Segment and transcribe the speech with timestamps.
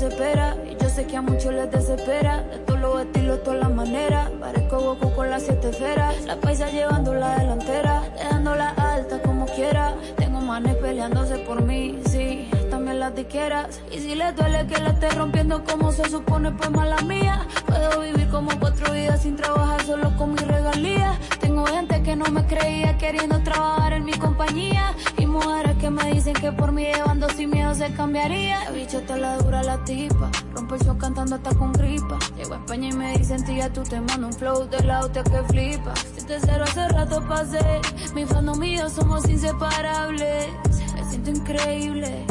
[0.00, 2.40] Y yo sé que a muchos les desespera.
[2.42, 4.30] De todos los estilos, todas las maneras.
[4.38, 6.24] Parezco Goku con las siete esferas.
[6.24, 8.02] La paisa llevando la delantera.
[8.16, 9.96] Dejándola alta como quiera.
[10.16, 12.48] Tengo manes peleándose por mí, sí.
[12.70, 13.80] También las diqueras.
[13.90, 17.44] Y si le duele que la esté rompiendo como se supone, pues mala mía.
[17.66, 21.18] Puedo vivir como cuatro vidas sin trabajar solo con mi regalía.
[21.40, 24.94] Tengo gente que no me creía queriendo trabajar en mi compañía.
[25.38, 28.64] Mujeres que me dicen que por mí llevando sin miedo se cambiaría.
[28.64, 30.30] La bicha te la dura la tipa.
[30.52, 32.18] Rompe el show cantando hasta con gripa.
[32.36, 35.22] Llego a España y me dicen, tía, tú te mando un flow de la hostia
[35.22, 35.94] que flipa.
[36.16, 37.80] Si te cero hace rato pasé.
[38.14, 40.46] Mi fandom yo somos inseparables.
[40.94, 42.26] Me siento increíble.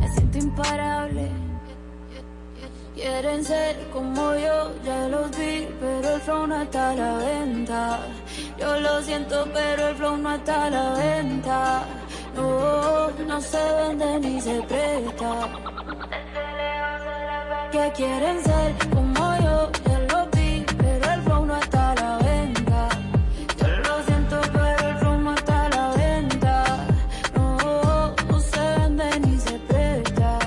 [0.00, 1.30] Me siento imparable.
[2.94, 7.98] Quieren ser como yo, ya los vi, pero el flow no está a la venta.
[8.58, 11.84] Yo lo siento, pero el flow no está a la venta.
[12.36, 15.48] No, se vende ni se presta.
[17.72, 22.18] Que quieren ser como yo, ya los vi, pero el flow no está a la
[22.18, 22.88] venta.
[23.58, 26.86] Yo lo siento, pero el flow no está a la venta.
[27.34, 30.38] No, se vende ni se presta.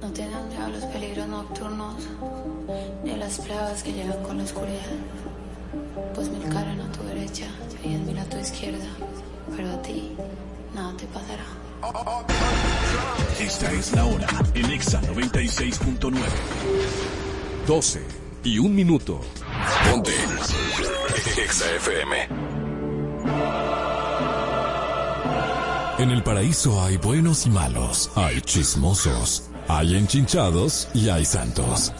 [0.00, 1.96] No tienen ya los peligros nocturnos,
[3.04, 5.13] ni las plagas que llegan con la oscuridad.
[6.14, 7.46] Pues mil caran a tu derecha
[7.84, 8.86] y diez mil a tu izquierda,
[9.56, 10.16] pero a ti
[10.74, 11.44] nada te pasará.
[13.38, 16.14] Esta es la hora en Exa 96.9.
[17.66, 18.06] 12
[18.44, 19.20] y un minuto.
[19.90, 20.12] Ponte.
[21.36, 22.28] Exa FM.
[25.98, 31.92] En el paraíso hay buenos y malos, hay chismosos, hay enchinchados y hay santos.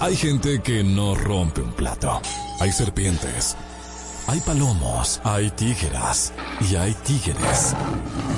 [0.00, 2.22] Hay gente que no rompe un plato.
[2.58, 3.54] Hay serpientes.
[4.28, 6.32] Hay palomos, hay tígeras
[6.70, 7.76] y hay tigres.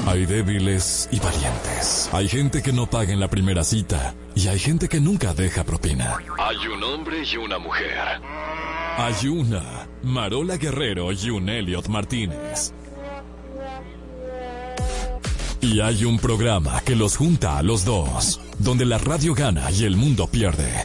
[0.09, 2.11] Hay débiles y valientes.
[2.13, 5.63] Hay gente que no paga en la primera cita y hay gente que nunca deja
[5.63, 6.17] propina.
[6.41, 8.21] Hay un hombre y una mujer.
[8.97, 12.73] Hay una Marola Guerrero y un Elliot Martínez.
[15.61, 19.85] Y hay un programa que los junta a los dos, donde la radio gana y
[19.85, 20.85] el mundo pierde.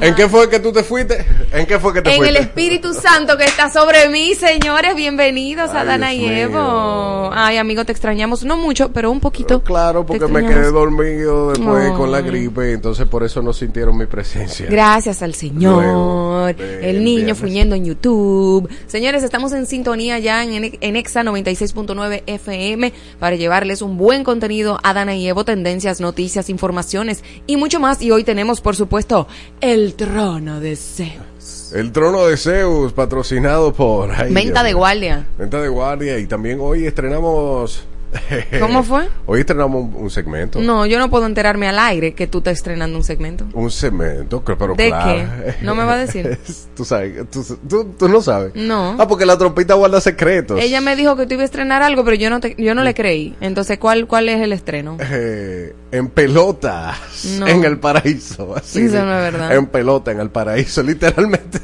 [0.00, 1.24] ¿En qué fue que tú te fuiste?
[1.52, 2.42] ¿En qué fue que te En el fuiste?
[2.42, 6.32] Espíritu Santo que está sobre mí, señores, bienvenidos a Dana y mío.
[6.32, 7.30] Evo.
[7.32, 9.62] Ay, amigo, te extrañamos, no mucho, pero un poquito.
[9.62, 14.06] Claro, porque me quedé dormido después con la gripe, entonces por eso no sintieron mi
[14.06, 14.66] presencia.
[14.68, 15.82] Gracias al Señor.
[15.82, 18.68] Luego el niño fuñendo en YouTube.
[18.86, 24.78] Señores, estamos en sintonía ya en, en Exa 96.9 FM para llevarles un buen contenido
[24.82, 28.02] a Dana y Evo, tendencias, noticias, informaciones y mucho más.
[28.02, 29.26] Y hoy tenemos, por supuesto,
[29.60, 31.72] el trono de Zeus.
[31.74, 34.12] El trono de Zeus, patrocinado por...
[34.12, 35.26] ay, Venta Dios de guardia.
[35.38, 36.18] Venta de guardia.
[36.18, 37.84] Y también hoy estrenamos...
[38.60, 39.08] ¿Cómo fue?
[39.26, 40.60] Hoy estrenamos un, un segmento.
[40.60, 43.46] No, yo no puedo enterarme al aire que tú estás estrenando un segmento.
[43.54, 45.06] Un segmento, pero ¿De claro.
[45.44, 45.54] qué?
[45.62, 46.38] ¿No me va a decir?
[46.76, 48.52] tú sabes, tú, tú, tú no sabes.
[48.54, 48.96] No.
[48.98, 50.60] Ah, porque la trompita guarda secretos.
[50.60, 52.82] Ella me dijo que tú ibas a estrenar algo, pero yo no te, yo no
[52.82, 53.34] le creí.
[53.40, 54.96] Entonces, ¿cuál, cuál es el estreno?
[55.16, 56.96] Eh, en pelotas
[57.38, 57.46] No.
[57.46, 58.56] en el paraíso.
[58.56, 59.54] Así, Eso no es verdad.
[59.54, 61.60] En pelota en el paraíso, literalmente.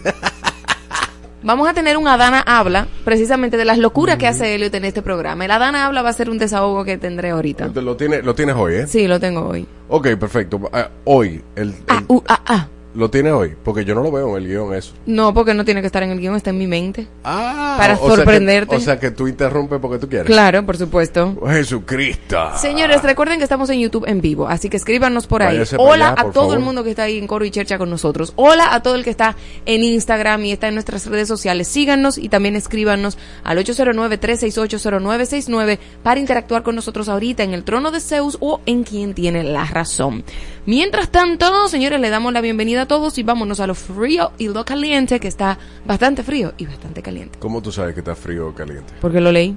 [1.51, 5.03] Vamos a tener un Adana Habla, precisamente de las locuras que hace Elliot en este
[5.03, 5.45] programa.
[5.45, 7.65] El Adana Habla va a ser un desahogo que tendré ahorita.
[7.65, 8.87] Entonces, lo, tiene, lo tienes hoy, ¿eh?
[8.87, 9.67] Sí, lo tengo hoy.
[9.89, 10.61] Ok, perfecto.
[10.73, 11.43] Ah, hoy.
[11.57, 12.69] El, el- Ah, uh, ah, ah.
[12.93, 14.95] Lo tienes hoy, porque yo no lo veo en el guion eso.
[15.07, 17.07] No, porque no tiene que estar en el guion, está en mi mente.
[17.23, 18.75] Ah, Para o sea que- sorprenderte.
[18.77, 20.27] o sea que tú interrumpes porque tú quieres.
[20.27, 21.37] Claro, por supuesto.
[21.49, 22.37] Jesucristo.
[22.57, 25.55] Señores, recuerden que estamos en YouTube en vivo, así que escríbanos por ahí.
[25.55, 27.91] Váyase Hola allá, a todo el mundo que está ahí en Coro y Chercha con
[27.91, 28.33] nosotros.
[28.35, 29.37] Hola a todo el que está
[29.67, 31.69] en Instagram y está en nuestras redes sociales.
[31.69, 38.01] Síganos y también escríbanos al 809-368-0969 para interactuar con nosotros ahorita en el trono de
[38.01, 40.25] Zeus o en quien tiene la razón.
[40.71, 44.47] Mientras tanto, señores, le damos la bienvenida a todos y vámonos a lo frío y
[44.47, 47.41] lo caliente, que está bastante frío y bastante caliente.
[47.41, 48.93] ¿Cómo tú sabes que está frío o caliente?
[49.01, 49.57] Porque lo leí.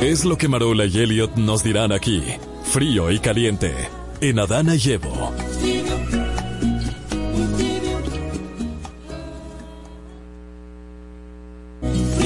[0.00, 2.20] Es lo que Marola y Elliot nos dirán aquí,
[2.64, 3.72] frío y caliente,
[4.20, 5.32] en Adana y Evo.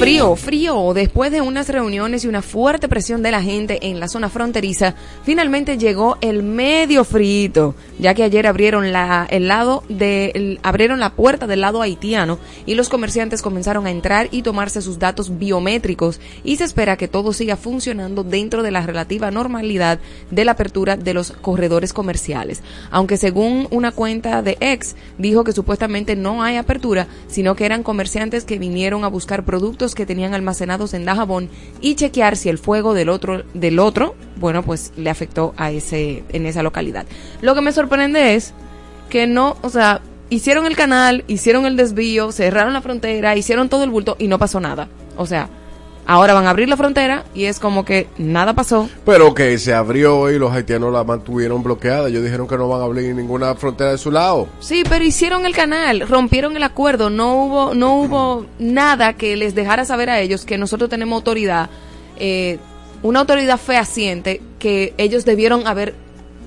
[0.00, 0.94] Frío, frío.
[0.94, 4.94] Después de unas reuniones y una fuerte presión de la gente en la zona fronteriza,
[5.24, 11.12] finalmente llegó el medio frito, ya que ayer abrieron la el lado de abrieron la
[11.12, 16.18] puerta del lado haitiano y los comerciantes comenzaron a entrar y tomarse sus datos biométricos
[16.44, 19.98] y se espera que todo siga funcionando dentro de la relativa normalidad
[20.30, 22.62] de la apertura de los corredores comerciales.
[22.90, 27.82] Aunque según una cuenta de ex dijo que supuestamente no hay apertura, sino que eran
[27.82, 31.48] comerciantes que vinieron a buscar productos que tenían almacenados en Dajabón
[31.80, 36.24] y chequear si el fuego del otro del otro, bueno, pues le afectó a ese
[36.30, 37.06] en esa localidad.
[37.40, 38.52] Lo que me sorprende es
[39.08, 40.00] que no, o sea,
[40.30, 44.38] hicieron el canal, hicieron el desvío, cerraron la frontera, hicieron todo el bulto y no
[44.38, 44.88] pasó nada.
[45.16, 45.48] O sea,
[46.12, 48.88] ahora van a abrir la frontera y es como que nada pasó.
[49.06, 52.08] Pero que se abrió y los haitianos la mantuvieron bloqueada.
[52.08, 54.48] Ellos dijeron que no van a abrir ninguna frontera de su lado.
[54.58, 59.54] Sí, pero hicieron el canal, rompieron el acuerdo, no hubo, no hubo nada que les
[59.54, 61.70] dejara saber a ellos que nosotros tenemos autoridad,
[62.18, 62.58] eh,
[63.02, 65.94] una autoridad fehaciente que ellos debieron haber,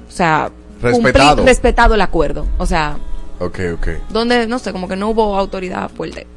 [0.07, 0.51] o sea,
[0.81, 1.95] cumplir- Respetado.
[1.95, 2.45] el acuerdo.
[2.57, 2.97] O sea,
[3.39, 3.87] Ok, ok.
[4.09, 6.27] donde, no sé, como que no hubo autoridad fuerte.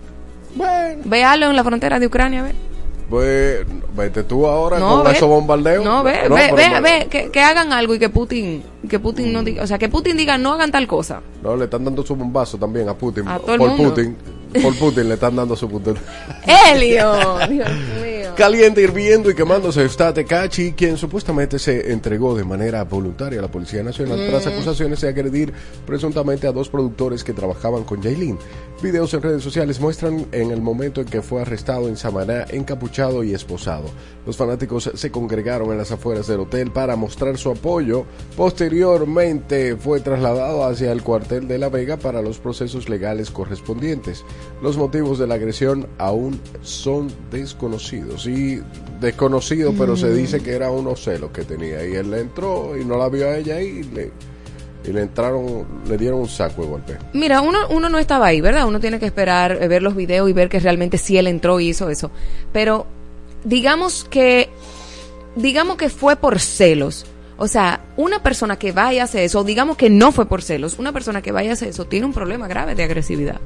[0.54, 1.02] Bueno.
[1.04, 2.52] Véalo en la frontera de Ucrania, ve.
[3.08, 3.64] Pues
[3.96, 5.12] vete tú ahora No, con ve.
[5.12, 5.84] esos bombardeos.
[5.84, 8.98] No, ve, No, ve, ve, no- ve, que, que hagan algo y que Putin, que
[8.98, 11.20] Putin no diga, o sea, que Putin diga no hagan tal cosa.
[11.42, 13.28] No, le están dando su bombazo también a Putin.
[13.28, 13.90] A todo el por mundo.
[13.90, 14.16] Putin.
[14.62, 15.94] Por Putin le están dando su puto.
[16.46, 17.12] Helio,
[17.48, 17.68] Dios
[18.02, 18.26] mío.
[18.36, 23.48] Caliente, hirviendo y quemándose está Tecachi, quien supuestamente se entregó de manera voluntaria a la
[23.50, 24.28] Policía Nacional Mm.
[24.28, 25.52] tras acusaciones de agredir
[25.86, 28.38] presuntamente a dos productores que trabajaban con Jailin.
[28.82, 33.24] Videos en redes sociales muestran en el momento en que fue arrestado en Samaná, encapuchado
[33.24, 33.84] y esposado.
[34.26, 38.04] Los fanáticos se congregaron en las afueras del hotel para mostrar su apoyo.
[38.36, 44.24] Posteriormente fue trasladado hacia el cuartel de La Vega para los procesos legales correspondientes.
[44.62, 48.62] Los motivos de la agresión aún son desconocidos y
[49.00, 52.84] desconocido, pero se dice que era unos celos que tenía y él le entró y
[52.84, 54.12] no la vio a ella y le
[54.86, 56.96] y le entraron, le dieron un saco de golpe.
[57.12, 58.66] Mira, uno, uno no estaba ahí, ¿verdad?
[58.66, 61.58] Uno tiene que esperar, eh, ver los videos y ver que realmente sí él entró
[61.60, 62.10] y hizo eso.
[62.52, 62.86] Pero
[63.44, 64.48] digamos que,
[65.34, 67.06] digamos que fue por celos.
[67.38, 70.78] O sea, una persona que vaya a hacer eso, digamos que no fue por celos,
[70.78, 73.40] una persona que vaya a hacer eso tiene un problema grave de agresividad.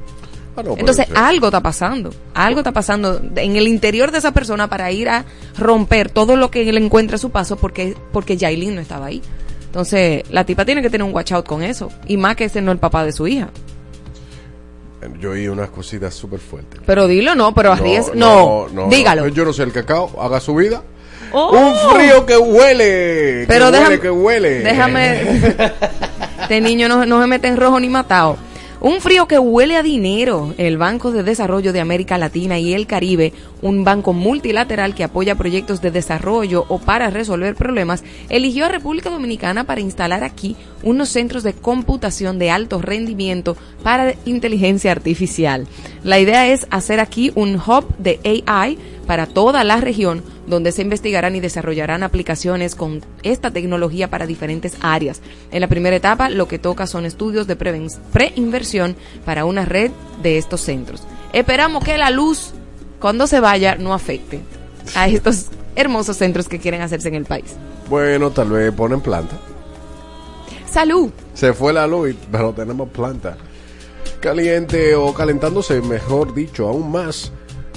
[0.55, 2.13] Ah, no, Entonces, algo está pasando.
[2.33, 5.25] Algo está pasando en el interior de esa persona para ir a
[5.57, 9.21] romper todo lo que él encuentra a su paso porque, porque Yailin no estaba ahí.
[9.65, 11.89] Entonces, la tipa tiene que tener un watch out con eso.
[12.05, 13.49] Y más que ese no es el papá de su hija.
[15.19, 16.81] Yo oí unas cositas súper fuertes.
[16.85, 18.13] Pero dilo, no, pero arriesga.
[18.15, 19.29] No, dígalo.
[19.29, 20.83] Yo no sé el cacao, haga su vida.
[21.31, 21.57] Oh.
[21.57, 23.45] Un frío que huele.
[23.47, 24.49] Pero que déjame, huele, que huele.
[24.59, 25.21] déjame.
[26.41, 28.37] este niño no, no se mete en rojo ni matado.
[28.83, 30.55] Un frío que huele a dinero.
[30.57, 33.31] El Banco de Desarrollo de América Latina y el Caribe,
[33.61, 39.11] un banco multilateral que apoya proyectos de desarrollo o para resolver problemas, eligió a República
[39.11, 45.67] Dominicana para instalar aquí unos centros de computación de alto rendimiento para inteligencia artificial.
[46.03, 50.81] La idea es hacer aquí un hub de AI para toda la región donde se
[50.81, 55.21] investigarán y desarrollarán aplicaciones con esta tecnología para diferentes áreas.
[55.49, 60.37] En la primera etapa, lo que toca son estudios de preinversión para una red de
[60.37, 61.03] estos centros.
[61.31, 62.51] Esperamos que la luz,
[62.99, 64.41] cuando se vaya, no afecte
[64.93, 67.55] a estos hermosos centros que quieren hacerse en el país.
[67.89, 69.37] Bueno, tal vez ponen planta.
[70.69, 71.11] ¡Salud!
[71.33, 73.37] Se fue la luz, pero tenemos planta.
[74.19, 77.31] Caliente o calentándose, mejor dicho, aún más.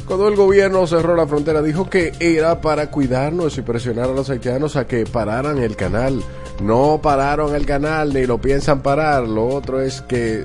[0.07, 4.29] Cuando el gobierno cerró la frontera, dijo que era para cuidarnos y presionar a los
[4.29, 6.23] haitianos a que pararan el canal.
[6.63, 9.27] No pararon el canal ni lo piensan parar.
[9.27, 10.45] Lo otro es que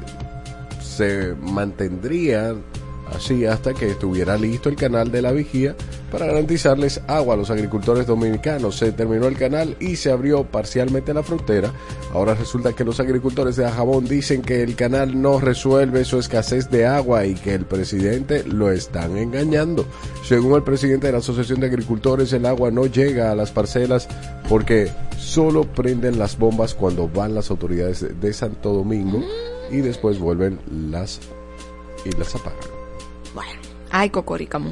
[0.82, 2.56] se mantendría
[3.13, 5.75] así hasta que estuviera listo el canal de la vigía
[6.12, 8.78] para garantizarles agua a los agricultores dominicanos.
[8.78, 11.72] Se terminó el canal y se abrió parcialmente la frontera.
[12.13, 16.70] Ahora resulta que los agricultores de Ajabón dicen que el canal no resuelve su escasez
[16.70, 19.86] de agua y que el presidente lo están engañando.
[20.25, 24.08] Según el presidente de la Asociación de Agricultores, el agua no llega a las parcelas
[24.48, 29.22] porque solo prenden las bombas cuando van las autoridades de- de Santo Domingo
[29.72, 30.60] y después vuelven
[30.92, 31.20] las
[32.06, 32.60] y las apagan.
[33.36, 33.51] Bueno,
[33.92, 34.72] ay, cocoricamo.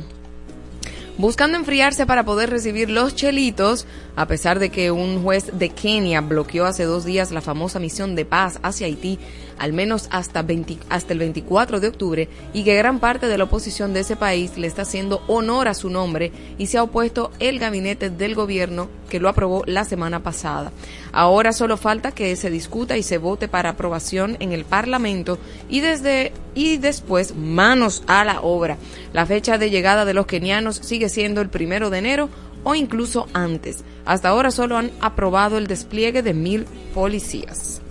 [1.17, 6.21] Buscando enfriarse para poder recibir los chelitos, a pesar de que un juez de Kenia
[6.21, 9.17] bloqueó hace dos días la famosa misión de paz hacia Haití,
[9.59, 13.45] al menos hasta, 20 hasta el 24 de octubre, y que gran parte de la
[13.45, 17.31] oposición de ese país le está haciendo honor a su nombre y se ha opuesto
[17.39, 20.71] el gabinete del gobierno que lo aprobó la semana pasada.
[21.11, 25.79] Ahora solo falta que se discuta y se vote para aprobación en el Parlamento y
[25.79, 28.77] desde y después manos a la obra.
[29.13, 32.29] La fecha de llegada de los kenianos sigue siendo el primero de enero
[32.63, 33.83] o incluso antes.
[34.05, 37.81] Hasta ahora solo han aprobado el despliegue de mil policías.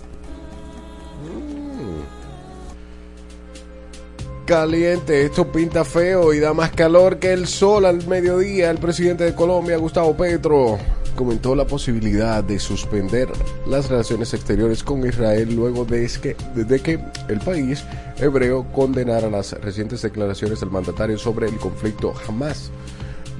[4.47, 8.71] Caliente, esto pinta feo y da más calor que el sol al mediodía.
[8.71, 10.77] El presidente de Colombia, Gustavo Petro,
[11.17, 13.27] comentó la posibilidad de suspender
[13.67, 16.37] las relaciones exteriores con Israel luego de que,
[16.81, 17.83] que el país
[18.19, 22.71] hebreo condenara las recientes declaraciones del mandatario sobre el conflicto Hamas.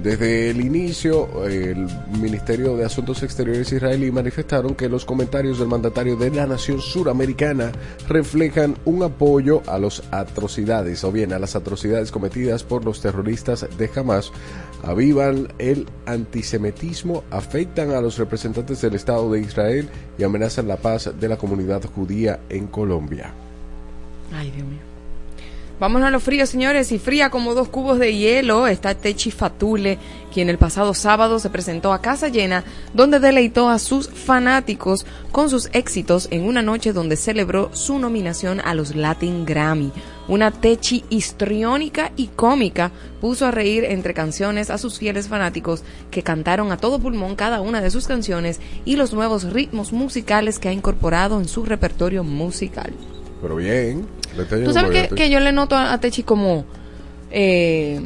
[0.02, 1.88] Desde el inicio, el
[2.22, 7.72] Ministerio de Asuntos Exteriores israelí manifestaron que los comentarios del mandatario de la nación suramericana
[8.08, 13.68] reflejan un apoyo a las atrocidades, o bien a las atrocidades cometidas por los terroristas
[13.76, 14.32] de Hamas,
[14.84, 19.90] avivan el antisemitismo, afectan a los representantes del Estado de Israel
[20.20, 23.34] y amenazan la paz de la comunidad judía en Colombia.
[24.32, 24.87] Ay, Dios mío.
[25.80, 30.00] Vamos a lo frío, señores, y fría como dos cubos de hielo está Techi Fatule,
[30.34, 32.64] quien el pasado sábado se presentó a casa llena,
[32.96, 38.60] donde deleitó a sus fanáticos con sus éxitos en una noche donde celebró su nominación
[38.60, 39.92] a los Latin Grammy.
[40.28, 42.92] Una Techi histriónica y cómica
[43.22, 47.62] puso a reír entre canciones a sus fieles fanáticos que cantaron a todo pulmón cada
[47.62, 52.24] una de sus canciones y los nuevos ritmos musicales que ha incorporado en su repertorio
[52.24, 52.92] musical.
[53.44, 54.17] Pero bien.
[54.36, 56.66] Tú sabes que, que, yo le noto a, Techi como...
[57.32, 58.02] Eh,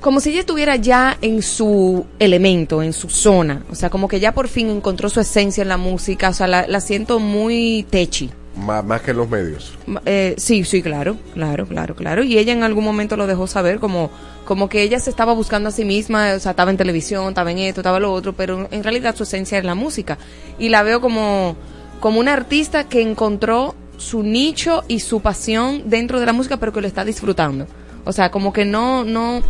[0.00, 3.64] como si ella estuviera ya en su elemento, en su zona.
[3.70, 6.28] O sea, como que ya por fin encontró su esencia en la música.
[6.28, 8.30] O sea, la, siento muy techi.
[8.54, 9.76] Más, más que en los medios.
[10.04, 12.22] Eh, sí, sí, claro, claro, claro, claro.
[12.22, 14.10] Y ella en algún momento lo dejó saber como,
[14.44, 17.50] como que ella se estaba buscando a sí misma, o sea, estaba en televisión, estaba
[17.50, 20.18] en esto, estaba lo otro, pero en realidad su esencia es la música.
[20.58, 21.56] Y la veo como,
[21.98, 26.72] como una artista que encontró su nicho y su pasión dentro de la música, pero
[26.72, 27.66] que lo está disfrutando.
[28.04, 29.42] O sea, como que no, no,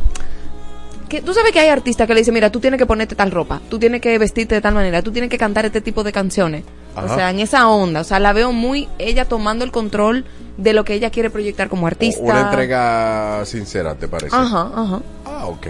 [1.08, 3.30] que tú sabes que hay artistas que le dicen, mira, tú tienes que ponerte tal
[3.30, 6.12] ropa, tú tienes que vestirte de tal manera, tú tienes que cantar este tipo de
[6.12, 6.64] canciones.
[6.96, 10.24] O sea, en esa onda, o sea, la veo muy ella tomando el control
[10.56, 12.22] de lo que ella quiere proyectar como artista.
[12.22, 14.34] Una entrega sincera, ¿te parece?
[14.34, 15.02] Ajá, ajá.
[15.26, 15.66] Ah, ok.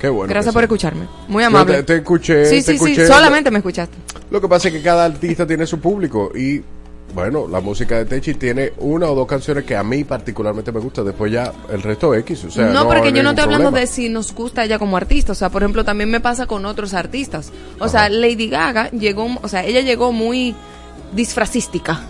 [0.00, 0.28] Qué bueno.
[0.28, 1.06] Gracias por escucharme.
[1.28, 1.84] Muy amable.
[1.84, 2.46] te, escuché.
[2.46, 3.96] Sí, sí, sí, solamente me escuchaste.
[4.32, 6.60] Lo que pasa es que cada artista tiene su público y
[7.14, 10.80] bueno, la música de Techi tiene una o dos canciones que a mí particularmente me
[10.80, 13.86] gusta, después ya el resto X, o sea, no, porque yo no estoy hablando de
[13.86, 16.94] si nos gusta ella como artista, o sea, por ejemplo, también me pasa con otros
[16.94, 17.52] artistas.
[17.78, 20.54] O sea, Lady Gaga llegó, o sea, ella llegó muy
[21.12, 22.00] disfrazística.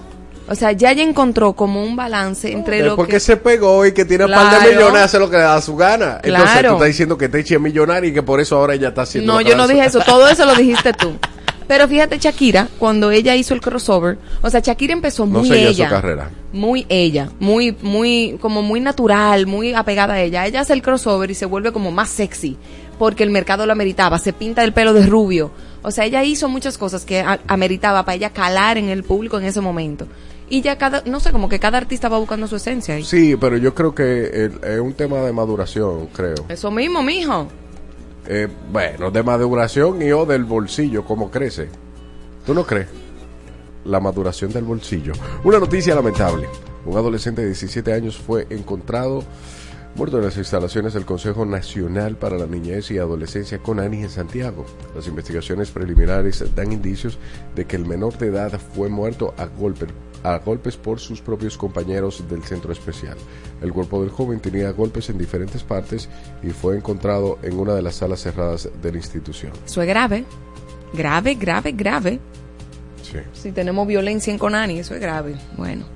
[0.48, 4.04] O sea, ya ella encontró como un balance entre lo porque se pegó y que
[4.04, 6.20] tiene un par de millones hace lo que le da su gana.
[6.22, 9.02] Entonces tú estás diciendo que Techi es millonaria y que por eso ahora ella está
[9.02, 11.16] haciendo No, yo no dije eso, todo eso lo dijiste tú.
[11.66, 15.88] Pero fíjate, Shakira, cuando ella hizo el crossover, o sea, Shakira empezó muy ella.
[15.88, 16.30] carrera.
[16.52, 20.46] Muy ella, muy, muy, como muy natural, muy apegada a ella.
[20.46, 22.56] Ella hace el crossover y se vuelve como más sexy,
[22.98, 24.18] porque el mercado lo ameritaba.
[24.18, 25.50] Se pinta el pelo de rubio.
[25.82, 29.44] O sea, ella hizo muchas cosas que ameritaba para ella calar en el público en
[29.46, 30.06] ese momento.
[30.48, 33.02] Y ya cada, no sé, como que cada artista va buscando su esencia.
[33.02, 36.34] Sí, pero yo creo que es un tema de maduración, creo.
[36.48, 37.48] Eso mismo, mijo.
[38.26, 41.68] Eh, bueno, de maduración y o del bolsillo, ¿cómo crece?
[42.46, 42.88] ¿Tú no crees?
[43.84, 45.12] La maduración del bolsillo.
[45.44, 46.48] Una noticia lamentable.
[46.84, 49.24] Un adolescente de 17 años fue encontrado
[49.94, 54.64] muerto en las instalaciones del Consejo Nacional para la Niñez y Adolescencia CONANI en Santiago.
[54.94, 57.18] Las investigaciones preliminares dan indicios
[57.54, 59.86] de que el menor de edad fue muerto a golpe
[60.24, 63.16] a golpes por sus propios compañeros del centro especial.
[63.60, 66.08] El cuerpo del joven tenía golpes en diferentes partes
[66.44, 69.52] y fue encontrado en una de las salas cerradas de la institución.
[69.66, 70.24] Eso es grave,
[70.92, 72.20] grave, grave, grave.
[73.02, 73.18] Sí.
[73.32, 75.34] Si tenemos violencia en Conani, eso es grave.
[75.56, 75.86] Bueno,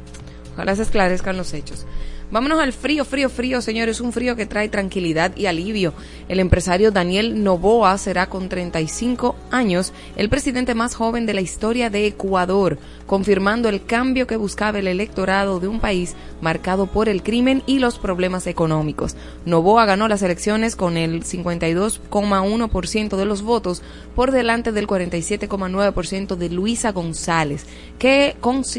[0.54, 1.86] ojalá se esclarezcan los hechos.
[2.28, 5.94] Vámonos al frío, frío, frío, señores, un frío que trae tranquilidad y alivio.
[6.28, 11.88] El empresario Daniel Novoa será con 35 años el presidente más joven de la historia
[11.88, 17.22] de Ecuador, confirmando el cambio que buscaba el electorado de un país marcado por el
[17.22, 19.16] crimen y los problemas económicos.
[19.44, 23.82] Novoa ganó las elecciones con el 52,1% de los votos
[24.14, 27.66] por delante del 47,9% de Luisa González,
[27.98, 28.36] que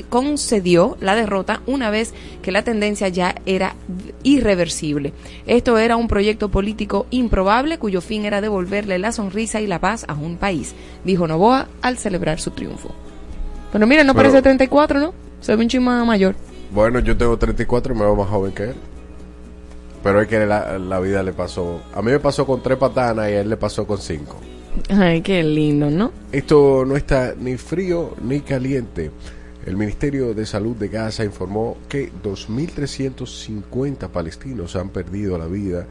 [0.10, 3.76] concedió la derrota una vez que la tendencia ya era
[4.24, 5.14] irreversible.
[5.46, 10.06] Esto era un proyecto político improbable cuyo fin era devolverle la sonrisa y la paz
[10.08, 13.07] a un país, dijo Novoa al celebrar su triunfo.
[13.72, 15.14] Pero mira, no parece 34, ¿no?
[15.42, 16.36] Se ve un chima mayor.
[16.72, 18.76] Bueno, yo tengo 34 y me veo más joven que él.
[20.04, 21.82] Pero es que la, la vida le pasó.
[21.94, 24.38] A mí me pasó con tres patanas y a él le pasó con cinco.
[24.90, 26.12] Ay, qué lindo, ¿no?
[26.32, 29.12] Esto no está ni frío ni caliente.
[29.66, 35.86] El Ministerio de Salud de Gaza informó que 2.350 palestinos han perdido la vida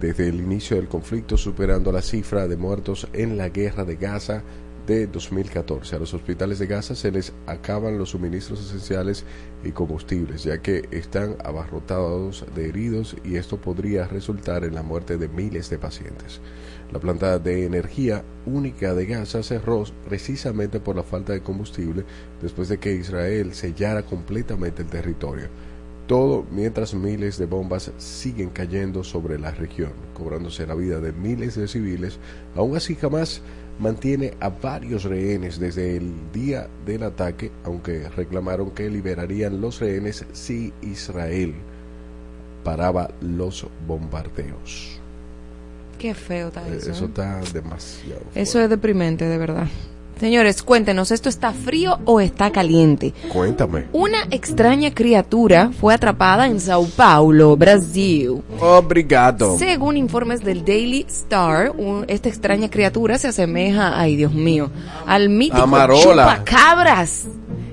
[0.00, 4.42] desde el inicio del conflicto, superando la cifra de muertos en la guerra de Gaza
[4.88, 5.94] de 2014.
[5.94, 9.24] A los hospitales de Gaza se les acaban los suministros esenciales
[9.62, 15.18] y combustibles, ya que están abarrotados de heridos y esto podría resultar en la muerte
[15.18, 16.40] de miles de pacientes.
[16.90, 22.04] La planta de energía única de Gaza cerró precisamente por la falta de combustible
[22.40, 25.48] después de que Israel sellara completamente el territorio.
[26.06, 31.56] Todo mientras miles de bombas siguen cayendo sobre la región, cobrándose la vida de miles
[31.56, 32.18] de civiles.
[32.56, 33.42] Aún así jamás
[33.78, 40.24] mantiene a varios rehenes desde el día del ataque, aunque reclamaron que liberarían los rehenes
[40.32, 41.54] si Israel
[42.64, 45.00] paraba los bombardeos.
[45.98, 46.92] Qué feo está Eh, eso.
[46.92, 47.08] Eso ¿eh?
[47.08, 48.22] está demasiado.
[48.34, 49.68] Eso es deprimente, de verdad.
[50.20, 53.14] Señores, cuéntenos, ¿esto está frío o está caliente?
[53.32, 53.84] Cuéntame.
[53.92, 58.42] Una extraña criatura fue atrapada en Sao Paulo, Brasil.
[58.60, 59.56] Obrigado.
[59.58, 64.70] Según informes del Daily Star, un- esta extraña criatura se asemeja, ay Dios mío,
[65.06, 66.42] al mítico Amarola.
[66.42, 67.26] chupacabras.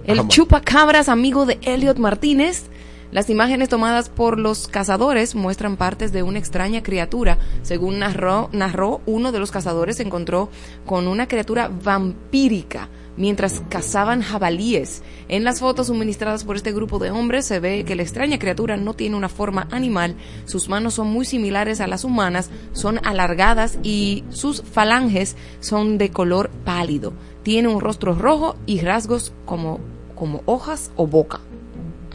[0.06, 2.66] El Ama- chupacabras amigo de Elliot Martínez.
[3.15, 7.38] Las imágenes tomadas por los cazadores muestran partes de una extraña criatura.
[7.62, 10.50] Según narró, narró uno de los cazadores se encontró
[10.86, 15.01] con una criatura vampírica mientras cazaban jabalíes.
[15.29, 18.75] En las fotos suministradas por este grupo de hombres se ve que la extraña criatura
[18.75, 23.79] no tiene una forma animal, sus manos son muy similares a las humanas, son alargadas
[23.81, 27.13] y sus falanges son de color pálido.
[27.43, 29.79] Tiene un rostro rojo y rasgos como,
[30.15, 31.39] como hojas o boca.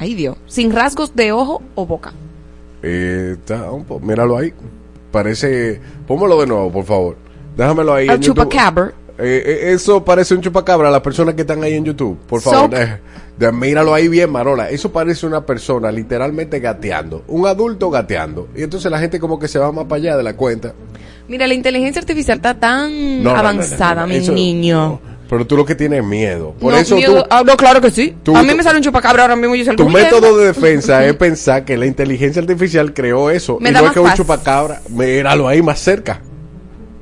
[0.00, 0.36] Ahí dio.
[0.46, 2.12] Sin rasgos de ojo o boca.
[2.82, 4.52] Eh, está un po- míralo ahí.
[5.12, 5.80] Parece.
[6.08, 7.16] Póngalo de nuevo, por favor.
[7.56, 8.08] Déjamelo ahí.
[8.08, 8.92] El chupacabra.
[9.18, 10.90] Eh, eh, eso parece un chupacabra.
[10.90, 12.70] Las personas que están ahí en YouTube, por favor.
[12.74, 12.98] Eh,
[13.36, 14.70] de- míralo ahí bien, Marola.
[14.70, 17.24] Eso parece una persona literalmente gateando.
[17.28, 18.48] Un adulto gateando.
[18.56, 20.72] Y entonces la gente como que se va más para allá de la cuenta.
[21.28, 25.00] Mira, la inteligencia artificial está tan No, avanzada, no, no, mi eso- niño.
[25.30, 25.36] No.
[25.36, 26.54] Pero tú lo que tienes es miedo.
[26.60, 28.14] Por No, eso miedo- tú, Ah, no, claro que sí.
[28.22, 30.46] tú- a mí me sale un chupacabra ahora mismo y yo salgo tu método de
[30.46, 33.58] defensa es pensar que la inteligencia artificial creó eso.
[33.60, 34.80] Me y da no es más que un chupacabra.
[34.88, 36.20] Míralo ahí más cerca.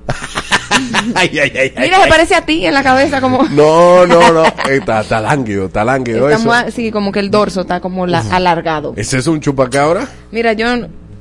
[1.15, 2.03] ay, ay, ay, ay, Mira, ay.
[2.05, 3.43] se parece a ti en la cabeza como...
[3.51, 4.45] No, no, no.
[4.71, 6.65] Está, está lánguido, está lánguido Está eso.
[6.65, 8.95] muy- sí, como que el dorso está como la- alargado.
[8.97, 10.09] ¿Ese es un chupacabra?
[10.31, 10.67] Mira, yo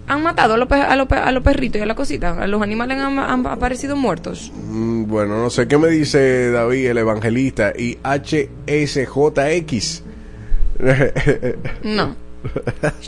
[0.08, 2.42] han matado a los, a, los, a los perritos y a la cosita.
[2.42, 4.52] A los animales han, han aparecido muertos.
[4.70, 10.04] Mm, bueno, no sé qué me dice David, el evangelista, y HSJX.
[11.84, 12.16] No.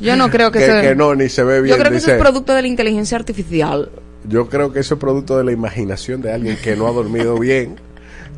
[0.01, 1.75] Yo no creo que, que, que no, ni se ve bien.
[1.75, 3.89] yo creo que eso es producto de la inteligencia artificial.
[4.27, 7.38] Yo creo que eso es producto de la imaginación de alguien que no ha dormido
[7.38, 7.79] bien.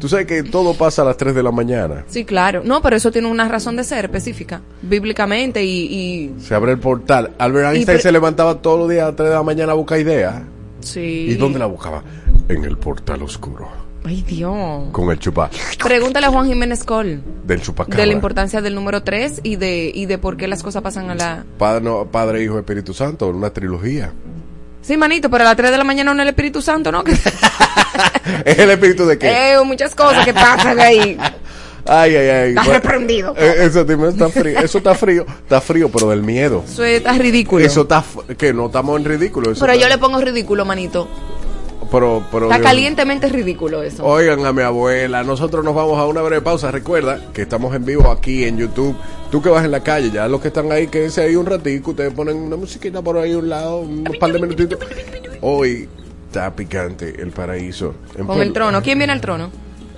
[0.01, 2.03] Tú sabes que todo pasa a las 3 de la mañana.
[2.07, 2.63] Sí, claro.
[2.65, 4.61] No, pero eso tiene una razón de ser específica.
[4.81, 5.85] Bíblicamente y...
[5.85, 7.31] y Se abre el portal.
[7.37, 9.99] Albert Einstein se levantaba todos los días a las 3 de la mañana a buscar
[9.99, 10.41] ideas.
[10.81, 11.27] sí.
[11.29, 12.03] ¿Y dónde la buscaba?
[12.49, 13.69] En el portal oscuro.
[14.03, 14.89] Ay, Dios.
[14.91, 15.51] Con el chupa
[15.83, 17.99] Pregúntale a Juan Jiménez Col del chupacabra.
[17.99, 21.11] de la importancia del número 3 y de, y de por qué las cosas pasan
[21.11, 21.45] a la...
[21.59, 24.11] Padre, no, Padre, Hijo, Espíritu Santo, una trilogía.
[24.81, 27.03] Sí, manito, pero a las 3 de la mañana no es el Espíritu Santo, ¿no?
[28.45, 29.53] ¿Es el espíritu de qué?
[29.53, 31.17] Eh, muchas cosas que pasan ahí.
[31.83, 32.49] Ay, ay, ay.
[32.49, 33.33] Estás Bueno, reprendido.
[33.35, 34.59] eh, eso, está frío.
[34.59, 35.25] Eso está frío.
[35.27, 36.63] Está frío, pero del miedo.
[36.71, 37.65] Eso está ridículo.
[37.65, 38.03] Eso está...
[38.37, 39.51] Que no estamos en ridículo.
[39.51, 41.07] eso pero está- yo le pongo ridículo, manito.
[41.91, 44.05] Pero, pero, Está Dios- calientemente ridículo eso.
[44.05, 46.71] Oigan a mi abuela, nosotros nos vamos a una breve pausa.
[46.71, 48.95] Recuerda que estamos en vivo aquí en YouTube.
[49.29, 51.91] Tú que vas en la calle, ya los que están ahí, quédense ahí un ratico.
[51.91, 54.79] Ustedes ponen una musiquita por ahí a un lado, un par de minutitos.
[55.41, 55.89] Hoy
[56.27, 57.93] está picante el paraíso.
[58.17, 58.81] en Con el trono.
[58.81, 59.51] ¿Quién viene al trono?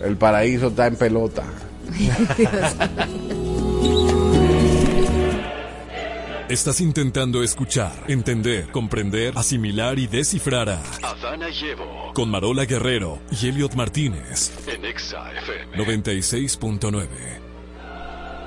[0.03, 1.43] El paraíso está en pelota.
[6.49, 13.19] Estás intentando escuchar, entender, comprender, asimilar y descifrar a Adana y Evo con Marola Guerrero
[13.31, 14.51] y Elliot Martínez.
[14.67, 15.77] en Exa FM.
[15.77, 17.07] 96.9.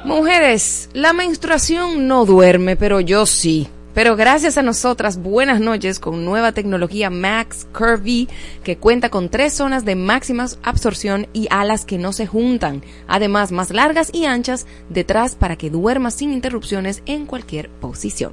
[0.05, 3.67] Mujeres, la menstruación no duerme, pero yo sí.
[3.97, 8.29] Pero gracias a nosotras, buenas noches con nueva tecnología Max Curvy
[8.63, 12.83] que cuenta con tres zonas de máxima absorción y alas que no se juntan.
[13.09, 18.33] Además, más largas y anchas detrás para que duermas sin interrupciones en cualquier posición.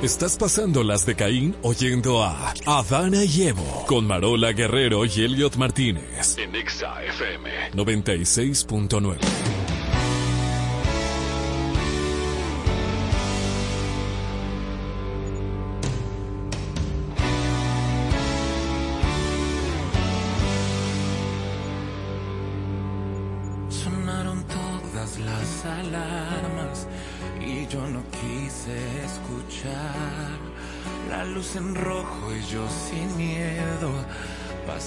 [0.00, 5.56] Estás pasando las de Caín oyendo a Adana y Evo con Marola Guerrero y Elliot
[5.56, 6.38] Martínez.
[6.38, 7.72] En Exa FM.
[7.72, 9.65] 96.9.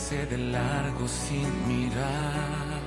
[0.10, 2.80] pasé de largo sin mirar.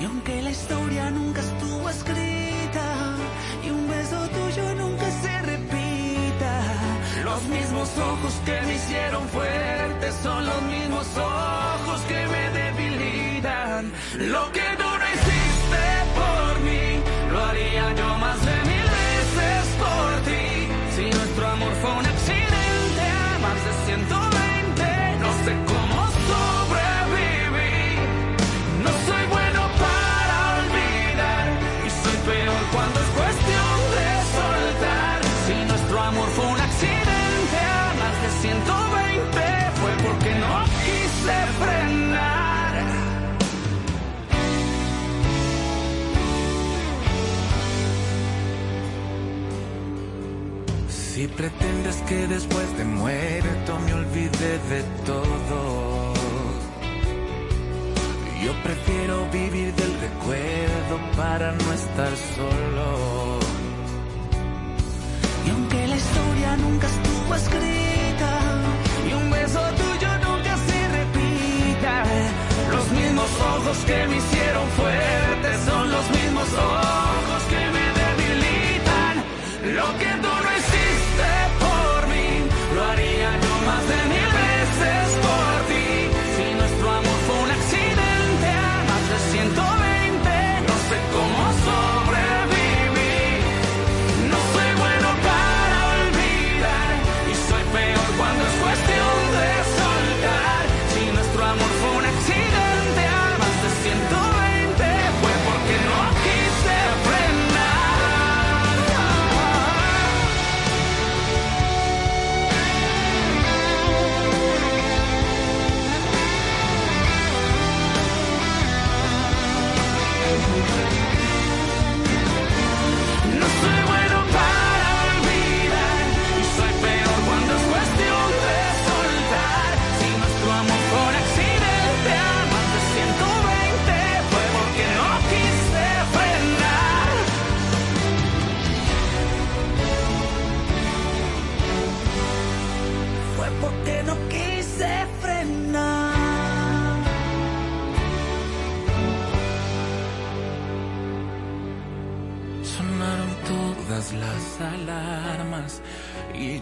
[0.00, 3.16] Y aunque la historia nunca estuvo escrita
[3.64, 6.54] y un beso tuyo nunca se repita,
[7.24, 13.92] los mismos ojos que me hicieron fuerte son los mismos ojos que me debilitan.
[14.18, 15.84] Lo que tú no hiciste
[16.20, 16.84] por mí,
[17.32, 18.61] lo haría yo más de
[51.22, 56.14] Si pretendes que después de muerto me olvide de todo,
[58.44, 63.38] yo prefiero vivir del recuerdo para no estar solo.
[65.46, 68.30] y aunque la historia nunca estuvo escrita
[69.08, 72.04] y un beso tuyo nunca se repita,
[72.72, 75.71] Los mismos ojos que me hicieron fuerte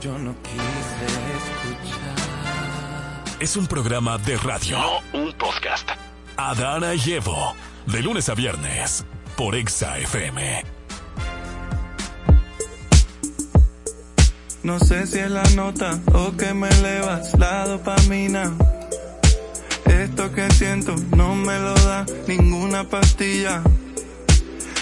[0.01, 1.05] yo no quise
[1.37, 2.17] escuchar.
[3.39, 4.79] Es un programa de radio.
[4.79, 5.91] No un podcast.
[6.37, 7.55] Adana y Evo.
[7.87, 9.05] De lunes a viernes.
[9.37, 10.65] Por Exa FM.
[14.63, 18.53] No sé si es la nota o que me elevas la dopamina.
[19.87, 23.63] Esto que siento no me lo da ninguna pastilla.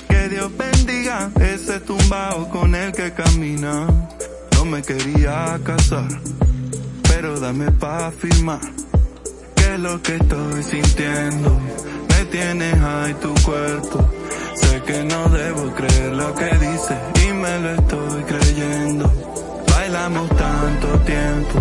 [0.09, 3.87] Que Dios bendiga ese tumbao con el que camina.
[4.69, 6.09] Me quería casar,
[7.09, 8.61] pero dame pa' firmar.
[9.57, 11.59] Que lo que estoy sintiendo
[12.11, 14.07] me tienes ahí tu cuerpo.
[14.55, 16.95] Sé que no debo creer lo que dice
[17.27, 19.11] y me lo estoy creyendo.
[19.73, 21.59] Bailamos tanto tiempo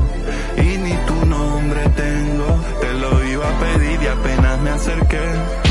[0.57, 2.47] y ni tu nombre tengo.
[2.81, 5.66] Te lo iba a pedir y apenas me acerqué.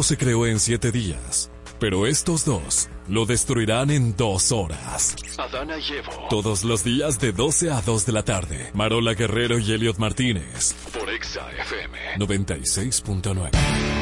[0.00, 5.14] Mundo se creó en siete días, pero estos dos lo destruirán en dos horas.
[5.36, 6.28] Adana y Evo.
[6.30, 8.70] Todos los días de 12 a 2 de la tarde.
[8.72, 10.74] Marola Guerrero y Elliot Martínez.
[10.98, 11.98] Por Exa FM.
[12.18, 13.99] 96.9.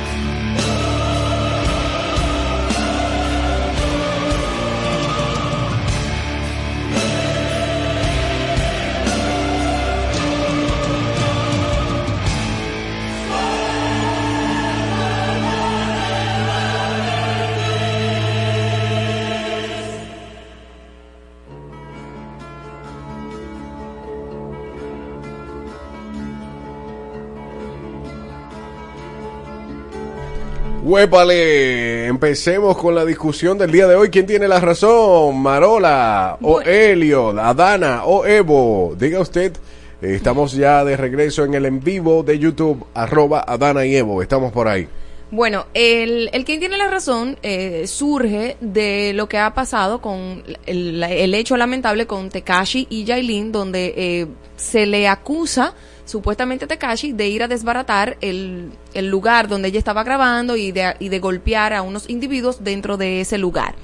[30.88, 34.08] Huépale, empecemos con la discusión del día de hoy.
[34.08, 35.38] ¿Quién tiene la razón?
[35.38, 38.96] Marola, o Elio, Adana, o Evo.
[38.98, 39.52] Diga usted,
[40.00, 44.22] eh, estamos ya de regreso en el en vivo de YouTube, arroba Adana y Evo.
[44.22, 44.88] Estamos por ahí.
[45.30, 50.42] Bueno, el, el quien tiene la razón eh, surge de lo que ha pasado con
[50.64, 55.74] el, el hecho lamentable con Tekashi y Yailin, donde eh, se le acusa
[56.06, 60.94] supuestamente Tekashi de ir a desbaratar el, el lugar donde ella estaba grabando y de,
[60.98, 63.74] y de golpear a unos individuos dentro de ese lugar.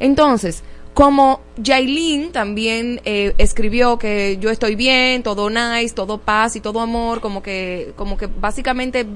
[0.00, 6.60] Entonces, como Yailin también eh, escribió que yo estoy bien, todo nice, todo paz y
[6.60, 9.06] todo amor, como que, como que básicamente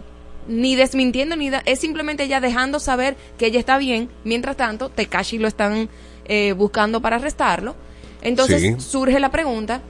[0.49, 4.09] ni desmintiendo ni da- es simplemente ella dejando saber que ella está bien.
[4.25, 5.89] Mientras tanto, Tekashi lo están
[6.27, 7.75] eh, buscando para arrestarlo.
[8.23, 8.75] Entonces Sí.
[8.79, 9.81] surge la pregunta: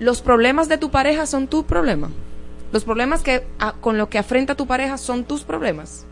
[0.00, 2.10] ¿los problemas de tu pareja son tus problemas?
[2.72, 6.04] ¿Los problemas que a- con los que afrenta tu pareja son tus problemas?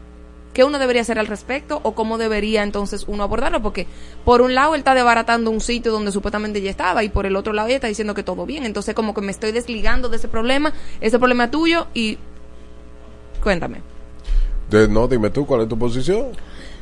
[0.53, 3.61] ¿Qué uno debería hacer al respecto o cómo debería entonces uno abordarlo?
[3.61, 3.89] Porque
[4.25, 7.35] por un lado él está desbaratando un sitio donde supuestamente ella estaba y por el
[7.35, 8.65] otro lado ella está diciendo que todo bien.
[8.65, 12.19] Entonces como que me estoy desligando de ese problema, ese problema tuyo y
[13.45, 13.81] cuéntame.
[14.69, 16.29] De- no, dime tú, ¿cuál es tu posición?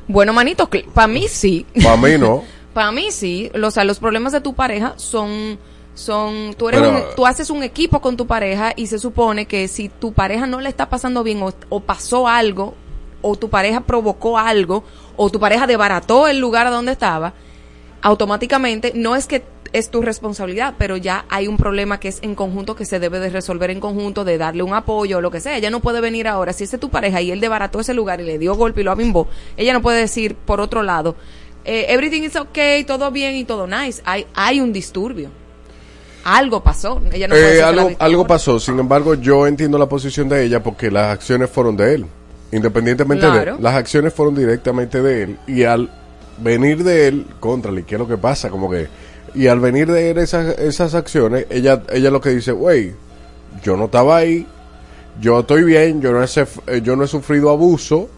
[0.09, 1.67] Bueno, manito, para mí sí.
[1.83, 2.43] Para mí no.
[2.73, 3.51] Para mí sí.
[3.63, 5.59] O sea, los problemas de tu pareja son
[5.95, 9.45] son tú eres Pero- un- tú haces un equipo con tu pareja y se supone
[9.45, 12.73] que si tu pareja no le está pasando bien o, o pasó algo
[13.21, 14.85] o tu pareja provocó algo
[15.19, 17.35] o tu pareja debarató el lugar donde estaba
[18.01, 22.35] automáticamente no es que es tu responsabilidad, pero ya hay un problema que es en
[22.35, 25.41] conjunto que se debe de resolver en conjunto, de darle un apoyo o lo que
[25.41, 25.57] sea.
[25.57, 28.21] Ella no puede venir ahora, si ese es tu pareja y él debarató ese lugar
[28.21, 31.17] y le dio golpe y lo abimbó, ella no puede decir por otro lado,
[31.65, 34.03] eh, everything is okay, todo bien y todo nice.
[34.05, 35.31] Hay, hay un disturbio.
[36.25, 37.01] Algo pasó.
[37.13, 40.63] Ella no puede Eh, algo, algo pasó, sin embargo, yo entiendo la posición de ella
[40.63, 42.07] porque las acciones fueron de él.
[42.53, 45.39] Independientemente de él, las acciones fueron directamente de él.
[45.47, 45.91] Y al
[46.39, 48.51] venir de él, contrale, ¿qué es lo que pasa?
[48.51, 48.89] Como que,
[49.35, 52.93] y al venir de él esas, esas acciones, ella, ella lo que dice, güey,
[53.63, 54.47] yo no estaba ahí,
[55.21, 56.27] yo estoy bien, yo no he,
[56.67, 58.09] eh, yo no he sufrido abuso.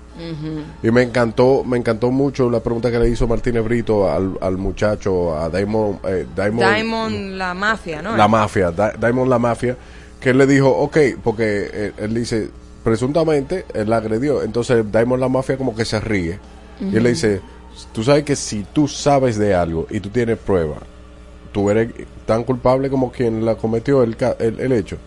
[0.82, 4.56] Y me encantó, me encantó mucho la pregunta que le hizo Martínez Brito al, al
[4.56, 8.16] muchacho, a Diamond, eh, Diamond, Diamond, la mafia, ¿no?
[8.16, 9.76] la mafia, Di- Diamond la mafia,
[10.20, 12.48] que él le dijo, ok, porque él, él dice,
[12.84, 16.38] presuntamente él la agredió, entonces Diamond la mafia como que se ríe,
[16.80, 17.40] y él le dice,
[17.92, 20.76] tú sabes que si tú sabes de algo y tú tienes prueba,
[21.54, 21.88] tú eres
[22.26, 24.98] tan culpable como quien la cometió el, el, el hecho.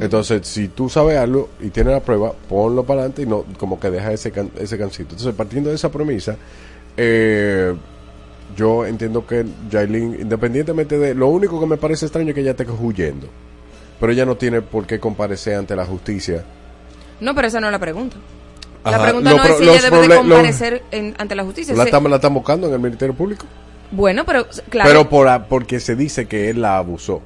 [0.00, 3.78] Entonces, si tú sabes algo y tienes la prueba, ponlo para adelante y no como
[3.78, 5.10] que deja ese, can- ese cancito.
[5.10, 6.36] Entonces, partiendo de esa premisa,
[6.96, 7.74] eh,
[8.56, 11.14] yo entiendo que Jailin, independientemente de...
[11.14, 13.26] Lo único que me parece extraño es que ella esté huyendo.
[14.00, 16.44] Pero ella no tiene por qué comparecer ante la justicia.
[17.20, 18.16] No, pero esa no es la pregunta.
[18.86, 21.74] La pregunta no es si ella debe de los- comparecer en- ante la justicia.
[21.74, 21.84] La
[22.16, 23.44] están buscando en el Ministerio Público.
[23.90, 27.22] Bueno, pero claro, Pero por, a- porque se dice que él la abusó.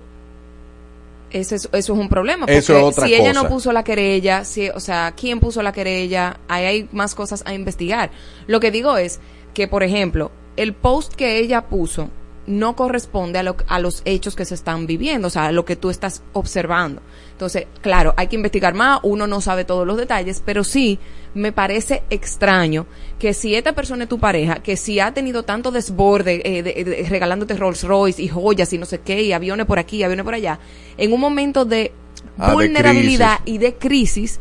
[1.30, 2.46] Eso es, eso es un problema.
[2.46, 5.62] Porque Eso es otra si ella no puso la querella, si, o sea, ¿quién puso
[5.62, 6.40] la querella?
[6.48, 8.10] Ahí hay más cosas a investigar.
[8.46, 9.20] Lo que digo es
[9.52, 12.08] que, por ejemplo, el post que ella puso
[12.48, 15.64] no corresponde a, lo- a los hechos que se están viviendo, o sea, a lo
[15.64, 17.00] que tú estás observando.
[17.32, 20.98] Entonces, claro, hay que investigar más, uno no sabe todos los detalles, pero sí
[21.34, 22.86] me parece extraño
[23.18, 26.82] que si esta persona es tu pareja, que si ha tenido tanto desborde eh, de-
[26.84, 30.24] de- regalándote Rolls Royce y joyas y no sé qué, y aviones por aquí, aviones
[30.24, 30.58] por allá,
[30.96, 31.92] en un momento de
[32.36, 34.40] Ah, vulnerabilidad y de crisis,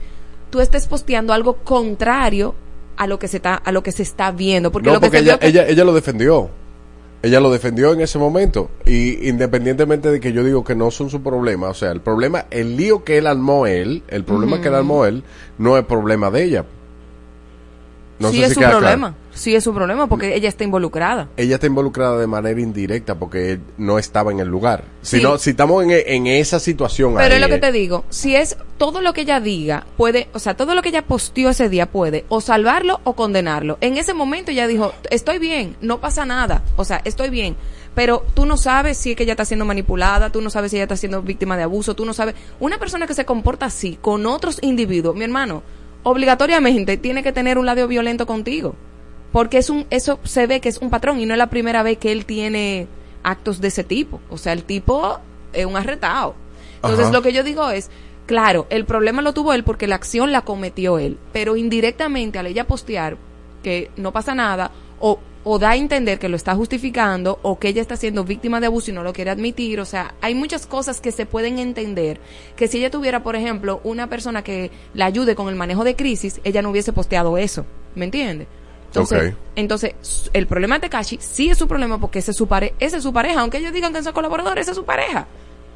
[0.49, 2.55] tú estés posteando algo contrario
[2.95, 5.07] a lo que se está a lo que se está viendo, porque no, lo que
[5.07, 6.49] porque se ella, vio que- ella, ella lo defendió.
[7.23, 8.69] Ella lo defendió en ese momento.
[8.85, 12.45] Y independientemente de que yo digo que no son su problema, o sea, el problema,
[12.51, 15.23] el lío que él armó él, el problema que él armó él,
[15.57, 16.65] no es problema de ella.
[18.19, 18.81] No sí sé es si su queda claro.
[18.85, 21.27] problema, sí es su problema porque ella está involucrada.
[21.37, 24.83] Ella está involucrada de manera indirecta porque él no estaba en el lugar.
[25.03, 25.23] Si Sí.
[25.23, 28.05] no, si estamos en, en esa situación Pero ahí, es lo que eh, te digo,
[28.09, 31.49] si es todo lo que ella diga, puede, o sea, todo lo que ella posteó
[31.51, 33.77] ese día puede o salvarlo o condenarlo.
[33.81, 37.55] En ese momento ella dijo, estoy bien, no pasa nada, o sea, estoy bien.
[37.93, 40.77] Pero tú no sabes si es que ella está siendo manipulada, tú no sabes si
[40.77, 42.35] ella está siendo víctima de abuso, tú no sabes.
[42.59, 45.63] Una persona que se comporta así con otros individuos, mi hermano,
[46.07, 48.75] obligatoriamente tiene que tener un lado violento contigo.
[49.31, 51.83] Porque es un, eso se ve que es un patrón y no es la primera
[51.83, 52.87] vez que él tiene
[53.23, 54.21] actos de ese tipo.
[54.29, 55.19] O sea, el tipo
[55.51, 56.35] es un arretado.
[56.75, 57.13] Entonces Ajá.
[57.13, 57.89] lo que yo digo es,
[58.25, 62.47] claro, el problema lo tuvo él porque la acción la cometió él, pero indirectamente al
[62.47, 63.17] ella postear
[63.61, 67.69] que no pasa nada o, o da a entender que lo está justificando o que
[67.69, 70.67] ella está siendo víctima de abuso y no lo quiere admitir, o sea, hay muchas
[70.67, 72.19] cosas que se pueden entender
[72.57, 75.95] que si ella tuviera, por ejemplo, una persona que la ayude con el manejo de
[75.95, 78.47] crisis, ella no hubiese posteado eso, ¿me entiendes?
[78.87, 79.93] Entonces, entonces,
[80.33, 83.03] el problema de Tekashi sí es su problema porque ese es su, pare ese es
[83.03, 85.27] su pareja, aunque ellos digan que son colaboradores, esa es su pareja.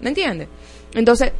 [0.02, 0.50] ¿Me entiendes?
[0.94, 1.32] Entonces,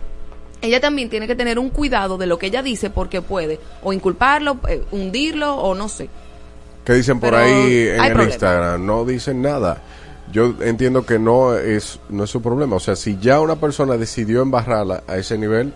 [0.62, 3.92] ella también tiene que tener un cuidado de lo que ella dice porque puede o
[3.92, 6.10] inculparlo, eh, hundirlo o no sé.
[6.92, 8.24] ¿Qué dicen por Pero ahí en el problema.
[8.26, 8.86] Instagram?
[8.86, 9.82] No dicen nada.
[10.32, 12.76] Yo entiendo que no es, no es su problema.
[12.76, 15.74] O sea, si ya una persona decidió embarrarla a ese nivel,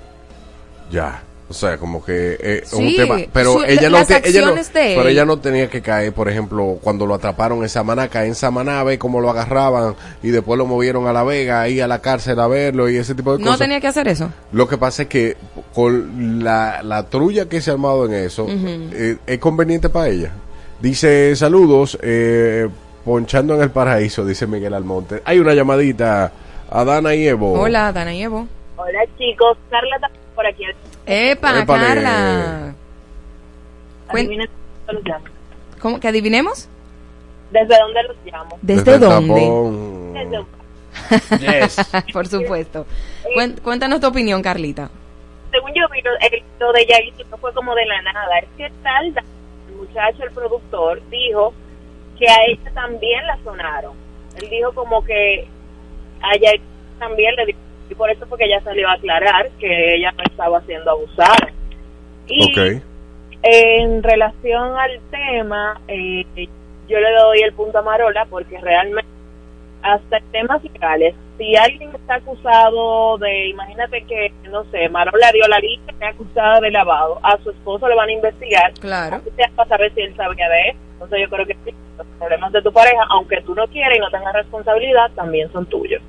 [0.91, 1.23] ya.
[1.47, 3.17] O sea, como que eh, es un tema.
[3.31, 6.27] Pero su- ella no, te- ella no- de pero ella no tenía que caer, por
[6.27, 10.57] ejemplo, cuando lo atraparon en Samaná, caer en Samaná, ve cómo lo agarraban y después
[10.57, 13.39] lo movieron a La Vega, ahí a la cárcel a verlo y ese tipo de
[13.39, 13.59] No cosas.
[13.59, 14.31] tenía que hacer eso.
[14.53, 15.37] Lo que pasa es que
[15.75, 20.31] con la, la trulla que se ha armado en eso, eh, es conveniente para ella.
[20.79, 22.67] Dice, saludos, eh,
[23.03, 25.21] ponchando en el paraíso, dice Miguel Almonte.
[25.25, 26.31] Hay una llamadita
[26.69, 27.53] a Dana y Evo.
[27.53, 28.47] Hola, Dana y Evo.
[28.77, 30.63] Hola chicos, Carla está por aquí.
[31.05, 31.65] Epa, Épale.
[31.85, 32.73] Carla.
[34.09, 34.49] Adivinen
[34.85, 35.25] dónde los llamo.
[35.79, 36.67] ¿Cómo que adivinemos?
[37.51, 38.59] ¿Desde dónde los llamo?
[38.61, 39.33] ¿Desde, dónde?
[40.13, 40.45] Desde un-
[41.39, 41.77] Yes.
[42.13, 42.85] Por supuesto.
[43.35, 44.89] Cuen- cuéntanos tu opinión, Carlita.
[45.51, 48.39] Según yo vi, lo, de Yailin no fue como de la nada.
[48.39, 49.13] Es que tal,
[49.95, 51.53] muchacho, el productor, dijo
[52.17, 53.93] que a ella también la sonaron.
[54.41, 55.47] Él dijo como que
[56.21, 56.51] a ella
[56.99, 60.23] también le dijo, y por eso fue que ella salió a aclarar que ella no
[60.23, 61.53] estaba siendo abusada.
[62.27, 62.81] Y.
[63.47, 66.25] En relación al tema, eh,
[66.87, 69.07] yo le doy el punto a Marola porque realmente
[69.85, 75.47] hasta en temas legales, si alguien está acusado de, imagínate que, no sé, Marola dio
[75.47, 79.21] la lista, está acusada de lavado, a su esposo le van a investigar, Claro.
[79.55, 80.79] para saber si él sabía de eso.
[80.93, 83.99] Entonces yo creo que sí, los problemas de tu pareja, aunque tú no quieras y
[83.99, 86.01] no tengas responsabilidad, también son tuyos.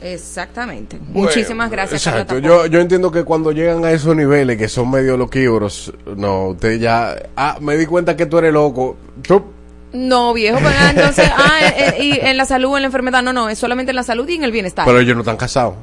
[0.00, 0.96] Exactamente.
[1.00, 2.38] Bueno, Muchísimas gracias, Exacto.
[2.38, 6.78] Yo, yo entiendo que cuando llegan a esos niveles que son medio loquívoros, no, usted
[6.78, 7.16] ya.
[7.36, 8.96] Ah, me di cuenta que tú eres loco.
[9.22, 9.57] Chup.
[9.92, 13.32] No, viejo, pero entonces, ah, eh, eh, y en la salud, en la enfermedad, no,
[13.32, 14.84] no, es solamente en la salud y en el bienestar.
[14.86, 15.74] Pero ellos no están casados.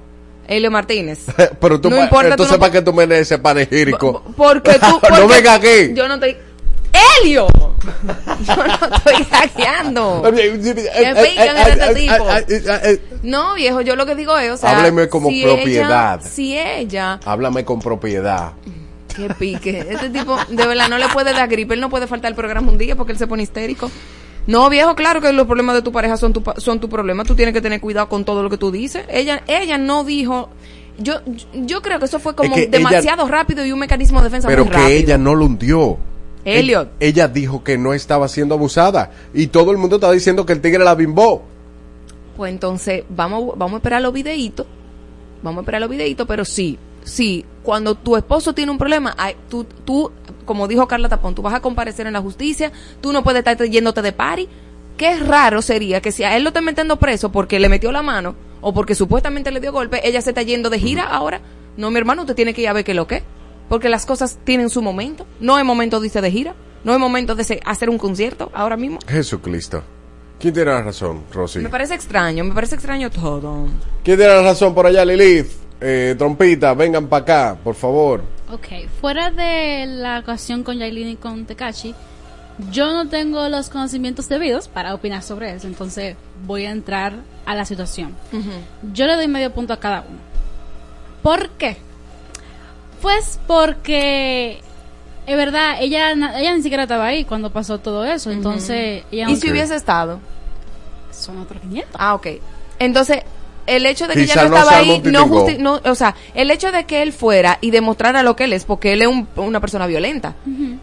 [0.47, 1.25] Helio Martínez.
[1.59, 4.23] Pero tú, No importa, tú entonces, no- ¿para qué tú me lees ese panegírico?
[4.37, 4.85] Porque tú.
[4.91, 5.93] no porque venga aquí.
[5.95, 6.37] Yo no estoy.
[7.21, 7.47] ¡Helio!
[8.47, 10.23] Yo no estoy hackeando.
[10.23, 12.25] pican este tipo?
[13.23, 14.77] No, viejo, yo lo que digo es, o sea.
[14.77, 16.19] Hábleme como si propiedad.
[16.21, 17.19] ella- si ella.
[17.25, 18.53] Háblame con propiedad.
[19.15, 19.79] Qué pique.
[19.89, 21.73] Este tipo, de verdad, no le puede dar gripe.
[21.73, 23.89] Él no puede faltar al programa un día porque él se pone histérico.
[24.47, 27.23] No, viejo, claro que los problemas de tu pareja son tu, son tu problema.
[27.23, 29.03] Tú tienes que tener cuidado con todo lo que tú dices.
[29.09, 30.49] Ella, ella no dijo.
[30.97, 31.15] Yo,
[31.53, 34.47] yo creo que eso fue como que ella- demasiado rápido y un mecanismo de defensa
[34.47, 34.97] Pero muy que rápido.
[34.97, 35.97] ella no lo hundió.
[36.45, 36.89] Elliot.
[36.99, 39.11] Ella dijo que no estaba siendo abusada.
[39.33, 41.43] Y todo el mundo estaba diciendo que el tigre la bimbó.
[42.37, 44.67] Pues entonces, vamos, vamos a esperar los videitos.
[45.41, 49.35] Vamos a esperar los videitos, pero sí, sí, cuando tu esposo tiene un problema, hay-
[49.49, 50.11] tú, tú,
[50.43, 53.57] como dijo Carla Tapón, tú vas a comparecer en la justicia, tú no puedes estar
[53.65, 54.49] yéndote de pari.
[54.97, 58.01] Qué raro sería que si a él lo están metiendo preso porque le metió la
[58.01, 61.41] mano o porque supuestamente le dio golpe, ella se está yendo de gira ahora.
[61.77, 63.21] No, mi hermano, usted tiene que ir a ver qué es lo que.
[63.67, 65.25] Porque las cosas tienen su momento.
[65.39, 66.53] No es momento, dice, de gira.
[66.85, 68.99] No es momento de hacer un concierto ahora mismo.
[69.07, 69.83] Jesucristo.
[70.39, 71.59] ¿Quién tiene la razón, Rosy?
[71.59, 73.67] Me parece extraño, me parece extraño todo.
[74.03, 75.47] ¿Quién tiene la razón por allá, Lilith?
[75.81, 78.23] Eh, trompita, vengan para acá, por favor.
[78.51, 81.93] Ok, fuera de la ocasión con Yailin y con Tekashi,
[82.71, 86.15] yo no tengo los conocimientos debidos para opinar sobre eso, entonces
[86.45, 87.13] voy a entrar
[87.45, 88.15] a la situación.
[88.93, 90.19] Yo le doy medio punto a cada uno.
[91.21, 91.77] ¿Por qué?
[93.01, 94.61] Pues porque
[95.27, 99.33] es verdad, ella, ella ni siquiera estaba ahí cuando pasó todo eso, entonces ella ¿Y
[99.33, 100.19] no- si hubiese estado?
[101.11, 101.95] son otros 500.
[101.97, 102.27] Ah, ok.
[102.79, 103.19] Entonces,
[103.67, 106.15] el hecho de que Quizá ella no no estaba ahí, no, justi- no, o sea,
[106.33, 109.07] el hecho de que él fuera y demostrara lo que él es, porque él es
[109.07, 110.35] un- una persona violenta,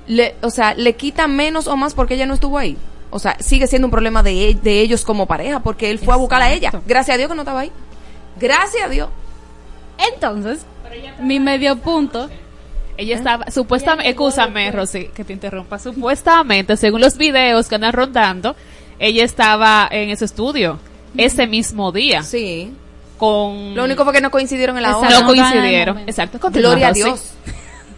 [0.07, 2.77] le, o sea, le quita menos o más porque ella no estuvo ahí.
[3.11, 6.17] O sea, sigue siendo un problema de, de ellos como pareja, porque él fue a
[6.17, 6.73] buscar a ella.
[6.87, 7.71] Gracias a Dios que no estaba ahí.
[8.41, 9.09] Gracias a Dios.
[10.15, 10.65] Entonces,
[11.21, 12.29] mi medio punto
[12.97, 15.79] Ella estaba, supuestamente, escúchame, Rosy, que te interrumpa.
[15.79, 18.55] Supuestamente, según los videos que andan rondando,
[18.99, 20.79] ella estaba en ese estudio
[21.17, 22.23] ese mismo día.
[22.23, 22.73] Sí.
[23.19, 23.75] Con.
[23.75, 25.21] Lo único fue que no coincidieron en la hora.
[25.21, 25.99] no coincidieron.
[26.01, 26.41] Exacto.
[26.41, 27.03] continúa, Gloria a Rosy.
[27.03, 27.33] Dios.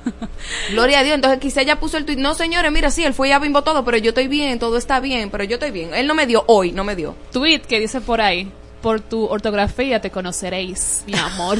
[0.70, 1.14] Gloria a Dios.
[1.14, 2.18] Entonces quizá ella puso el tuit.
[2.18, 5.00] No, señores, mira, sí, él fue ya bimbo todo, pero yo estoy bien, todo está
[5.00, 5.94] bien, pero yo estoy bien.
[5.94, 7.14] Él no me dio hoy, no me dio.
[7.32, 8.50] Tweet que dice por ahí.
[8.82, 11.58] Por tu ortografía te conoceréis, mi amor.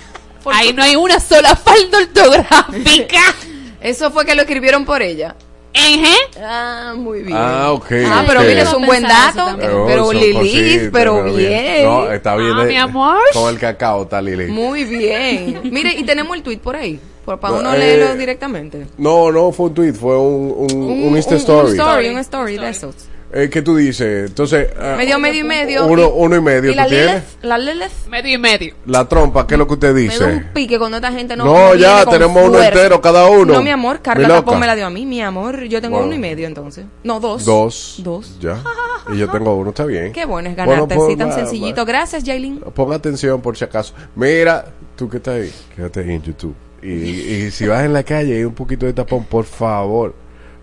[0.52, 3.20] ahí no hay una sola falta ortográfica.
[3.80, 5.36] Eso fue que lo escribieron por ella.
[5.76, 6.16] Ejé.
[6.42, 7.36] Ah, muy bien.
[7.36, 7.86] Ah, ok.
[8.06, 8.46] Ah, pero ok.
[8.46, 9.44] mira, es un buen dato.
[9.44, 9.70] también.
[9.86, 11.84] Pero Lilith, cositas, pero bien.
[11.84, 12.52] No, está bien.
[12.56, 13.18] Ah, eh, mi amor.
[13.32, 14.48] Con el cacao está Lilith.
[14.48, 15.60] Muy bien.
[15.64, 16.98] Mire, y tenemos el tweet por ahí.
[17.24, 18.86] Por, para No, uno eh, leerlo directamente.
[18.98, 21.72] No, no fue un tweet, fue un, un, un, Insta story.
[21.72, 22.94] Un story, un story de esos.
[23.32, 24.28] Eh, ¿Qué tú dices?
[24.30, 24.68] Entonces.
[24.80, 25.86] ah, Medio, medio y medio.
[25.86, 26.70] Uno, uno y medio.
[26.70, 27.08] ¿Y la ¿Tú tienes?
[27.10, 27.24] Lilith?
[27.42, 28.06] ¿La Lilith?
[28.08, 28.74] Medio y medio.
[28.86, 30.44] La trompa, ¿qué es lo que usted Me da un dice?
[30.54, 31.44] pique cuando esta gente no.
[31.44, 33.54] No, ya, tenemos uno entero cada uno.
[33.54, 35.64] No, mi amor, carga tapón me la dio a mí, mi amor.
[35.64, 36.06] Yo tengo Bueno.
[36.06, 36.86] uno y medio entonces.
[37.02, 37.44] No, dos.
[37.44, 38.00] Dos.
[38.02, 38.38] Dos.
[38.40, 38.62] Ya.
[39.12, 40.12] Y yo tengo uno, está bien.
[40.12, 41.84] Qué bueno es Bueno, ganarte pues, así tan va- sencillito.
[41.84, 42.58] Gracias, Jailin.
[42.74, 43.94] Ponga atención por si acaso.
[44.16, 44.64] Mira,
[44.96, 46.56] tú que estás ahí, quédate ahí en YouTube.
[46.82, 50.12] Y, y si vas en la calle y hay un poquito de tapón, por favor,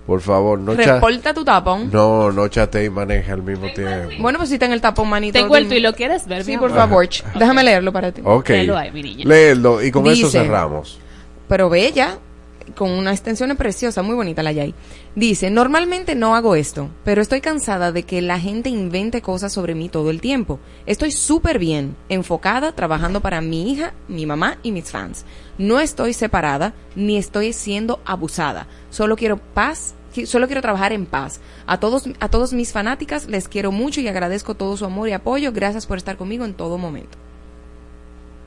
[0.06, 1.89] por favor, no Reporta tu tapón.
[1.91, 4.10] No, no chate y maneje al mismo tiempo.
[4.20, 5.39] Bueno, pues si está en el tapón, manito.
[5.39, 5.76] Tengo el dime.
[5.76, 6.43] tuit, ¿lo quieres ver?
[6.43, 7.08] Sí, por favor.
[7.08, 8.22] ch, Déjame leerlo para ti.
[8.24, 8.49] Ok.
[8.49, 9.26] Léelo ahí, mi niña.
[9.26, 10.99] Léelo y con eso cerramos.
[11.47, 12.18] pero bella,
[12.76, 14.74] con una extensión preciosa, muy bonita la Yay.
[15.16, 19.76] Dice, normalmente no hago esto, pero estoy cansada de que la gente invente cosas sobre
[19.76, 20.60] mí todo el tiempo.
[20.86, 25.26] Estoy súper bien, enfocada, trabajando para mi hija, mi mamá y mis fans.
[25.58, 28.68] No estoy separada, ni estoy siendo abusada.
[28.94, 29.96] Solo quiero paz,
[30.28, 31.39] solo quiero trabajar en paz.
[31.66, 35.14] A todos, a todos mis fanáticas les quiero mucho y agradezco todo su amor y
[35.14, 35.52] apoyo.
[35.52, 37.18] Gracias por estar conmigo en todo momento.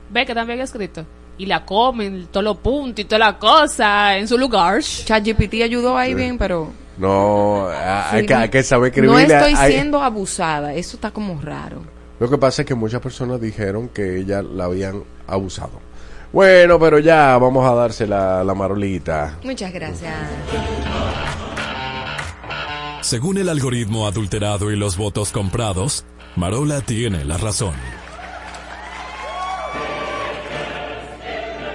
[0.09, 1.05] Ve que también escrito.
[1.37, 4.81] Y la comen, todos los puntos y toda la cosa en su lugar.
[4.81, 6.71] ChatGPT ayudó ahí bien, pero...
[6.97, 9.11] No, a- hay, Sí, que, hay que saber escribir.
[9.11, 11.81] No estoy Hay- siendo abusada, eso está como raro.
[12.21, 15.73] Lo que pasa es que muchas personas dijeron que ella la habían abusado.
[16.37, 19.39] Bueno, pero ya vamos a darse la, la marolita.
[19.43, 20.13] Muchas gracias.
[23.01, 27.73] Según el algoritmo adulterado y los votos comprados, Marola tiene la razón.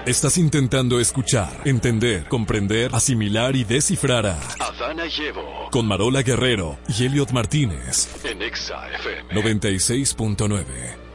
[0.07, 6.79] Estás intentando escuchar, entender, comprender, asimilar y descifrar a Adana y Evo con Marola Guerrero
[6.87, 8.09] y Elliot Martínez.
[8.25, 9.35] en Exa FM.
[9.35, 11.12] 96.9.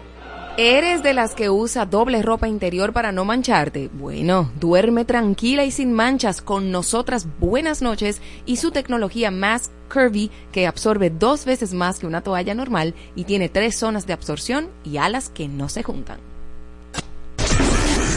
[0.59, 3.91] ¿Eres de las que usa doble ropa interior para no mancharte?
[3.93, 10.31] Bueno, duerme tranquila y sin manchas con nosotras buenas noches y su tecnología más curvy
[10.51, 14.69] que absorbe dos veces más que una toalla normal y tiene tres zonas de absorción
[14.83, 16.17] y alas que no se juntan.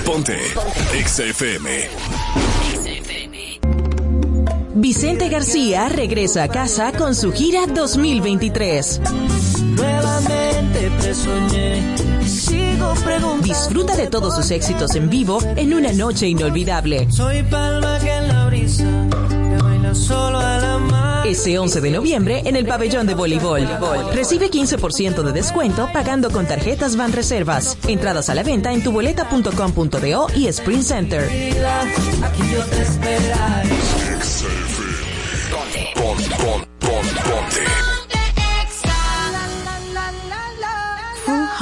[0.07, 0.38] Ponte
[0.95, 1.68] Exa FM.
[4.81, 9.03] Vicente García regresa a casa con su gira 2023.
[9.76, 13.43] Nuevamente te soñé sigo preguntando.
[13.43, 17.11] Disfruta de todos sus éxitos en vivo en una noche inolvidable.
[17.11, 18.85] Soy palma que en la brisa
[19.93, 21.26] solo a la mar.
[21.26, 23.68] Ese 11 de noviembre en el pabellón de voleibol.
[24.14, 27.76] Recibe 15% de descuento pagando con tarjetas Van Reservas.
[27.87, 31.28] Entradas a la venta en tuboleta.com.do y Sprint Center.
[32.22, 33.99] Aquí yo te esperaré.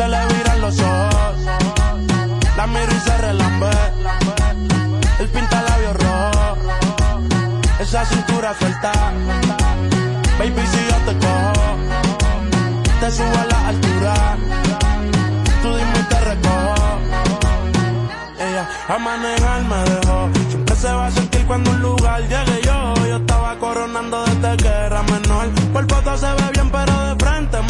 [0.00, 1.36] se le viran los ojos.
[2.56, 3.70] La miro y se relambe.
[5.18, 6.56] El pinta labios rojo.
[7.78, 8.92] Esa cintura suelta.
[10.38, 11.66] Baby, si yo te cojo,
[13.00, 14.14] te subo a la altura.
[15.62, 16.90] Tú dime y te recojo.
[18.46, 20.18] Ella a manejar me dejó.
[20.48, 22.94] Siempre se va a sentir cuando un lugar llegue yo.
[23.06, 25.46] Yo estaba coronando desde que era menor.
[25.74, 27.69] Por foto se ve bien, pero de frente.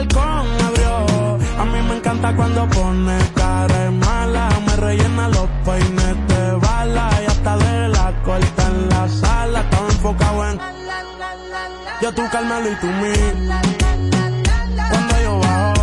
[0.00, 1.38] balcón abrió.
[1.58, 4.48] A mí me encanta cuando pone cara mala.
[4.66, 9.60] Me rellena los peines de bala y hasta de la corta en la sala.
[9.60, 10.60] Estaba enfocado en
[12.02, 13.12] yo tú Carmelo y tú mí.
[14.90, 15.74] Cuando yo bajo,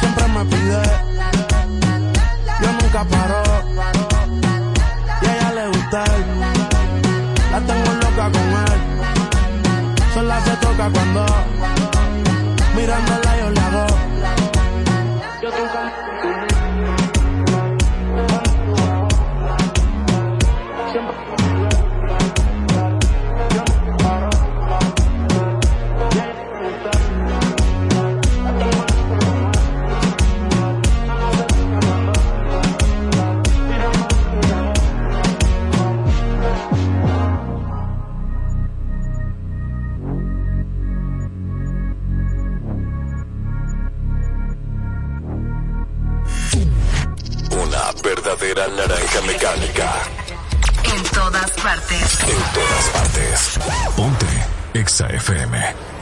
[0.00, 0.82] siempre me pide.
[2.62, 3.42] Yo nunca paro.
[5.22, 6.04] Y a ella le gusta.
[7.52, 8.78] La tengo loca con él.
[10.14, 11.26] Sola se toca cuando
[13.00, 13.27] mirándola yo
[48.38, 49.92] verdadera naranja mecánica.
[50.84, 52.20] En todas partes.
[52.20, 53.58] En todas partes.
[53.96, 54.26] Ponte
[54.74, 55.97] Exa FM.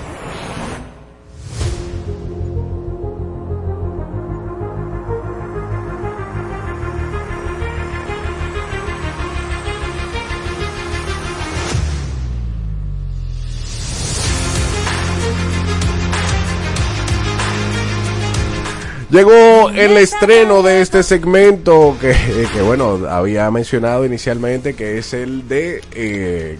[19.17, 25.15] Llegó el estreno de este segmento que, eh, que, bueno, había mencionado inicialmente que es
[25.15, 26.59] el de eh,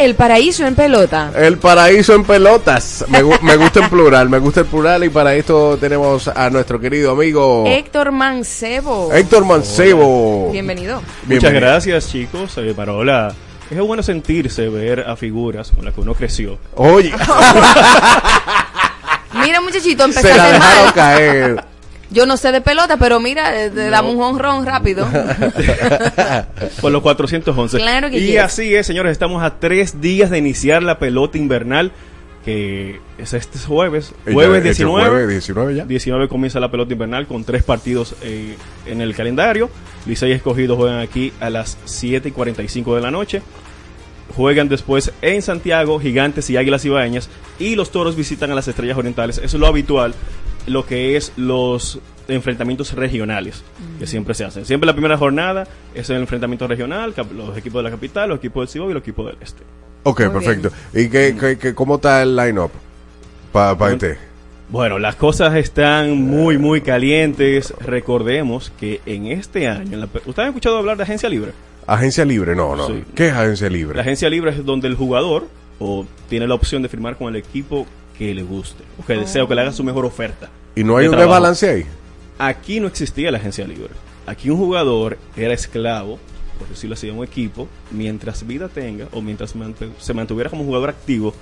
[0.00, 1.30] El paraíso en pelota.
[1.36, 3.04] El paraíso en pelotas.
[3.06, 6.80] Me, me gusta el plural, me gusta el plural y para esto tenemos a nuestro
[6.80, 9.12] querido amigo Héctor Mancebo.
[9.12, 10.50] Héctor Mancebo.
[10.50, 10.96] Bienvenido.
[10.96, 11.60] Muchas Bienvenido.
[11.60, 12.58] gracias, chicos.
[12.58, 13.32] Eh, Parola,
[13.70, 16.58] es bueno sentirse, ver a figuras con las que uno creció.
[16.74, 17.12] Oye,
[19.48, 20.92] Mira, muchachito, se la dejaron mal.
[20.92, 21.64] caer.
[22.10, 25.06] Yo no sé de pelota, pero mira, eh, te damos un honrón rápido.
[26.82, 27.78] Por los 411.
[27.78, 28.40] Claro que y yes.
[28.40, 31.92] así es, señores, estamos a tres días de iniciar la pelota invernal,
[32.44, 34.12] que es este jueves.
[34.26, 35.08] Ya, Jueves este 19.
[35.08, 35.84] jueves 19 ya.
[35.86, 39.70] 19 comienza la pelota invernal con tres partidos eh, en el calendario.
[40.04, 43.40] Licey y Escogido juegan aquí a las 7 y 45 de la noche.
[44.36, 47.28] Juegan después en Santiago, Gigantes y Águilas Ibaeñas.
[47.58, 49.38] Y los toros visitan a las Estrellas Orientales.
[49.38, 50.14] Eso es lo habitual,
[50.66, 51.98] lo que es los
[52.28, 53.62] enfrentamientos regionales
[53.98, 54.66] que siempre se hacen.
[54.66, 58.62] Siempre la primera jornada es el enfrentamiento regional, los equipos de la capital, los equipos
[58.66, 59.62] del Cibao y los equipos del Este.
[60.04, 60.70] Ok, perfecto.
[60.94, 62.70] ¿Y qué, qué- qué- cómo está el line-up
[63.52, 64.18] para este?
[64.70, 67.72] Bueno, las cosas están muy, muy calientes.
[67.80, 71.52] Recordemos que en este año, en la ¿ustedes han escuchado hablar de agencia libre?
[71.88, 72.86] Agencia libre, no, no.
[72.86, 73.04] Sí.
[73.14, 73.96] ¿Qué es agencia libre?
[73.96, 75.46] La agencia libre es donde el jugador
[75.78, 77.86] o tiene la opción de firmar con el equipo
[78.18, 80.50] que le guste, o que desea, o que le haga su mejor oferta.
[80.76, 81.34] ¿Y no hay de un trabajo.
[81.34, 81.86] desbalance ahí?
[82.38, 83.90] Aquí no existía la agencia libre.
[84.26, 86.18] Aquí un jugador era esclavo,
[86.58, 89.54] por decirlo así, de un equipo, mientras vida tenga o mientras
[89.98, 91.32] se mantuviera como jugador activo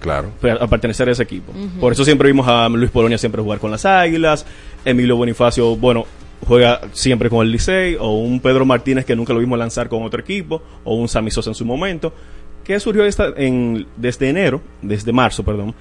[0.00, 0.30] Claro.
[0.40, 1.52] per- a pertenecer a ese equipo.
[1.80, 4.44] Por eso siempre vimos a Luis Polonia siempre jugar con las Águilas,
[4.84, 6.04] Emilio Bonifacio, bueno,
[6.46, 10.02] juega siempre con el Licey, o un Pedro Martínez que nunca lo vimos lanzar con
[10.02, 12.12] otro equipo, o un Sammy Sosa en su momento,
[12.64, 15.72] ¿Qué surgió esta, en, desde enero, desde marzo, perdón,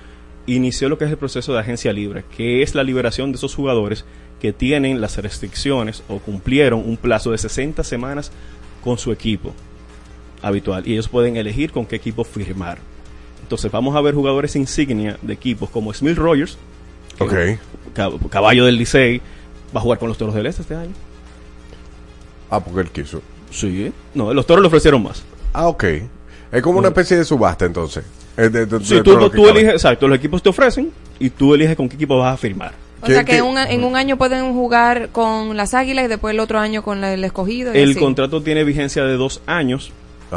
[0.46, 3.56] inició lo que es el proceso de agencia libre, que es la liberación de esos
[3.56, 4.06] jugadores
[4.40, 8.32] que tienen las restricciones o cumplieron un plazo de 60 semanas
[8.84, 9.52] con su equipo
[10.44, 12.78] habitual y ellos pueden elegir con qué equipo firmar.
[13.42, 16.56] Entonces vamos a ver jugadores insignia de equipos como Smith Rogers,
[17.18, 17.34] que Ok.
[17.34, 17.60] es
[17.96, 19.22] cab- caballo del Licey,
[19.76, 20.92] va a jugar con los Toros del Este este año.
[22.50, 23.22] Ah, porque él quiso.
[23.52, 23.92] Sí.
[24.14, 25.24] No, los Toros le ofrecieron más.
[25.54, 25.84] Ah, ok.
[26.52, 28.06] Es como una especie de subasta entonces.
[28.38, 31.54] Es de- de- Sí, de tú, tú eliges, exacto, los equipos te ofrecen y tú
[31.54, 32.74] eliges con qué equipo vas a firmar.
[33.02, 36.40] O sea que un- en un año pueden jugar con las águilas y después el
[36.40, 37.74] otro año con la- el escogido.
[37.74, 38.00] y El así.
[38.00, 39.92] contrato tiene vigencia de dos años.
[40.32, 40.36] Eh,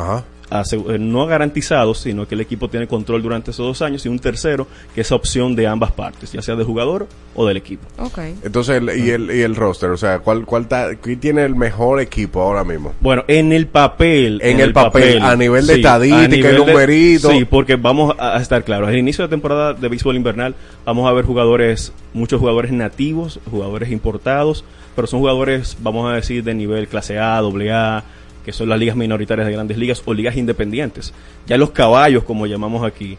[0.98, 4.66] no garantizados, sino que el equipo tiene control durante esos dos años y un tercero
[4.94, 7.86] que es opción de ambas partes, ya sea del jugador o del equipo.
[7.98, 8.18] Ok.
[8.42, 11.54] Entonces, el, y, el, y el roster, o sea, ¿cuál, cuál ta- quién tiene el
[11.54, 12.94] mejor equipo ahora mismo?
[13.00, 14.40] Bueno, en el papel.
[14.42, 17.30] En el papel, a nivel de estadística, a nivel de- numerito.
[17.30, 18.88] Sí, porque vamos a a estar claros.
[18.88, 23.90] Al inicio de temporada de béisbol invernal, vamos a ver jugadores, muchos jugadores nativos, jugadores
[23.90, 28.04] importados, pero son jugadores, vamos a decir, de nivel clase A, doble A,
[28.44, 31.12] que son las ligas minoritarias de grandes ligas o ligas independientes.
[31.46, 33.16] Ya los caballos, como llamamos aquí,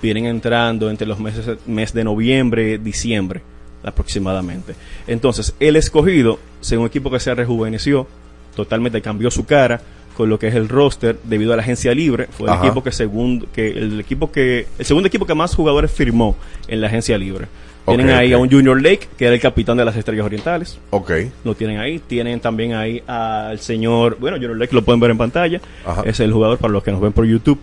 [0.00, 3.42] vienen entrando entre los meses mes de noviembre, diciembre
[3.84, 4.74] aproximadamente.
[5.06, 8.06] Entonces, el escogido, según un equipo que se rejuveneció,
[8.54, 9.80] totalmente cambió su cara
[10.16, 12.66] con lo que es el roster debido a la agencia libre, fue el Ajá.
[12.66, 16.36] equipo que segundo que el equipo que el segundo equipo que más jugadores firmó
[16.68, 17.46] en la agencia libre.
[17.86, 20.78] Tienen ahí a un Junior Lake, que era el capitán de las Estrellas Orientales.
[20.90, 21.10] Ok.
[21.44, 21.98] Lo tienen ahí.
[21.98, 25.60] Tienen también ahí al señor, bueno, Junior Lake lo pueden ver en pantalla.
[25.84, 26.02] Ajá.
[26.06, 27.58] Es el jugador para los que nos ven por YouTube.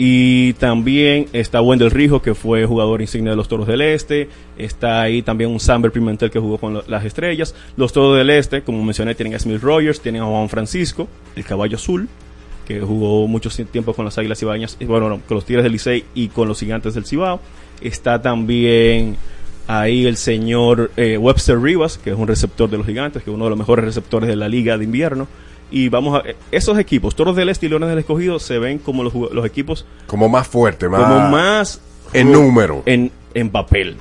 [0.00, 4.28] Y también está Wendell Rijo, que fue jugador insignia de los Toros del Este.
[4.56, 7.52] Está ahí también un Samber Pimentel que jugó con lo- las estrellas.
[7.76, 11.44] Los Toros del Este, como mencioné, tienen a Smith Rogers, tienen a Juan Francisco, el
[11.44, 12.08] caballo azul,
[12.64, 16.04] que jugó mucho tiempo con las Águilas Cibaeñas, bueno, no, con los Tigres del Licey
[16.14, 17.40] y con los Gigantes del Cibao.
[17.80, 19.16] Está también
[19.68, 23.34] ahí el señor eh, Webster Rivas, que es un receptor de los Gigantes, que es
[23.34, 25.28] uno de los mejores receptores de la Liga de Invierno.
[25.70, 29.04] Y vamos a esos equipos, Toros del Este y Leones del Escogido, se ven como
[29.04, 31.02] los equipos Como más fuerte, más.
[31.02, 31.80] como más
[32.14, 32.82] En número.
[32.86, 33.96] en, en papel.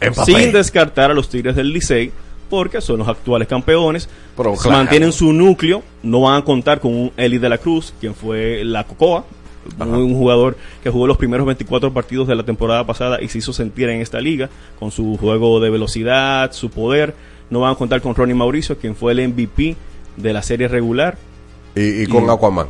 [0.00, 0.34] En papel.
[0.36, 2.10] Sin descartar a los Tigres del Licey,
[2.48, 4.08] porque son los actuales campeones.
[4.34, 4.78] Pero claro.
[4.78, 8.64] Mantienen su núcleo, no van a contar con un Eli de la Cruz, quien fue
[8.64, 9.26] la Cocoa,
[9.80, 13.38] un, un jugador que jugó los primeros 24 partidos de la temporada pasada y se
[13.38, 14.48] hizo sentir en esta liga,
[14.78, 17.14] con su juego de velocidad, su poder.
[17.50, 19.76] No van a contar con Ronnie Mauricio, quien fue el MVP
[20.16, 21.16] de la serie regular.
[21.76, 22.66] Y, y con Aquaman.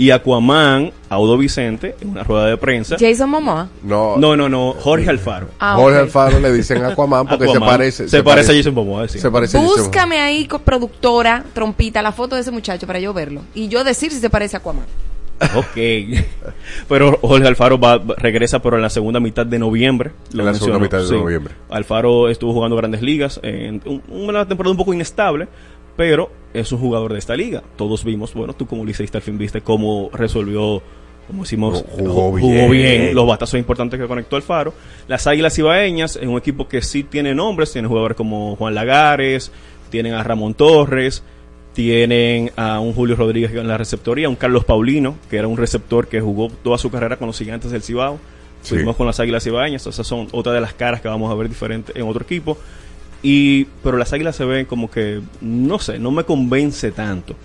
[0.00, 2.96] Y Aquaman, Audo Vicente, en una rueda de prensa.
[3.00, 3.68] Jason Momoa.
[3.82, 5.48] No, No, no, no, Jorge Alfaro.
[5.58, 5.98] Ah, Jorge.
[5.98, 8.08] Alfaro le dicen Aquaman porque se parece.
[8.08, 9.18] Se parece a Jason Momoa, sí.
[9.18, 13.00] Se parece a Jason Búscame ahí, co- productora, trompita, la foto de ese muchacho para
[13.00, 13.42] yo verlo.
[13.56, 14.84] Y yo decir si se parece a Aquaman.
[15.56, 16.22] Ok.
[16.88, 20.10] Pero Jorge Alfaro va, regresa pero en la segunda mitad de noviembre.
[20.32, 21.54] En la segunda mitad de noviembre.
[21.70, 23.38] Alfaro estuvo jugando grandes ligas.
[23.42, 25.48] En un- una temporada un poco inestable.
[25.96, 27.60] Pero es un jugador de esta liga.
[27.76, 30.80] Todos vimos, bueno, tú como liceísta al fin viste cómo resolvió,
[31.26, 32.70] como decimos, Jugó ju- bien.
[32.70, 34.72] bien los batazos importantes que conectó Alfaro.
[35.08, 37.72] Las Águilas Ibaeñas es un equipo que sí tiene nombres.
[37.72, 39.50] Tiene jugadores como Juan Lagares,
[39.90, 41.24] tienen a Ramón Torres,
[41.78, 46.08] tienen a un Julio Rodríguez en la receptoría, un Carlos Paulino, que era un receptor
[46.08, 48.18] que jugó toda su carrera con los gigantes del Cibao.
[48.62, 48.74] Sí.
[48.74, 51.48] Fuimos con las Águilas Ibaeñas, esas son otra de las caras que vamos a ver
[51.48, 52.58] diferente en otro equipo.
[53.22, 57.36] Y, pero las Águilas se ven como que, no sé, no me convence tanto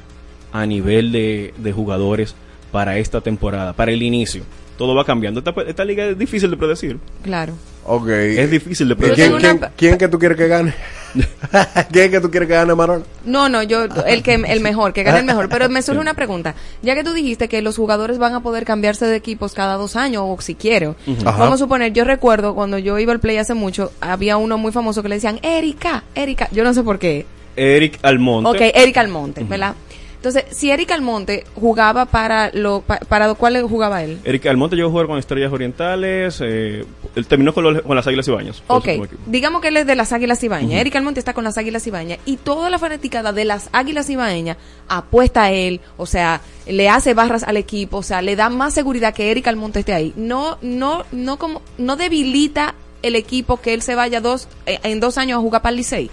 [0.52, 2.34] a nivel de, de jugadores
[2.72, 4.42] para esta temporada, para el inicio.
[4.80, 5.42] Todo va cambiando.
[5.42, 6.98] Esta, esta liga es difícil de predecir.
[7.22, 7.54] Claro.
[7.86, 8.08] Ok.
[8.10, 9.32] Es difícil de ¿Y predecir.
[9.38, 10.74] ¿Quién, quién que tú quieres que gane?
[11.92, 13.04] ¿Quién que tú quieres que gane, Marón?
[13.26, 15.50] No, no, yo, el que, el mejor, que gane el mejor.
[15.50, 16.56] Pero me surge una pregunta.
[16.82, 19.96] Ya que tú dijiste que los jugadores van a poder cambiarse de equipos cada dos
[19.96, 20.96] años, o si quiero.
[21.24, 24.72] Vamos a suponer, yo recuerdo cuando yo iba al play hace mucho, había uno muy
[24.72, 26.50] famoso que le decían, Erika, Erika.
[26.52, 27.26] Yo no sé por qué.
[27.56, 28.50] Eric Almonte.
[28.50, 29.76] Ok, Erika Almonte, ¿verdad?
[30.24, 34.20] Entonces, si Erika Almonte jugaba para lo, pa- para lo cual jugaba él.
[34.24, 36.40] Eric Almonte llegó a jugar con Estrellas Orientales.
[36.42, 38.64] eh, él terminó con, los- con las Águilas Ibañas.
[38.68, 38.88] Ok,
[39.26, 40.80] digamos que él es de las Águilas Ibaeñas.
[40.80, 44.56] Erika Almonte está con las Águilas Ibaeñas y toda la fanaticada de las Águilas Ibaeñas
[44.88, 48.74] apuesta a él, o sea, le hace barras al equipo, o sea, le da más
[48.74, 50.14] seguridad que Erika Almonte esté ahí.
[50.16, 55.02] No, no, no como, no debilita el equipo que él se vaya dos, eh, en
[55.02, 56.10] dos años a jugar para el Licey.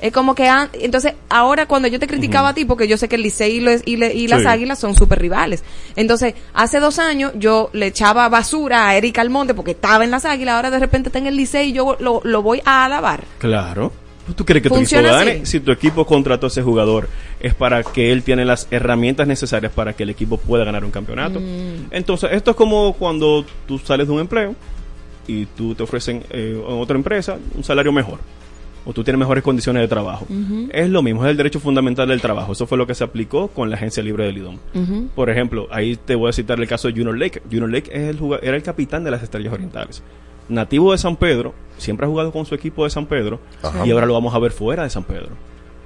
[0.00, 3.08] Es como que, an- entonces, ahora cuando yo te criticaba a ti, porque yo sé
[3.08, 4.46] que el Licey y, los- y le- y las Sí.
[4.46, 5.62] Águilas son súper rivales.
[5.96, 10.24] Entonces, hace dos años yo le echaba basura a Erika Almonte porque estaba en las
[10.24, 13.24] Águilas, ahora de repente está en el Licey y yo lo, lo voy a alabar.
[13.38, 13.92] Claro.
[14.36, 15.30] ¿Tú quieres que tu equipo Funciona gane?
[15.42, 15.46] así.
[15.46, 17.08] Si tu equipo contrató a ese jugador,
[17.40, 20.92] es para que él tiene las herramientas necesarias para que el equipo pueda ganar un
[20.92, 21.40] campeonato.
[21.40, 21.88] Mm.
[21.90, 24.54] Entonces, esto es como cuando tú sales de un empleo
[25.26, 28.20] y tú te ofrecen eh, en otra empresa un salario mejor.
[28.86, 30.26] O tú tienes mejores condiciones de trabajo.
[30.70, 32.52] Es lo mismo, es el derecho fundamental del trabajo.
[32.52, 34.58] Eso fue lo que se aplicó con la agencia libre del IDOM.
[35.14, 37.42] Por ejemplo, ahí te voy a citar el caso de Junior Lake.
[37.50, 40.02] Junior Lake es el juga- era el capitán de las Estrellas Orientales.
[40.48, 43.86] Nativo de San Pedro, siempre ha jugado con su equipo de San Pedro Ajá.
[43.86, 45.28] y ahora lo vamos a ver fuera de San Pedro.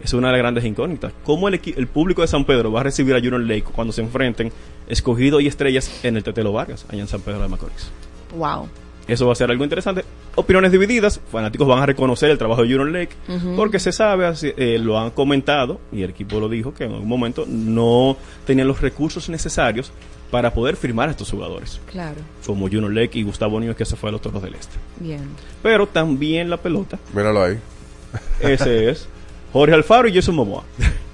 [0.03, 1.13] Es una de las grandes incógnitas.
[1.25, 4.03] ¿Cómo el, el público de San Pedro va a recibir a Junior Lake cuando se
[4.03, 4.53] enfrenten
[4.89, 7.91] escogido y estrellas en el Tetelo Vargas, allá en San Pedro de Macorís?
[8.37, 8.69] Wow.
[9.07, 10.05] Eso va a ser algo interesante.
[10.35, 11.21] Opiniones divididas.
[11.31, 13.15] Fanáticos van a reconocer el trabajo de Junior Lake
[13.57, 16.93] porque se sabe, así, eh, lo han comentado y el equipo lo dijo que en
[16.93, 19.93] algún momento no tenían los recursos necesarios
[20.31, 21.81] para poder firmar a estos jugadores.
[21.91, 22.17] Claro.
[22.45, 24.77] Como Junior Lake y Gustavo Núñez que se fue a los Toros del Este.
[24.99, 25.29] Bien.
[25.63, 26.99] Pero también la pelota.
[27.13, 27.59] Míralo ahí.
[28.41, 29.07] Ese es
[29.53, 30.65] Jorge Alfaro y Jason Momoa.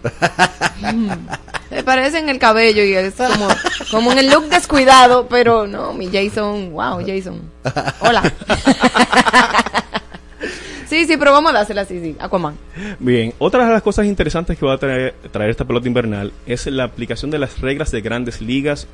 [1.80, 3.48] Me parece en el cabello y es como,
[3.90, 7.40] como en el look descuidado, pero no, mi Jason, wow, Jason.
[8.00, 8.22] Hola.
[10.88, 12.56] sí, sí, pero vamos a dársela así, sí, Aquaman.
[12.98, 16.66] Bien, otra de las cosas interesantes que va a traer, traer esta pelota invernal es
[16.66, 18.88] la aplicación de las reglas de grandes ligas,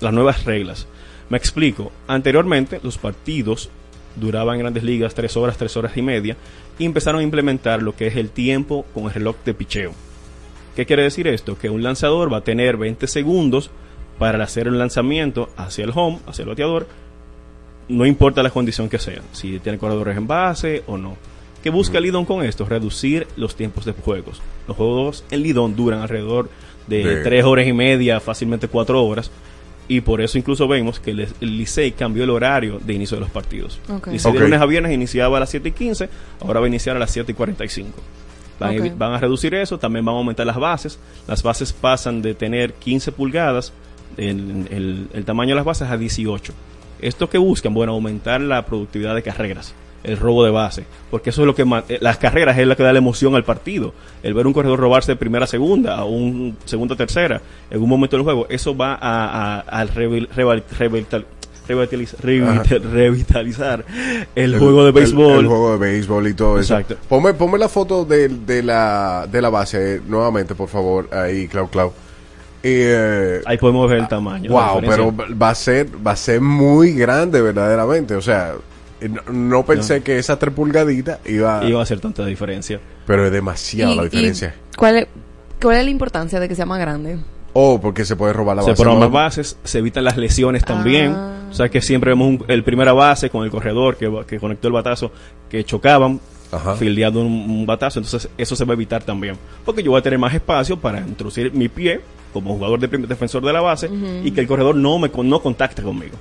[0.00, 0.86] las nuevas reglas.
[1.28, 3.68] Me explico, anteriormente los partidos
[4.14, 6.36] duraban grandes ligas tres horas, tres horas y media,
[6.78, 9.92] y empezaron a implementar lo que es el tiempo con el reloj de picheo.
[10.76, 11.58] ¿Qué quiere decir esto?
[11.58, 13.70] Que un lanzador va a tener 20 segundos
[14.18, 16.86] para hacer el lanzamiento hacia el home, hacia el bateador,
[17.88, 21.16] no importa la condición que sea, si tiene corredores en base o no.
[21.62, 22.64] ¿Qué busca el Lidón con esto?
[22.64, 24.40] Reducir los tiempos de juegos.
[24.66, 26.48] Los juegos en Lidón duran alrededor
[26.86, 29.30] de De- tres horas y media, fácilmente cuatro horas.
[29.88, 33.22] Y por eso incluso vemos que el, el Licey cambió el horario de inicio de
[33.22, 33.78] los partidos.
[33.88, 34.08] Ok.
[34.08, 34.38] Licey Ok.
[34.38, 36.08] de lunes a viernes iniciaba a las 7 y 15,
[36.40, 37.90] ahora va a iniciar a las 7 y 45.
[38.62, 40.98] Van, a van reducir eso, también van a aumentar las bases.
[41.28, 43.72] Las bases pasan de tener 15 pulgadas,
[44.16, 46.52] el, el- el tamaño de las bases, a 18.
[47.00, 51.42] Esto que buscan, bueno, aumentar la productividad de carreras, el robo de base, porque eso
[51.42, 53.92] es lo que eh, las carreras es lo que da la emoción al partido.
[54.22, 57.40] El ver un corredor robarse de primera a segunda, a un segunda a tercera,
[57.70, 59.80] en un momento del juego, eso va a, a-
[61.68, 63.84] revitaliz- revita- revitalizar
[64.34, 65.40] el, juego de béisbol.
[65.40, 66.94] El, juego de béisbol y todo Exacto.
[66.94, 67.02] eso.
[67.08, 71.08] Ponme, ponme la foto de, de la, de la base eh, nuevamente, por favor.
[71.12, 71.92] Ahí, Clau Clau.
[72.64, 74.48] Eh, Ahí podemos ver el tamaño.
[74.50, 78.14] la wow, pero va a ser va a ser muy grande verdaderamente.
[78.14, 78.52] O sea,
[79.00, 82.78] eh, no, no pensé que esa tres pulgaditas iba, iba a hacer tanta diferencia.
[83.06, 84.54] pero es demasiado Y- la diferencia.
[84.76, 85.06] ¿cuál, es,
[85.60, 87.18] ¿Cuál es la importancia de que sea más grande?
[87.54, 88.82] Oh, porque se puede robar la se base.
[88.82, 89.00] ponen ¿no?
[89.08, 91.12] más bases, se evitan las lesiones también.
[91.14, 91.28] Ah.
[91.50, 94.38] O sea que siempre vemos un- el primera base con el corredor que, va- que
[94.40, 95.12] conectó el batazo,
[95.50, 96.18] que chocaban,
[96.50, 96.76] Ajá.
[96.76, 97.98] fildeando un, un batazo.
[97.98, 99.36] Entonces eso se va a evitar también.
[99.64, 102.00] Porque yo voy a tener más espacio para introducir mi pie
[102.32, 103.90] como jugador de defensor de la base
[104.24, 106.16] y que el corredor no me con- no contacte conmigo.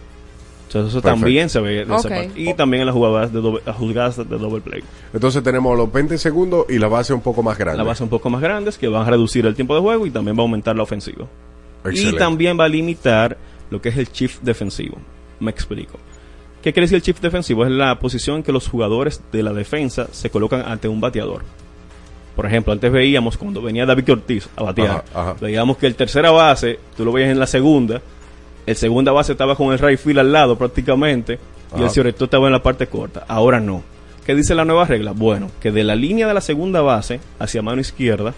[0.71, 2.31] Entonces eso también se ve esa parte.
[2.35, 4.81] Y también en las jugadas de doble, las jugadas de double play.
[5.13, 7.77] Entonces tenemos los 20 segundos y la base un poco más grande.
[7.77, 10.11] La base un poco más grandes que van a reducir el tiempo de juego y
[10.11, 11.25] también va a aumentar la ofensiva.
[11.83, 12.15] Excelente.
[12.15, 13.37] Y también va a limitar
[13.69, 14.97] lo que es el shift defensivo.
[15.41, 15.99] Me explico.
[16.63, 17.65] ¿Qué quiere decir el shift defensivo?
[17.65, 21.41] Es la posición en que los jugadores de la defensa se colocan ante un bateador.
[22.35, 25.35] Por ejemplo, antes veíamos cuando venía David Ortiz a batear, Ajá, ajá.
[25.41, 28.01] veíamos que el tercera base, tú lo veías en la segunda,
[28.65, 31.39] el segunda base estaba con el right field al lado prácticamente
[31.77, 33.25] y el cierto estaba en la parte corta.
[33.27, 33.83] Ahora no.
[34.25, 35.13] ¿Qué dice la nueva regla?
[35.13, 38.33] Bueno, que de la línea de la segunda base hacia mano izquierda,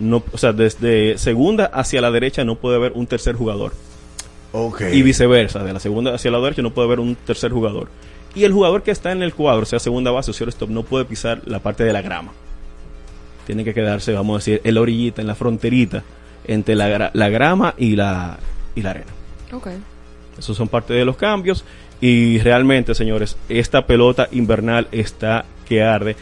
[0.00, 3.72] no, o sea, desde segunda hacia la derecha no puede haber un tercer jugador.
[4.94, 7.88] Y viceversa, de la segunda hacia la derecha no puede haber un tercer jugador.
[8.34, 11.04] Y el jugador que está en el cuadro, sea segunda base o shortstop, no puede
[11.04, 12.32] pisar la parte de la grama.
[13.46, 16.02] Tiene que quedarse, vamos a decir, en la orillita, en la fronterita,
[16.46, 18.38] entre la, la grama y la,
[18.74, 19.17] y la arena.
[19.52, 19.68] Ok.
[20.38, 21.64] Esos son parte de los cambios.
[22.00, 26.16] Y realmente, señores, esta pelota invernal está que arde.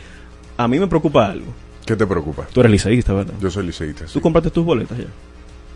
[0.56, 1.52] A mí me preocupa algo.
[1.84, 2.46] ¿Qué te preocupa?
[2.52, 3.34] Tú eres liceísta, ¿verdad?
[3.40, 4.06] Yo soy liceísta.
[4.06, 4.14] sí.
[4.14, 5.04] ¿Tú compraste tus boletas ya?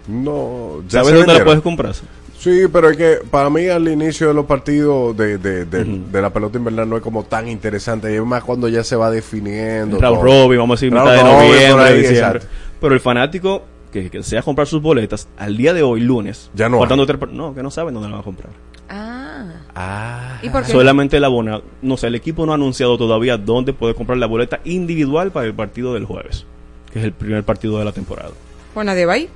[0.09, 1.44] No, ya ¿Sabes dónde la vendieron.
[1.44, 1.94] puedes comprar?
[2.38, 6.32] Sí, pero es que para mí al inicio de los partidos de, de, de, la
[6.32, 8.16] pelota invernal no es como tan interesante.
[8.16, 10.01] Es más cuando ya se va definiendo.
[10.01, 10.22] Round.
[10.22, 12.18] Robin, vamos a decir, mitad de noviembre, ahí, diciembre.
[12.18, 12.46] exacto.
[12.80, 16.68] Pero el fanático que, que sea comprar sus boletas al día de hoy, lunes, Ya
[16.68, 18.51] no faltando tres no, que no saben dónde la van a comprar.
[18.88, 19.45] Ah.
[19.74, 20.38] Ah.
[20.43, 20.72] ¿Y por qué?
[20.72, 24.26] Solamente el abonado, no sé, el equipo no ha anunciado todavía dónde puede comprar la
[24.26, 26.45] boleta individual para el partido del jueves,
[26.93, 28.30] que es el primer partido de la temporada.
[28.74, 29.28] Pues nadie va ahí.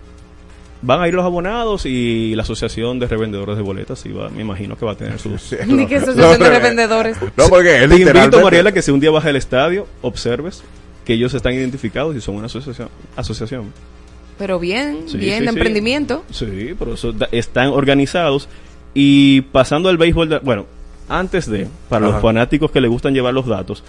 [0.83, 4.43] Van a ir los abonados y la asociación de revendedores de boletas, y va, me
[4.43, 5.41] imagino que va a tener sus...
[5.41, 7.17] Sí, Ni no, que no, asociación de pero- revendedores.
[7.37, 10.63] No, porque es Te invito, Mariela, que si un día vas al estadio, observes
[11.07, 12.89] que ellos están identificados y son una asociación.
[13.17, 13.73] asociación.
[14.39, 15.57] Pero bien, Sí, bien sí, de sí.
[15.57, 16.25] emprendimiento.
[16.31, 18.49] Sí, por eso da- están organizados.
[18.95, 20.67] Y pasando al béisbol, de- bueno,
[21.09, 22.15] antes de, para Ajá.
[22.15, 23.83] los fanáticos que les gustan llevar los datos,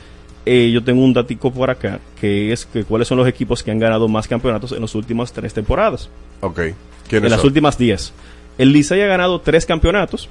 [0.45, 3.71] eh, yo tengo un datico por acá, que es que cuáles son los equipos que
[3.71, 6.09] han ganado más campeonatos en las últimas tres temporadas.
[6.41, 6.59] Ok.
[6.59, 6.75] En
[7.07, 8.13] ¿Quiénes las últimas diez.
[8.57, 10.29] El Licey ha ganado tres campeonatos.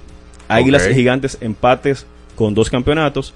[0.48, 2.06] Águilas y Gigantes empates
[2.36, 3.32] con dos campeonatos.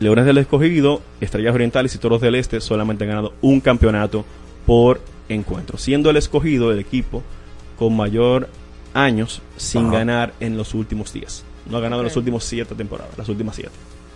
[0.00, 4.24] Leones del Escogido, Estrellas Orientales y Toros del Este solamente han ganado un campeonato
[4.66, 5.78] por encuentro.
[5.78, 7.22] Siendo el Escogido el equipo
[7.78, 8.48] con mayor
[8.94, 9.98] años sin Ajá.
[9.98, 11.44] ganar en los últimos días.
[11.70, 13.72] No ha ganado en los últimos siete temporadas, las últimas siete.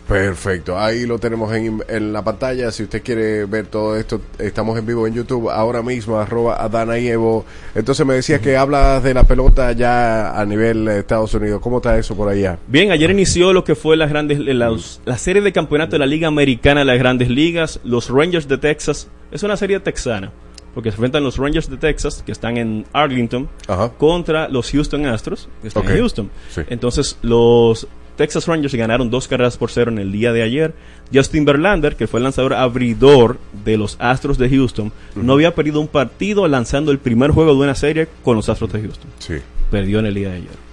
[0.08, 2.72] Perfecto, ahí lo tenemos en, en la pantalla.
[2.72, 6.98] Si usted quiere ver todo esto, estamos en vivo en YouTube ahora mismo, arroba Adana
[6.98, 7.44] y Evo.
[7.74, 11.60] Entonces me decías que hablas de la pelota ya a nivel de Estados Unidos.
[11.62, 12.58] ¿Cómo está eso por allá?
[12.66, 16.06] Bien, ayer inició lo que fue las grandes, la, la serie de campeonato de la
[16.06, 17.78] Liga Americana de las Grandes Ligas.
[17.84, 20.32] Los Rangers de Texas, es una serie texana,
[20.74, 23.48] porque se enfrentan los Rangers de Texas, que están en Arlington,
[23.98, 26.30] contra los Houston Astros, que están en Houston.
[26.50, 26.62] Sí.
[26.68, 30.74] Entonces, los Texas Rangers ganaron dos carreras por cero en el día de ayer.
[31.12, 35.80] Justin Verlander, que fue el lanzador abridor de los Astros de Houston, no había perdido
[35.80, 39.10] un partido lanzando el primer juego de una serie con los Astros de Houston.
[39.18, 39.34] Sí.
[39.70, 40.71] Perdió en el día de ayer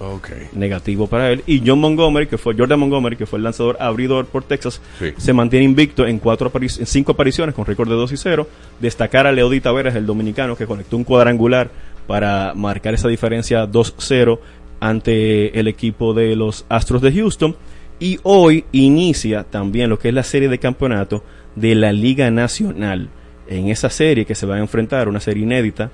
[0.00, 0.28] Ok.
[0.52, 1.42] negativo para él.
[1.46, 5.12] Y John Montgomery, que fue Jordan Montgomery, que fue el lanzador abridor por Texas, Sí.
[5.16, 8.46] se mantiene invicto en cuatro en cinco apariciones con récord de 2 y 0.
[8.80, 11.70] Destacar a Leody Taveras, el dominicano, que conectó un cuadrangular
[12.06, 14.40] para marcar esa diferencia 2-0
[14.80, 17.56] ante el equipo de los Astros de Houston.
[18.00, 21.24] Y hoy inicia también lo que es la serie de campeonato
[21.56, 23.08] de la Liga Nacional.
[23.48, 25.90] En esa serie que se va a enfrentar, una serie inédita,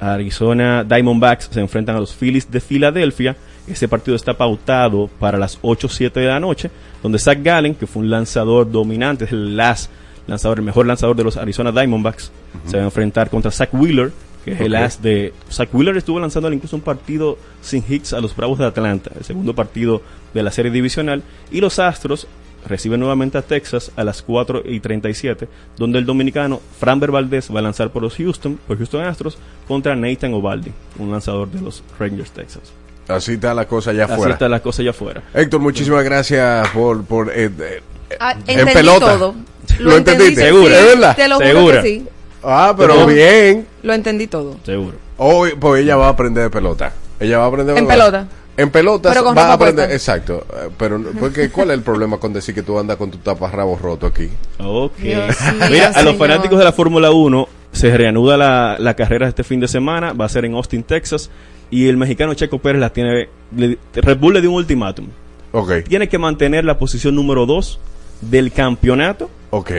[0.00, 3.36] Arizona Diamondbacks se enfrentan a los Phillies de Filadelfia.
[3.66, 6.70] Ese partido está pautado para las 8-7 de la noche,
[7.02, 9.90] donde Zach Gallen, que fue un lanzador dominante, es el last
[10.26, 12.30] lanzador, el mejor lanzador de los Arizona Diamondbacks,
[12.66, 14.12] se va a enfrentar contra Zach Wheeler,
[14.44, 15.32] que es el as de...
[15.50, 19.24] Zach Wheeler estuvo lanzando incluso un partido sin hits a los Bravos de Atlanta, el
[19.24, 22.26] segundo partido de la serie divisional, y los Astros
[22.66, 27.58] reciben nuevamente a Texas a las 4 y 37, donde el dominicano Framber Valdez va
[27.60, 29.38] a lanzar por los Houston, por Houston Astros,
[29.68, 32.62] contra Nathan Ovaldi, un lanzador de los Rangers Texas.
[33.08, 34.32] Así está la cosa allá Así afuera.
[34.32, 35.22] está la cosa allá afuera.
[35.34, 37.04] Héctor, muchísimas gracias por...
[37.04, 37.82] por eh, eh,
[38.20, 39.06] Ah, en pelota.
[39.18, 39.34] todo.
[39.80, 40.36] ¿Lo, entendiste?
[40.36, 40.78] sí, ¿Segura?
[40.78, 41.16] ¿Es verdad?
[41.16, 42.06] Te lo juro que sí.
[42.42, 43.66] Ah, pero Pero- bien.
[43.82, 44.56] Lo entendí todo.
[44.64, 44.96] Seguro.
[45.18, 46.92] Hoy, pues ella va a aprender de pelota.
[47.20, 48.26] Ella va a aprender En pelota.
[48.56, 49.92] En pelotas Pero con a aprender, puesta.
[49.94, 50.46] exacto.
[50.78, 54.06] Pero porque ¿cuál es el problema con decir que tú andas con tu taparrabos roto
[54.06, 54.28] aquí?
[54.60, 54.98] Ok.
[54.98, 55.36] Dios
[55.70, 59.58] Mira, a los fanáticos de la Fórmula 1 se reanuda la, la carrera este fin
[59.58, 61.30] de semana, va a ser en Austin, Texas,
[61.70, 65.08] y el mexicano Checo Pérez la tiene, le- Red Bull le dio un ultimátum.
[65.50, 67.80] Ok, Tiene que mantener la posición número 2
[68.20, 69.70] del campeonato ok,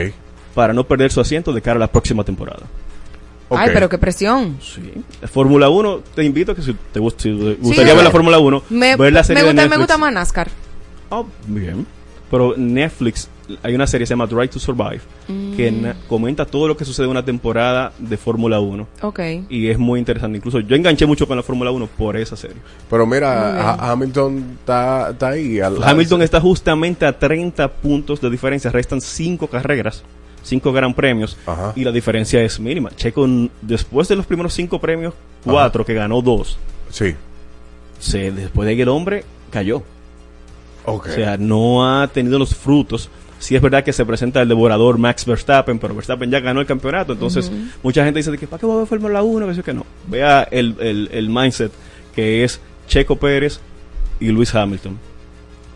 [0.54, 2.64] para no perder su asiento de cara a la próxima temporada.
[3.50, 4.58] Ay, pero qué presión.
[4.60, 4.82] Sí.
[5.22, 8.04] La Fórmula 1, te invito a que si te, gust- si te gustaría me- ver
[8.04, 9.78] la Fórmula 1, Me, ver la me serie de gusta, me Netflix.
[9.78, 10.48] gusta más NASCAR.
[11.10, 11.86] Ah, bien.
[12.28, 13.28] Pero Netflix,
[13.62, 15.00] hay una serie que se llama Drive to Survive,
[15.56, 16.08] que Mm.
[16.08, 18.88] comenta todo lo que sucede en una temporada de Fórmula 1.
[19.02, 19.20] Ok.
[19.48, 20.36] Y es muy interesante.
[20.38, 22.56] Incluso yo enganché mucho con la Fórmula 1 por esa serie.
[22.90, 25.60] Pero mira, Ha- Hamilton está, está ahí.
[25.60, 28.72] al- Hamilton está justamente a 30 puntos de diferencia.
[28.72, 30.02] Restan 5 carreras,
[30.46, 31.36] 5 gran premios.
[31.44, 31.72] Ajá.
[31.74, 32.90] Y la diferencia es mínima.
[32.94, 33.26] Checo,
[33.62, 36.58] después de los primeros 5 premios, 4 que ganó 2,
[36.90, 37.14] Sí,
[37.98, 39.82] se, después de que el hombre cayó.
[40.84, 43.10] O sea, no ha tenido los frutos.
[43.38, 46.66] Sí es verdad que se presenta el devorador Max Verstappen, pero Verstappen ya ganó el
[46.66, 47.12] campeonato.
[47.12, 47.50] Entonces,
[47.82, 49.48] mucha gente dice de que ¿para qué voy a ver Fórmula 1?
[49.48, 49.84] Que sí, que no.
[50.06, 51.72] Vea el, el, el mindset
[52.14, 53.60] que es Checo Pérez
[54.20, 54.96] y Luis Hamilton.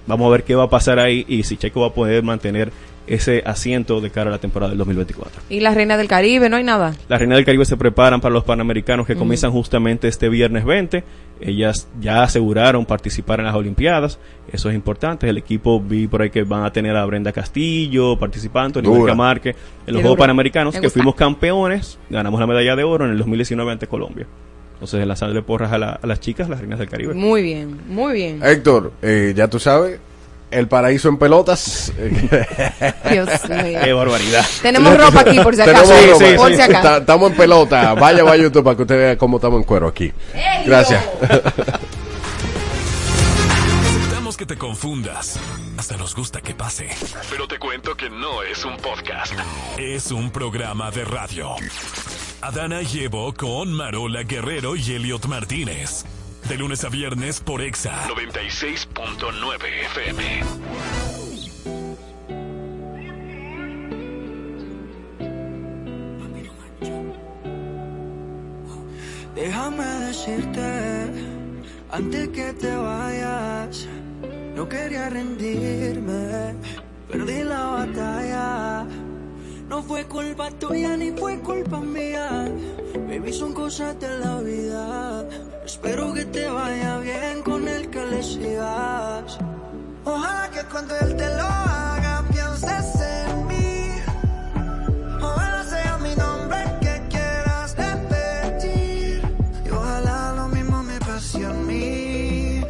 [0.07, 2.73] Vamos a ver qué va a pasar ahí y si Checo va a poder mantener
[3.11, 5.43] ese asiento de cara a la temporada del 2024.
[5.51, 6.95] Y la Reina del Caribe, no hay nada.
[7.09, 11.03] Las Reinas del Caribe se preparan para los Panamericanos que comienzan justamente este viernes 20.
[11.41, 14.19] Ellas ya aseguraron participar en las Olimpiadas.
[14.53, 15.29] Eso es importante.
[15.29, 19.13] El equipo vi por ahí que van a tener a Brenda Castillo participando, Dura.
[19.13, 19.55] Camarque en
[19.87, 20.19] Qué los Juegos.
[20.19, 20.99] Panamericanos Me que gusta.
[21.01, 21.99] fuimos campeones.
[22.11, 24.27] Ganamos la medalla de oro en el 2019 ante Colombia.
[24.75, 27.13] Entonces, lanzándole porras a, la- a las chicas, las Reinas del Caribe.
[27.15, 28.41] Muy bien, muy bien.
[28.43, 29.99] Héctor, eh, ya tú sabes,
[30.51, 31.93] el paraíso en pelotas.
[33.11, 33.81] Dios mío.
[33.83, 34.45] ¡Qué barbaridad!
[34.63, 35.93] Tenemos ropa aquí por si acaso.
[35.93, 36.25] Tenemos Sí, ropa.
[36.31, 36.57] sí, por sí.
[36.57, 36.83] si acaso.
[36.89, 37.95] Ta- Estamos en pelota.
[37.95, 40.13] Vaya, vaya a YouTube para que usted vea cómo estamos en cuero aquí.
[40.67, 41.03] Gracias.
[43.89, 45.39] Aceptamos que te confundas.
[45.79, 46.89] Hasta nos gusta que pase.
[47.31, 49.33] Pero te cuento que no es un podcast.
[49.79, 51.55] Es un programa de radio.
[52.43, 56.05] Adana Evo con Marola Guerrero y Elliot Martínez.
[56.51, 58.09] De lunes a viernes por Exa.
[58.09, 60.41] 96.9 FM.
[69.37, 71.13] Déjame decirte,
[71.93, 73.87] antes que te vayas,
[74.57, 76.57] no quería rendirme,
[77.09, 78.87] perdí la batalla.
[79.71, 82.53] No fue culpa tuya ni fue culpa mía.
[83.09, 85.25] Baby, son cosas de la vida.
[85.65, 89.39] Espero que te vaya bien con el que le sigas.
[90.05, 93.91] Ojalá que cuando él te lo haga pienses en mí.
[95.23, 99.23] Ojalá sea mi nombre que quieras repetir.
[99.65, 102.65] Y ojalá lo mismo me pase a mí.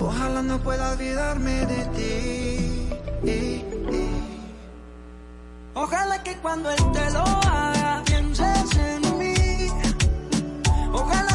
[0.00, 2.31] Ojalá no pueda olvidarme de ti.
[5.74, 9.34] Ojalá que cuando él te lo haga pienses en mí.
[10.92, 11.31] Ojalá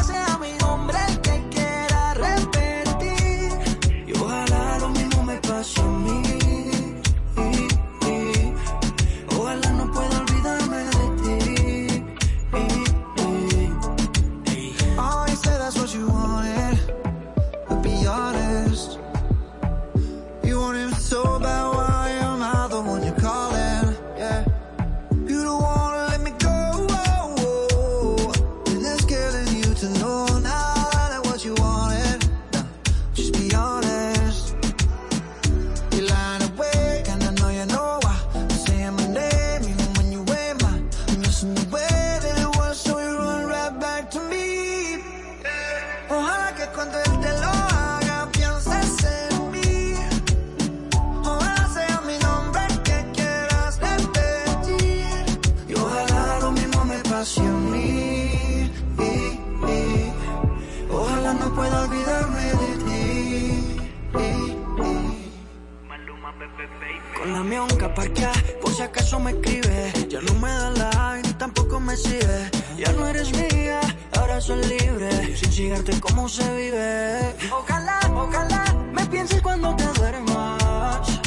[67.18, 69.92] Con la mionca pa' acá, por si acaso me escribe.
[70.08, 72.50] Ya no me da like, tampoco me sigue.
[72.76, 73.80] Ya no eres mía,
[74.16, 75.36] ahora soy libre.
[75.36, 77.34] Sin cigarte, ¿cómo se vive?
[77.50, 81.20] Ojalá, ojalá, me pienses cuando te duermas.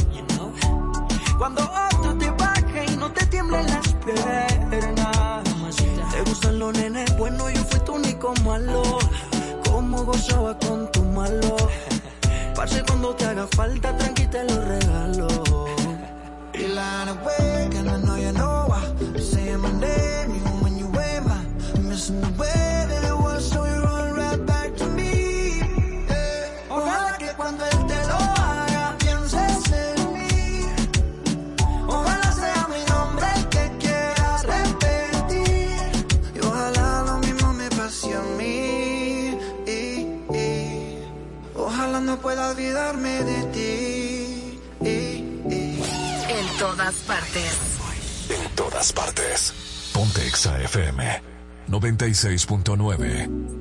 [1.37, 1.61] Cuando
[1.91, 5.43] otro te baje y no te tiemblen las piernas.
[6.11, 8.81] Te gustan los nenes buenos, yo fui tu único malo.
[9.65, 11.57] Cómo gozaba con tu malo.
[12.55, 15.27] Parce, cuando te haga falta, tranqui te lo regalo.
[16.73, 18.81] Lying awake and I know you know why.
[19.19, 20.50] Saying my name
[51.81, 53.60] 96.9.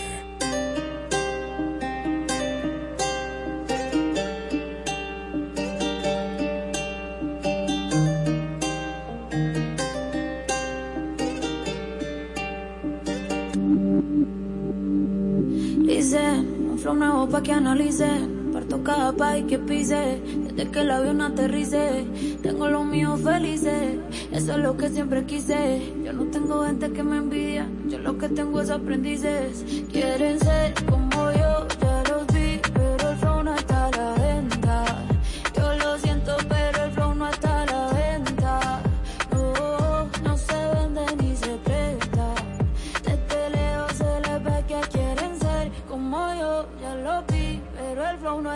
[16.29, 18.09] Un flow nuevo pa' que analice.
[18.53, 20.21] Parto cada país que pise.
[20.47, 22.05] Desde que el avión aterrice.
[22.41, 23.99] Tengo los míos felices.
[24.31, 25.81] Eso es lo que siempre quise.
[26.03, 27.67] Yo no tengo gente que me envidia.
[27.87, 29.65] Yo lo que tengo es aprendices.
[29.91, 31.10] Quieren ser como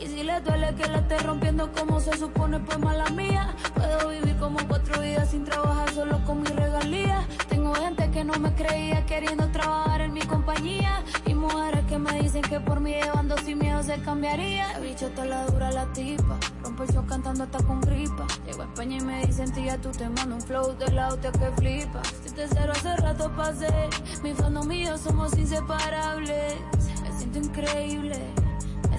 [0.00, 3.54] Y si les duele que la esté rompiendo como se supone, pues mala mía.
[3.74, 7.26] Puedo vivir como cuatro vidas sin trabajar solo con mi regalía.
[7.48, 11.04] Tengo gente que no me creía queriendo trabajar en mi compañía.
[11.26, 14.72] Y mujeres que me dicen que por mí llevando sin miedo se cambiaría.
[14.72, 16.38] La bicha está la dura la tipa.
[16.62, 18.26] Rompo el show cantando hasta con gripa.
[18.46, 21.32] Llego a España y me dicen, tía, tú te mando un flow de la hostia
[21.32, 22.02] que flipa.
[22.24, 23.90] Si te cero hace rato pasé.
[24.22, 26.54] Mi fandom yo somos inseparables.
[27.02, 28.47] Me siento increíble.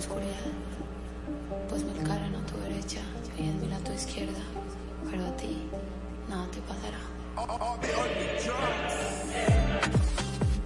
[0.00, 0.52] oscuridad.
[1.68, 3.00] Pues mil caen a tu derecha
[3.38, 4.42] y tu izquierda,
[5.10, 5.58] pero a ti
[6.28, 6.98] nada te pasará.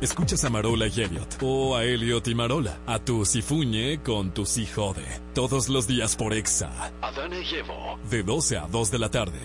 [0.00, 1.38] Escuchas a Marola y Elliot.
[1.42, 2.78] O a Elliot y Marola.
[2.86, 5.06] A tu Sifuñe con tu Si Jode.
[5.34, 6.92] Todos los días por Exa.
[7.00, 7.98] Adana y Evo.
[8.10, 9.40] De 12 a 2 de la tarde.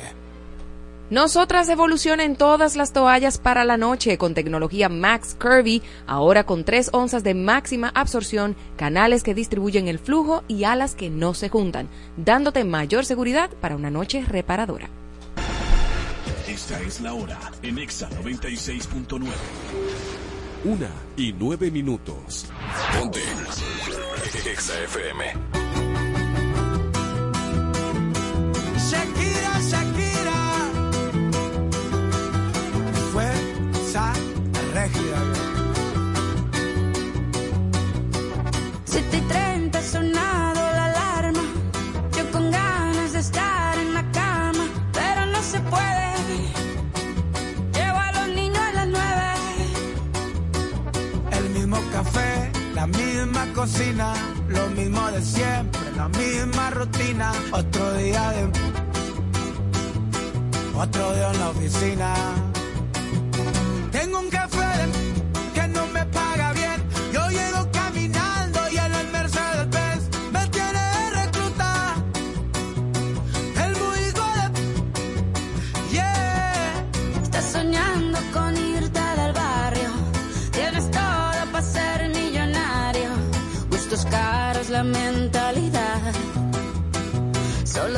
[1.09, 6.91] Nosotras evolucionen todas las toallas para la noche con tecnología Max Curvy, ahora con 3
[6.93, 11.89] onzas de máxima absorción, canales que distribuyen el flujo y alas que no se juntan,
[12.15, 14.87] dándote mayor seguridad para una noche reparadora.
[16.47, 19.23] Esta es la hora en Exa 96.9.
[20.65, 22.45] Una y nueve minutos.
[22.95, 23.21] Ponte.
[24.45, 25.88] Exa FM.
[34.81, 35.19] Regida.
[38.85, 41.43] 7 y 30 ha sonado la alarma.
[42.15, 46.09] Yo con ganas de estar en la cama, pero no se puede.
[47.75, 49.03] Llevo a los niños a las 9.
[51.39, 54.13] El mismo café, la misma cocina,
[54.47, 57.31] lo mismo de siempre, la misma rutina.
[57.51, 58.41] Otro día de.
[60.83, 62.48] Otro día en la oficina.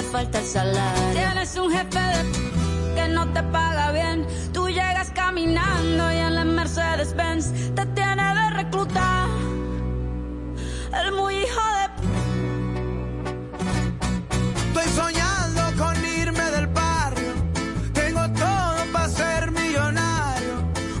[0.00, 1.12] te falta el salario.
[1.12, 4.26] Tienes un jefe de que no te paga bien.
[4.52, 9.28] Tú llegas caminando y en la Mercedes Benz te tiene de reclutar.
[11.02, 11.84] El muy hijo de
[14.68, 17.32] Estoy soñando con irme del barrio.
[17.92, 20.54] Tengo todo para ser millonario.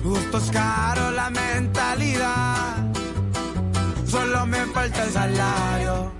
[0.04, 2.76] Gustos caros, la mentalidad.
[4.06, 6.19] Solo me falta el salario.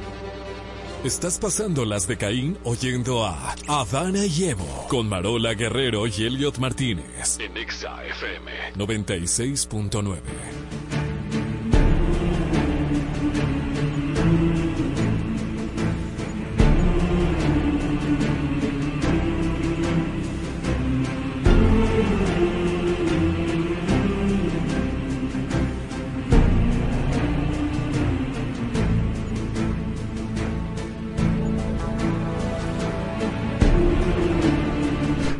[1.03, 6.59] Estás pasando las de Caín oyendo a Adana y Evo con Marola Guerrero y Elliot
[6.59, 8.51] Martínez En Exa FM.
[8.75, 10.19] 96.9.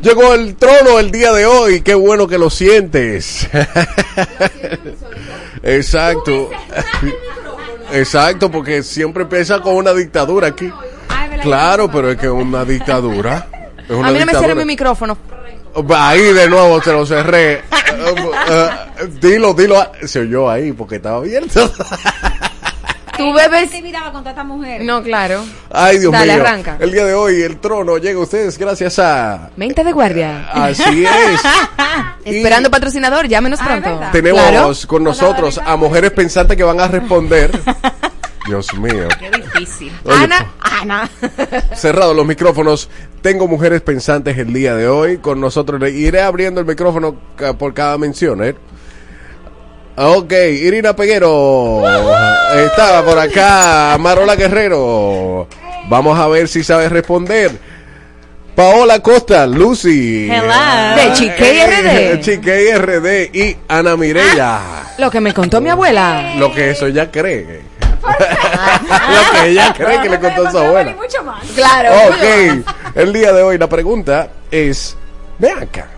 [0.02, 3.48] Llegó el trono el día de hoy, qué bueno que lo sientes.
[5.62, 6.50] Exacto.
[7.92, 10.72] Exacto, porque siempre empieza con una dictadura aquí.
[11.42, 13.46] Claro, pero es que es una dictadura.
[13.88, 15.16] Es una A mí no me cierre mi micrófono.
[15.96, 17.52] Ahí de nuevo te lo cerré.
[17.52, 17.62] Eh,
[18.48, 18.68] eh,
[19.20, 19.86] dilo, dilo.
[20.04, 21.72] Se oyó ahí porque estaba abierto.
[23.16, 23.70] Tú bebes.
[23.70, 24.82] te miraba con tanta mujer?
[24.82, 25.44] No, claro.
[25.70, 26.42] Ay, Dios Dale, mío.
[26.42, 26.76] arranca.
[26.80, 29.50] El día de hoy el trono llega a ustedes gracias a...
[29.56, 30.48] Mente de guardia.
[30.52, 31.40] Así es.
[32.24, 34.00] Esperando patrocinador, llámenos Ah, pronto.
[34.12, 34.72] Tenemos Claro.
[34.86, 37.50] con nosotros a mujeres pensantes que van a responder.
[38.46, 39.06] Dios mío.
[39.20, 39.92] Qué difícil.
[40.04, 41.10] Oye, Ana, Ana.
[41.76, 42.88] Cerrados los micrófonos.
[43.20, 45.80] Tengo mujeres pensantes el día de hoy con nosotros.
[45.80, 47.14] Le iré abriendo el micrófono
[47.58, 48.56] por cada mención, ¿eh?
[49.96, 51.82] Ok, Irina Peguero.
[52.66, 53.96] Estaba por acá.
[53.98, 55.46] Marola Guerrero.
[55.88, 57.50] Vamos a ver si sabe responder.
[58.54, 60.30] Paola Costa, Lucy.
[60.30, 60.96] Hello.
[60.96, 62.20] De Chiquey RD.
[62.20, 64.60] Chiquey RD y Ana Mirella.
[64.98, 66.34] Lo que me contó mi abuela.
[66.36, 67.60] Lo que eso ella cree.
[68.02, 70.94] Lo que ella cree que le contó su abuela.
[70.94, 71.44] mucho más.
[71.54, 71.90] Claro.
[72.08, 72.64] Ok,
[72.94, 74.96] el día de hoy la pregunta es,
[75.38, 75.88] ve acá,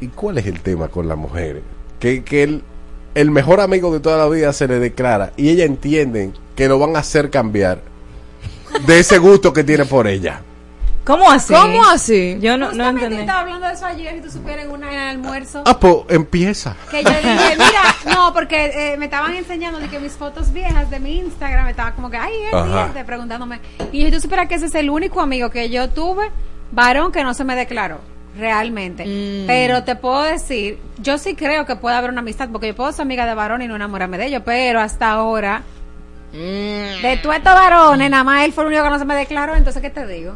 [0.00, 1.62] ¿y cuál es el tema con las mujeres?
[1.98, 2.62] Que, que el,
[3.14, 6.78] el mejor amigo de toda la vida se le declara y ella entiende que lo
[6.78, 7.80] van a hacer cambiar
[8.86, 10.42] de ese gusto que tiene por ella.
[11.04, 11.52] ¿Cómo así?
[11.52, 12.38] ¿Cómo así?
[12.40, 13.16] Yo no, no entendí.
[13.16, 15.62] estaba hablando de eso ayer, si tú supieras en el almuerzo.
[15.66, 16.74] Ah, pues empieza.
[16.90, 20.88] Que yo dije, mira, no, porque eh, me estaban enseñando de que mis fotos viejas
[20.88, 23.60] de mi Instagram, me estaba como que, ay, cliente preguntándome.
[23.92, 26.30] Y yo, tú supieras que ese es el único amigo que yo tuve,
[26.72, 28.00] varón, que no se me declaró,
[28.38, 29.04] realmente.
[29.04, 29.46] Mm.
[29.46, 32.90] Pero te puedo decir, yo sí creo que puede haber una amistad, porque yo puedo
[32.92, 35.62] ser amiga de varón y no enamorarme de ellos, pero hasta ahora,
[36.32, 37.02] Mm.
[37.02, 39.54] de tú estos varones, nada más él fue el único que no se me declaró,
[39.54, 40.34] entonces, ¿qué te digo?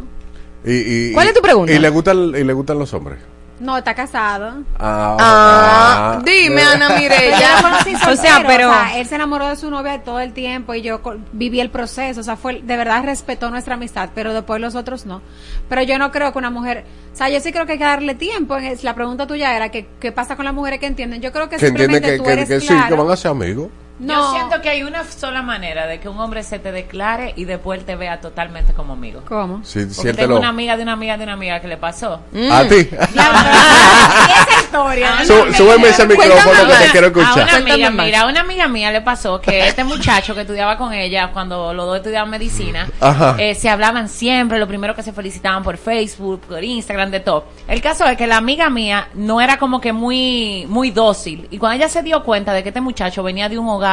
[0.65, 0.73] Y,
[1.09, 1.73] y- ¿Cuál es tu pregunta?
[1.73, 3.19] Y le gustan, y le gustan los hombres.
[3.61, 4.63] No, está casado.
[4.79, 6.89] Ah, Ah, dime, Ana
[7.63, 10.75] conocí O sea, pero- o sea, él se enamoró de su novia todo el tiempo
[10.75, 11.01] y yo
[11.33, 15.07] viví el proceso, o sea, fue de verdad respetó nuestra amistad, pero después los otros
[15.07, 15.23] no.
[15.69, 17.85] Pero yo no creo que una mujer, o sea, yo sí creo que hay que
[17.85, 18.57] darle tiempo.
[18.83, 21.21] La pregunta tuya era que qué pasa con las mujeres que entienden.
[21.21, 23.17] Yo creo que, Que entiende simplemente que, tú que, eres que sí, que van a
[23.17, 23.69] ser amigos.
[23.99, 24.15] No.
[24.15, 27.45] Yo siento que hay una sola manera de que un hombre se te declare y
[27.45, 29.23] después te vea totalmente como amigo.
[29.29, 29.61] ¿Cómo?
[29.65, 30.29] Sí, Porque siéntelo.
[30.29, 32.21] tengo una amiga de una amiga de una amiga que le pasó.
[32.53, 32.75] A ti.
[32.77, 35.25] Y ese es el historia.
[35.25, 37.55] Sú- súbeme ese micrófono que te quiero A una escuchar.
[37.63, 41.31] amiga, mira, a una amiga mía le pasó que este muchacho que estudiaba con ella
[41.33, 43.37] cuando los dos estudiaban medicina, Ajá.
[43.39, 47.47] eh, se hablaban siempre, lo primero que se felicitaban por Facebook, por Instagram, de todo.
[47.67, 51.49] El caso es que la amiga mía no era como que muy, muy dócil.
[51.51, 53.88] Y cuando ella se dio cuenta de que este muchacho venía de un hogar,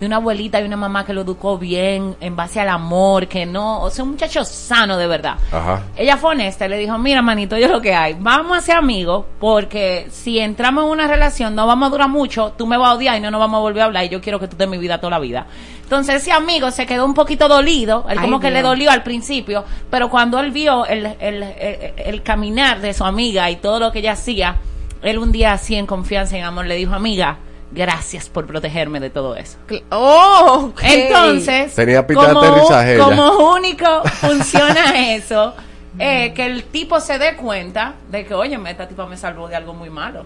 [0.00, 3.44] de una abuelita y una mamá que lo educó bien, en base al amor, que
[3.44, 5.36] no, o sea, un muchacho sano de verdad.
[5.52, 5.82] Ajá.
[5.96, 8.76] Ella fue honesta y le dijo, mira, manito, yo lo que hay, vamos a ser
[8.76, 12.88] amigos porque si entramos en una relación no vamos a durar mucho, tú me vas
[12.88, 14.52] a odiar y no nos vamos a volver a hablar y yo quiero que tú
[14.52, 15.46] estés en mi vida toda la vida.
[15.82, 19.02] Entonces ese amigo se quedó un poquito dolido, él Ay, como que le dolió al
[19.02, 23.80] principio, pero cuando él vio el, el, el, el caminar de su amiga y todo
[23.80, 24.56] lo que ella hacía,
[25.02, 27.38] él un día así en confianza y en amor le dijo, amiga,
[27.70, 29.58] gracias por protegerme de todo eso.
[29.90, 30.72] Oh.
[30.82, 33.04] Entonces, Tenía pista de como, aterrizaje ella.
[33.04, 35.54] como único funciona eso,
[35.98, 39.56] eh, que el tipo se dé cuenta de que, oye, esta tipa me salvó de
[39.56, 40.24] algo muy malo.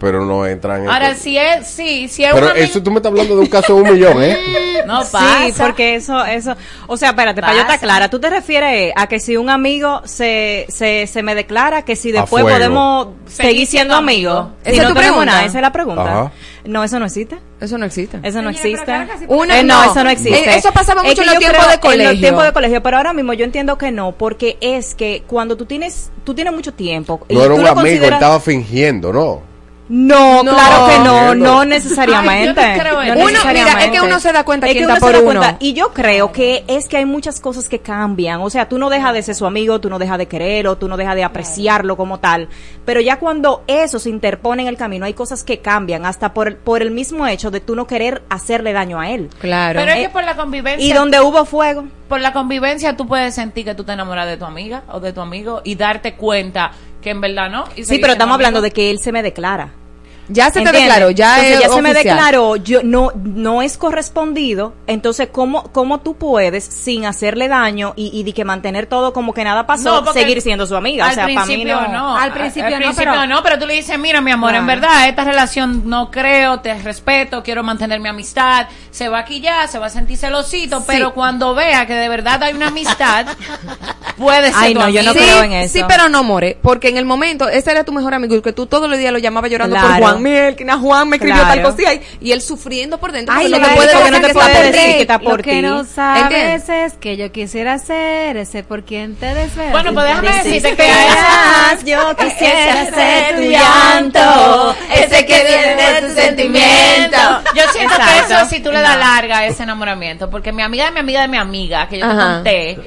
[0.00, 2.96] Pero no entran en Ahora, si es, sí, si es Pero una eso tú me
[2.96, 4.36] estás hablando de un caso de un millón, ¿eh?
[4.86, 5.44] No pasa.
[5.46, 6.56] Sí, porque eso, eso,
[6.86, 10.00] o sea, espérate, para yo estar clara, tú te refieres a que si un amigo
[10.06, 14.70] se, se, se me declara que si A después podemos Seguir seguir siendo amigos, si
[14.70, 15.32] ¿Esa es no tu tenemos pregunta?
[15.32, 16.02] nada, esa es la pregunta.
[16.20, 16.32] Ajá.
[16.64, 17.38] No, eso no existe.
[17.60, 18.18] Eso no existe.
[18.22, 19.26] Eso no Señora, existe.
[19.34, 19.90] Uno- Eh, no, no.
[19.92, 20.50] eso no existe.
[20.50, 22.10] Eh, eso pasaba Es mucho que en los tiempos de En colegio.
[22.12, 25.56] los tiempos de colegio, pero ahora mismo yo entiendo que no, porque es que cuando
[25.58, 27.20] tú tienes, tú tienes mucho tiempo.
[27.28, 29.49] y No era tú un lo amigo, él estaba fingiendo, ¿no?
[29.92, 30.52] No, No.
[30.52, 32.62] claro que no, no Ay, necesariamente.
[32.78, 33.24] yo no.
[33.24, 35.28] Uno, mira, es que uno se da cuenta Es quién que está uno se da
[35.30, 35.40] uno.
[35.40, 35.56] cuenta.
[35.58, 38.40] Y yo creo que es que hay muchas cosas que cambian.
[38.40, 40.86] O sea, tú no dejas de ser su amigo, tú no dejas de quererlo, tú
[40.86, 42.48] no dejas de apreciarlo como tal.
[42.84, 46.46] Pero ya cuando eso se interpone en el camino, hay cosas que cambian, hasta por,
[46.46, 49.28] el- por el mismo hecho de tú no querer hacerle daño a él.
[49.40, 49.80] Claro.
[49.80, 50.86] Pero es Eh, que por la convivencia.
[50.86, 51.84] Y donde hubo fuego.
[52.08, 55.12] por la convivencia tú puedes sentir que tú te enamoras de tu amiga o de
[55.12, 57.64] tu amigo y darte cuenta que en verdad no.
[57.76, 59.72] y Sí, pero estamos hablando de que él se me declara.
[60.30, 63.76] Ya se te declaró, ya entonces es ya se me declaró, yo no no es
[63.78, 69.12] correspondido, entonces cómo cómo tú puedes sin hacerle daño y, y de que mantener todo
[69.12, 71.80] como que nada pasó, No, seguir siendo su amiga, Al o sea, para mí principio
[71.82, 71.88] no.
[71.88, 72.16] no.
[72.16, 75.08] Al principio no, principio pero- no, pero tú le dices, mira, mi amor, en verdad,
[75.08, 78.66] esta relación no creo, te respeto, quiero mantener mi amistad.
[78.90, 82.42] Se va aquí ya, se va a sentir celosito, pero cuando vea que de verdad
[82.42, 83.26] hay una amistad,
[84.16, 85.24] puede ser Ay, tu no, yo no amigo.
[85.26, 85.72] creo en eso.
[85.72, 88.52] Sí, pero no, More, porque en el momento, ese era tu mejor amigo y que
[88.52, 90.02] tú todos los días lo llamabas llorando por Claro.
[90.04, 91.62] Juan Miel, que na Juan me escribió Claro.
[91.62, 93.34] tal cosa y, y él sufriendo por dentro.
[93.36, 94.60] Ay, porque lo no te que puede pasa porque no decir te que puede está
[94.60, 94.94] por decir ti.
[94.96, 95.62] que está Lo por que ti.
[95.62, 96.68] no sabes ¿Entiendes?
[96.68, 99.72] es que yo quisiera ser ese por quien te desvelas.
[99.72, 105.92] Bueno, pues déjame decirte que que eras, yo quisiera ser tu llanto, ese que viene
[106.00, 107.18] de tu sentimiento.
[107.54, 108.34] Yo siento que Exacto.
[108.34, 111.20] eso si tú le das larga a ese enamoramiento, porque mi amiga de mi amiga
[111.22, 112.34] de mi amiga, que yo te Ajá.
[112.34, 112.78] conté,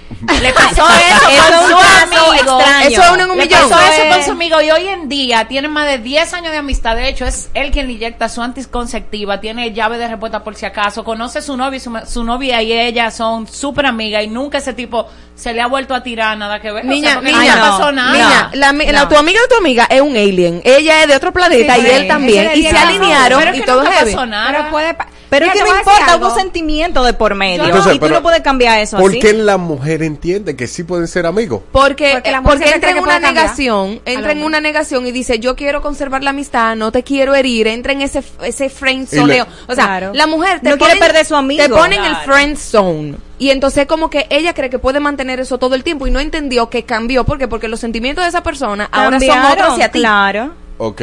[0.42, 2.34] le pasó eso Eso con un su amigo.
[2.34, 2.88] extraño.
[2.90, 3.70] Eso es uno en un Le millón.
[3.70, 6.58] pasó eso con su amigo y hoy en día tienen más de 10 años de
[6.58, 6.96] amistad.
[6.96, 10.66] De hecho, es él quien le inyecta su anticonceptiva, tiene llave de respuesta por si
[10.66, 14.28] acaso, conoce a su novio y su, su novia y ella son súper amigas y
[14.28, 16.84] nunca ese tipo se le ha vuelto a tirar nada que ver.
[16.86, 18.12] O sea, Niña, niña, no pasó nada.
[18.14, 19.08] niña, la, ami- la- No.
[19.10, 20.62] tu amiga de tu amiga es un alien.
[20.64, 22.52] Ella es de otro planeta Sí, y sí, él también.
[22.56, 24.16] Y se alinearon Pero es y todo heavy.
[24.28, 24.52] nada.
[24.52, 27.64] Pero puede pa- Pero es que no importa, hubo sentimiento de por medio.
[27.64, 31.08] Entonces, y tú no puedes cambiar eso ¿Por qué la mujer entiende que sí pueden
[31.08, 31.62] ser amigos?
[31.72, 35.12] Porque, Porque la eh, mujer porque entra en una negación, entra en una negación y
[35.12, 39.08] dice, yo quiero conservar la amistad, no te quiero herir, entra en ese, ese friend
[39.12, 39.48] le- zoneo.
[39.68, 40.12] O sea, Claro.
[40.14, 41.64] la mujer te No quiere perder su amigo.
[41.64, 42.32] Te ponen el Claro.
[42.34, 43.16] friend zone.
[43.40, 46.20] Y entonces como que ella cree que puede mantener eso todo el tiempo y no
[46.20, 47.24] entendió que cambió.
[47.26, 47.48] ¿Por qué?
[47.48, 50.00] Porque los sentimientos de esa persona ahora son otros hacia ti.
[50.00, 50.54] Claro.
[50.78, 51.02] Ok,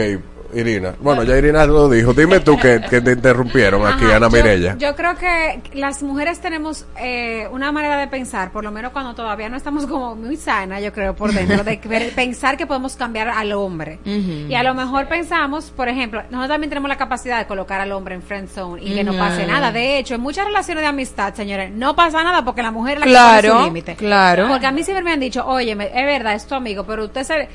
[0.55, 0.95] Irina.
[1.01, 2.13] Bueno, ya Irina lo dijo.
[2.13, 4.77] Dime tú que, que te interrumpieron aquí, Ajá, Ana yo- Mirella.
[4.79, 9.15] Yo, creo que las mujeres tenemos eh, una manera de pensar, por lo menos cuando
[9.15, 12.97] todavía no estamos como muy sana, yo creo, por dentro, de ver- pensar que podemos
[12.97, 13.99] cambiar al hombre.
[14.05, 17.93] Y a lo mejor pensamos, por ejemplo, nosotros también tenemos la capacidad de colocar al
[17.93, 19.21] hombre en friend zone y que no Ujú.
[19.21, 19.71] pase nada.
[19.73, 23.01] De hecho, en muchas relaciones de amistad, señores, no pasa nada porque la mujer es
[23.01, 23.95] la que pone Claro, su límite.
[23.97, 24.49] claro.
[24.49, 27.23] Porque a mí siempre me han dicho, oye, es verdad, es tu amigo, pero usted
[27.25, 27.49] se...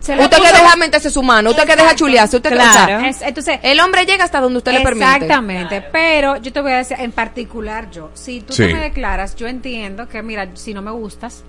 [0.00, 1.98] Usted que deja meterse su mano, usted que deja Exacto.
[2.04, 2.56] chulearse, usted que...
[2.56, 2.86] o Claro.
[3.00, 5.04] sea, Es- entonces, el hombre llega hasta donde usted le permite.
[5.06, 8.66] Exactamente, pero yo te voy a decir, en particular yo, si tú Sí.
[8.66, 11.42] te me declaras, yo entiendo que, mira, si no me gustas,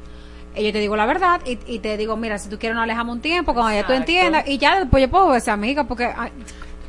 [0.56, 2.84] eh, yo te digo la verdad y, y te digo, mira, si tú quieres nos
[2.84, 4.12] alejamos un tiempo, cuando ya tú Exacto.
[4.12, 6.06] entiendas, y ya después yo puedo ser amiga, porque...
[6.06, 6.32] ay,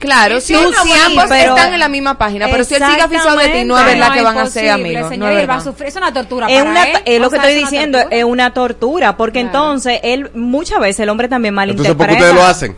[0.01, 2.74] Claro, Sí, si, sí, si no, ambos pero- están en la misma página, pero si
[2.74, 5.02] él sigue avisado de ti, no es verdad que van a ser amigos.
[5.02, 6.98] No señor, es él va a sufrir, es una tortura Es, para una, él.
[7.05, 8.16] es lo que sea, estoy es diciendo, tortura.
[8.18, 9.59] es una tortura, porque Claro.
[9.59, 12.16] entonces él muchas veces el hombre también Entonces, ¿por malinterpreta.
[12.18, 12.77] qué ustedes lo hacen?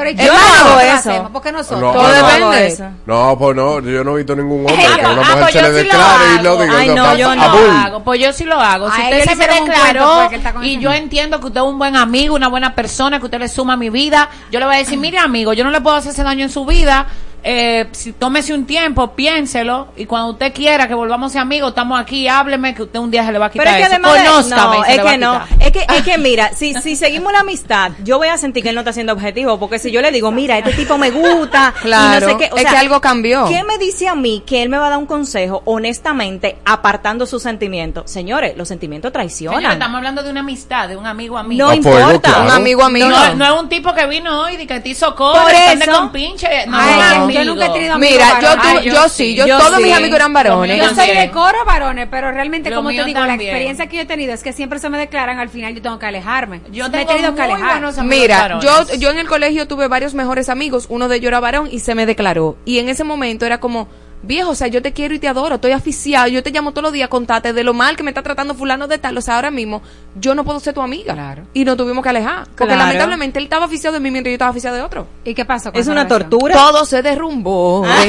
[0.00, 1.28] Pero Yo ¿qué no hago eso.
[1.30, 1.80] ¿Por qué nosotros?
[1.80, 2.84] No, Todo no, depende.
[3.04, 5.52] No, pues no, yo no he visto ningún hombre que a una ah, mujer pues
[5.52, 6.78] se le declare y lo diga.
[6.78, 8.04] Ay, no, no, yo a no hago.
[8.04, 8.90] Pues yo sí lo hago.
[8.90, 11.78] Si A usted se me declaró porque con y yo entiendo que usted es un
[11.78, 14.76] buen amigo, una buena persona, que usted le suma a mi vida, yo le voy
[14.76, 17.06] a decir, mire amigo, yo no le puedo hacer ese daño en su vida.
[17.42, 21.70] Eh, si tómese un tiempo, piénselo y cuando usted quiera que volvamos a ser amigos,
[21.70, 23.94] estamos aquí, hábleme que usted un día se le va a quitar Pero es que
[23.94, 23.94] eso.
[23.94, 24.40] además de- no,
[24.84, 27.40] es le va a que no, es que, es que mira, si, si seguimos la
[27.40, 30.10] amistad, yo voy a sentir que él no está siendo objetivo, porque si yo le
[30.12, 32.76] digo, mira, este tipo me gusta, Claro, y no sé qué, o es sea, que
[32.76, 33.46] algo cambió.
[33.46, 37.26] ¿Qué me dice a mí que él me va a dar un consejo, honestamente, apartando
[37.26, 38.10] sus sentimientos?
[38.10, 39.72] Señores, los sentimientos Señores, traicionan.
[39.72, 41.64] estamos hablando de una amistad, de un amigo amigo.
[41.66, 42.28] No Ah, fuego, importa.
[42.30, 42.44] claro.
[42.44, 43.08] Un amigo amigo.
[43.08, 45.90] No, no es un tipo que vino hoy y que te hizo coro, Por eso.
[45.92, 46.66] con pinche.
[46.66, 48.64] No, Ay, no, yo nunca he tenido amigos Mira, yo, varones.
[48.64, 49.34] tuve- Ay, yo yo sí.
[49.34, 49.82] yo, Yo todos sí.
[49.84, 50.78] mis amigos eran varones.
[50.78, 53.50] Yo soy de coro varones, pero realmente, Lo como te mío digo, la también.
[53.50, 55.98] experiencia que yo he tenido es que siempre se me declaran, al final yo tengo
[55.98, 56.60] que alejarme.
[56.70, 57.70] Yo me he tengo tenido que muy alejar.
[57.72, 58.64] buenos amigos Mira, varones.
[58.64, 61.80] yo, yo en el colegio tuve varios mejores amigos, uno de ellos era varón y
[61.80, 62.56] se me declaró.
[62.64, 63.88] Y en ese momento era como,
[64.22, 66.82] viejo, o sea, yo te quiero y te adoro, estoy aficiado, yo te llamo todos
[66.84, 69.36] los días, contate de lo mal que me está tratando fulano de tal, o sea,
[69.36, 69.82] ahora mismo
[70.18, 71.14] yo no puedo ser tu amiga.
[71.14, 71.42] Claro.
[71.54, 72.44] Y nos tuvimos que alejar.
[72.56, 72.80] Porque Claro.
[72.80, 75.06] lamentablemente él estaba aficiado de mí mientras yo estaba aficiado de otro.
[75.24, 75.70] ¿Y qué pasó?
[75.72, 76.30] con Es esa una relación?
[76.30, 76.54] tortura.
[76.54, 77.84] Todo se derrumbó.
[77.86, 78.04] Ah.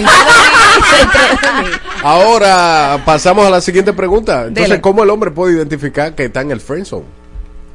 [2.04, 4.42] Ahora pasamos a la siguiente pregunta.
[4.48, 4.82] Entonces, Dele.
[4.82, 7.21] ¿cómo el hombre puede identificar que está en el friendzone?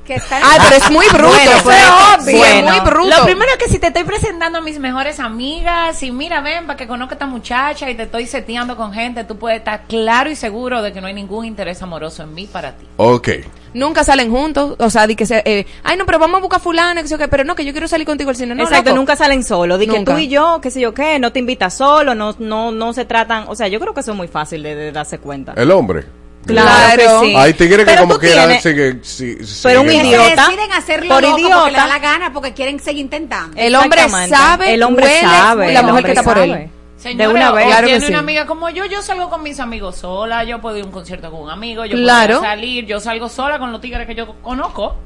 [0.07, 1.29] Que está Ay, pero es muy bruto.
[1.29, 1.77] Bueno, pues.
[1.79, 2.45] eso es Sí, obvio.
[2.45, 3.17] es muy bruto.
[3.19, 6.67] Lo primero es que si te estoy presentando a mis mejores amigas y mira, ven,
[6.67, 9.83] para que conozca a esta muchacha y te estoy seteando con gente, tú puedes estar
[9.89, 12.87] claro y seguro de que no hay ningún interés amoroso en mí para ti.
[12.99, 13.29] Ok.
[13.75, 16.61] Nunca salen juntos, o sea, di que se, eh, ay no, pero vamos a buscar
[16.61, 18.91] fulana, que sé qué, pero no, que yo quiero salir contigo al cine, no, Exacto,
[18.91, 18.97] loco.
[18.97, 19.79] nunca salen solos.
[19.79, 22.71] Di que tú y yo, qué sé yo qué, no te invitas solo, no, no,
[22.71, 23.45] no se tratan.
[23.49, 25.53] O sea, yo creo que eso es muy fácil de, de darse cuenta.
[25.57, 26.05] El hombre.
[26.47, 27.35] Claro, que sí.
[27.37, 30.47] Hay tigres que como quieran tienes- sigue, sí, Pero un siguen- Que idiota.
[30.47, 31.71] deciden hacerlo Por loco porque idiota.
[31.71, 33.57] le da la gana, porque quieren seguir intentando.
[33.61, 36.71] El hombre sabe, el hombre huele, sabe, la mujer que está por él.
[36.97, 37.67] Señores, de una vez.
[37.67, 38.13] Claro que tiene sí.
[38.13, 40.93] una amiga como yo, yo salgo con mis amigos sola, yo puedo ir a un
[40.93, 42.39] concierto con un amigo, yo Claro.
[42.39, 44.97] puedo salir, yo salgo sola con los tigres que yo conozco.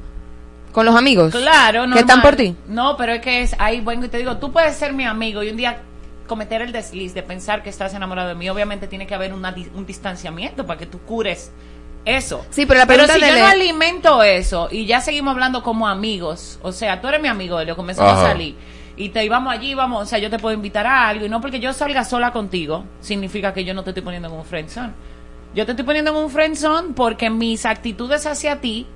[0.71, 1.31] Con los amigos.
[1.33, 1.93] Claro, no.
[1.95, 2.55] Que están por ti.
[2.67, 5.43] No, pero es que es ahí, bueno, y te digo, tú puedes ser mi amigo
[5.43, 5.81] y un día
[6.27, 8.49] cometer el desliz de pensar que estás enamorado de mí.
[8.49, 11.51] Obviamente tiene que haber una un distanciamiento para que tú cures
[12.05, 12.45] eso.
[12.49, 15.61] Sí, pero la Pero si de yo Le- no alimento eso y ya seguimos hablando
[15.63, 18.23] como amigos, o sea, tú eres mi amigo, Elio, comenzamos Ajá.
[18.23, 18.55] a salir
[18.97, 21.39] y te íbamos allí, vamos, o sea, yo te puedo invitar a algo y no
[21.41, 24.93] porque yo salga sola contigo significa que yo no te estoy poniendo en un friendzone.
[25.53, 28.87] Yo te estoy poniendo en un friendzone porque mis actitudes hacia ti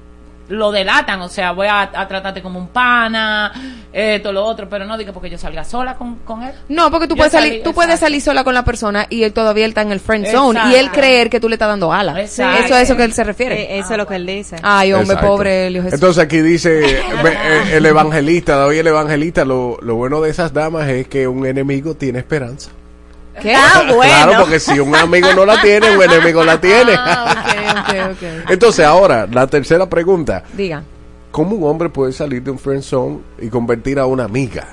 [0.49, 3.51] lo delatan, o sea, voy a, a tratarte como un pana,
[3.91, 6.53] esto, lo otro, pero no digo porque yo salga sola con, con él.
[6.69, 9.33] No, porque tú Yo puedes salir, tú puedes salir sola con la persona y él
[9.33, 11.91] todavía él está en el friend zone y él creer que tú le estás dando
[11.91, 12.17] alas.
[12.17, 12.65] Exacto.
[12.65, 13.61] Eso es eso que él se refiere.
[13.61, 14.57] Eh, eso es lo que él dice.
[14.61, 15.27] Ay, hombre, Exacto.
[15.27, 15.93] pobre Jesús.
[15.93, 17.01] Entonces aquí dice eh,
[17.73, 21.95] el evangelista, David el evangelista, lo, lo bueno de esas damas es que un enemigo
[21.95, 22.71] tiene esperanza.
[23.41, 23.53] ¿Qué?
[23.55, 24.01] Ah, bueno.
[24.13, 26.93] Claro, porque si un amigo no la tiene, un enemigo la tiene.
[26.97, 28.11] Ah, ok, ok,
[28.43, 28.49] ok.
[28.51, 30.43] Entonces ahora, la tercera pregunta.
[30.53, 30.83] Diga.
[31.31, 34.67] ¿Cómo un hombre puede salir de un friend zone y convertir a una amiga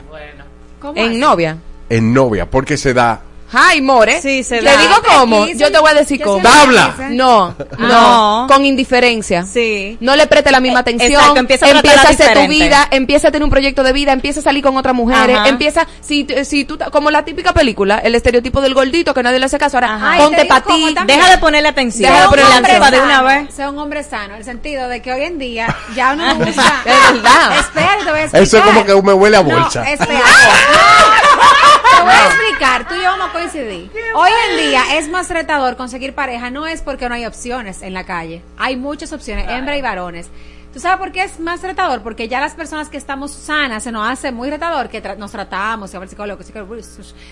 [0.80, 1.18] ¿Cómo En así?
[1.18, 1.56] novia.
[1.88, 2.48] en novia?
[2.48, 3.20] Porque se da.
[3.52, 4.20] Ay, more.
[4.20, 4.80] Sí, se Le da.
[4.80, 5.42] digo cómo.
[5.44, 6.42] Aquí Yo te voy a decir cómo.
[6.42, 6.94] ¡Tabla!
[6.96, 8.46] dicen- No, no, No.
[8.48, 9.44] con indiferencia.
[9.44, 9.96] Sí.
[10.00, 11.12] No le preste la misma Eh, atención.
[11.12, 14.12] exacto, empieza a tratarla a hacer tu vida, empieza a tener un proyecto de vida,
[14.12, 15.48] empieza a salir con otras mujeres, Ajá.
[15.48, 19.46] empieza, si, si tú, como la típica película, el estereotipo del gordito que nadie le
[19.46, 20.12] hace caso, ahora Ajá.
[20.12, 20.94] Te ponte para ti.
[21.06, 22.10] Deja de ponerle atención.
[22.10, 23.54] Deja de ponerle tipa de una vez.
[23.54, 26.44] Sea un hombre sano, en el sentido de que hoy en día ya uno no
[26.48, 26.82] usa.
[26.84, 27.58] Es verdad.
[27.58, 28.42] Espera, te voy a explicar.
[28.42, 29.90] Eso es como que me huele a No, bolsa.
[29.90, 30.20] espera.
[32.02, 33.90] Te voy a explicar, tú y yo vamos a coincidir.
[34.14, 37.94] Hoy en día es más retador conseguir pareja, no es porque no hay opciones en
[37.94, 38.42] la calle.
[38.58, 40.28] Hay muchas opciones, hembra y varones.
[40.72, 42.00] ¿Tú sabes por qué es más retador?
[42.02, 45.30] Porque ya las personas que estamos sanas se nos hace muy retador que tra- nos
[45.30, 46.82] tratamos, y a ver psicólogo, que psicólogo, uy,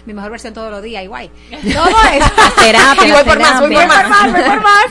[0.04, 1.30] mi mejor versión todos los días, y guay.
[1.72, 2.30] Todo eso.
[2.62, 4.84] terapia, Y voy por más, voy por más, voy por más.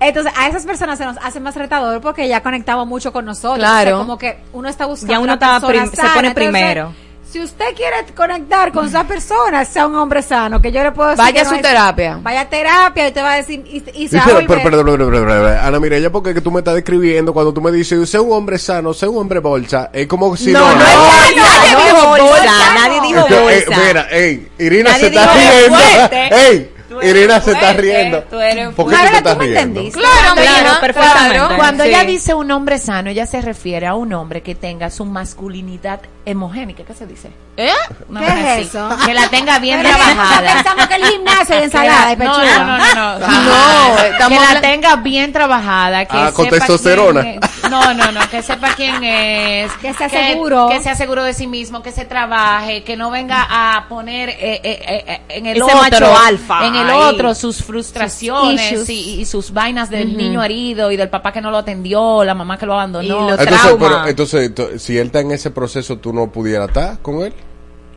[0.00, 3.58] Entonces, a esas personas se nos hace más retador porque ya conectamos mucho con nosotros.
[3.58, 3.90] Claro.
[3.90, 5.12] O sea, como que uno está buscando.
[5.12, 6.92] Ya uno está se pone Entonces, primero.
[7.34, 11.10] Si usted quiere conectar con esa persona, sea un hombre sano, que yo le puedo
[11.10, 11.24] decir.
[11.24, 12.16] Vaya a su terapia.
[12.22, 13.64] Vaya a terapia y te va a decir.
[13.66, 16.12] Y, y se Sí, va a pero, pero, pero, pero, pero, pero, pero, Ana Mireya,
[16.12, 19.08] porque que tú me estás describiendo cuando tú me dices, sé un hombre sano, sé
[19.08, 20.78] un hombre bolsa, es como si No, no, no.
[20.78, 23.82] nadie dijo bolsa, bolsa, nadie dijo eh, bolsa.
[23.84, 26.36] mira, ey, Irina Nadie se está riendo.
[26.36, 28.22] Ey, Tú eres Irina se está riendo.
[28.30, 29.60] tú eres ¿Por qué te estás Ahora, ¿tú me riendo?
[29.80, 29.98] entendiste?
[29.98, 31.34] Claro, Claro, perfectamente.
[31.38, 31.56] claro.
[31.56, 31.88] Cuando Sí.
[31.90, 35.98] ella dice un hombre sano, ella se refiere a un hombre que tenga su masculinidad
[36.26, 37.30] hemogénica, ¿qué se dice?
[37.56, 37.70] ¿Eh?
[38.08, 38.76] Una ¿Qué vaina es así.
[38.76, 38.88] eso?
[39.06, 40.54] Que la tenga bien Pero trabajada.
[40.54, 42.58] Pensamos que el gimnasio es ensalada y Que la- pechuga.
[42.58, 43.28] No, no, no, no.
[43.28, 44.18] no.
[44.18, 46.04] No, que la tenga bien trabajada.
[46.06, 47.20] Que Ah, con testosterona.
[47.22, 47.70] quién es.
[47.70, 48.28] No, no, no.
[48.30, 49.70] Que sepa quién es.
[49.74, 50.68] Que sea seguro.
[50.70, 51.82] Que sea seguro de sí mismo.
[51.82, 52.82] Que se trabaje.
[52.84, 55.76] Que no venga a poner eh, eh, eh, eh, en el Ese otro.
[55.80, 56.96] macho alfa En el ahí.
[56.98, 61.40] otro sus frustraciones Sus y, y sus vainas del niño herido y del papá que
[61.40, 63.04] no lo atendió, la mamá que lo abandonó.
[63.04, 63.78] Y los Entonces, trauma.
[63.88, 67.34] pero, entonces, to- si él está en ese proceso, ¿tú no pudieras estar con él?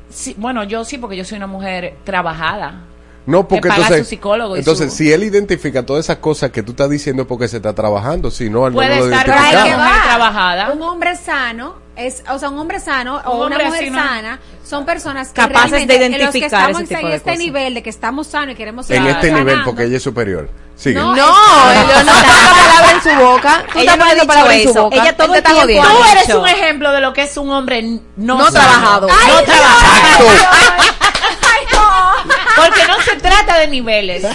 [0.09, 2.81] Sí, bueno, yo sí, porque yo soy una mujer trabajada.
[3.27, 6.17] No, porque Que paga entonces, su psicólogo y entonces su- si él identifica todas esas
[6.17, 8.97] cosas que tú estás diciendo es porque se está trabajando, si no, él no Puede
[8.99, 10.03] lo estar que Una mujer va.
[10.05, 10.71] trabajada.
[10.71, 13.89] Un hombre sano es, o sea, un hombre sano o Un una hombre mujer así,
[13.91, 13.99] ¿no?
[13.99, 17.09] sana son personas que Capaces de realmente, en los que identificar estamos ese tipo en
[17.09, 17.39] de este cosas.
[17.39, 19.65] nivel de que estamos sanos y queremos En seguir este nivel, sanando.
[19.71, 20.49] porque ella es superior.
[20.77, 20.95] Sigue.
[20.95, 23.65] No, No, no ponga palabras en su boca.
[23.73, 24.95] Tú Ella estás no ha poniendo dicho palabras en su boca.
[24.95, 25.89] Ella todo está jodiendo.
[25.89, 29.07] Tú eres un ejemplo de lo que es un hombre no, No trabajado.
[29.07, 30.25] No trabajado.
[32.57, 32.63] No.
[32.63, 34.25] Porque no se trata de niveles.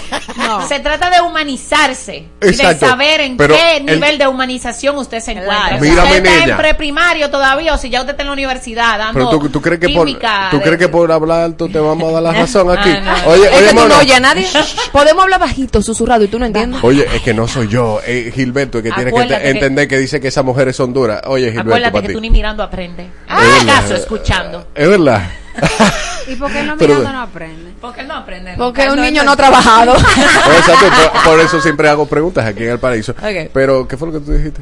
[0.67, 2.25] Se trata de humanizarse.
[2.41, 2.85] Exacto.
[2.85, 5.77] de saber en Pero qué el- nivel de humanización usted se encuentra.
[5.79, 9.13] Mírame, usted está en preprimario todavía o si ya usted está en la universidad dando
[9.13, 10.07] Pero tú, tú crees que por,
[10.51, 12.89] tú crees que por hablar alto te vamos a dar la razón aquí.
[12.89, 13.31] Ah, no.
[13.31, 14.47] Oye, Es oye, que tú no a nadie.
[14.91, 16.83] Podemos hablar bajito, susurrado, y tú no entiendes.
[16.83, 20.19] Oye, es que no soy yo, eh, Gilberto, el que tiene que entender que dice
[20.19, 21.21] que esas mujeres son duras.
[21.25, 22.13] Oye, Gilberto, Acuérdate que ti.
[22.13, 23.03] tú ni mirando aprende.
[23.03, 23.81] Es ¿Qué verdad.
[23.81, 24.67] caso escuchando?
[24.75, 25.21] Es verdad.
[26.27, 27.73] ¿Y por qué él no Pero- mirando no aprende?
[27.81, 28.53] Porque él no aprende.
[28.57, 29.93] Porque un No, niño no- no trabajado.
[30.57, 33.11] Exacto, por, por eso siempre hago preguntas aquí en el paraíso.
[33.13, 33.49] Ok.
[33.53, 34.61] Pero, ¿qué fue lo que tú dijiste?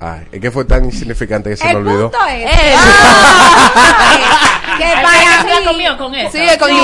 [0.00, 2.10] Ay, es que fue tan insignificante que se me El olvidó.
[2.10, 2.44] punto es
[4.78, 6.30] que Ay, para ¿se la mí comió con eso?
[6.30, 6.76] Sigue con Sí.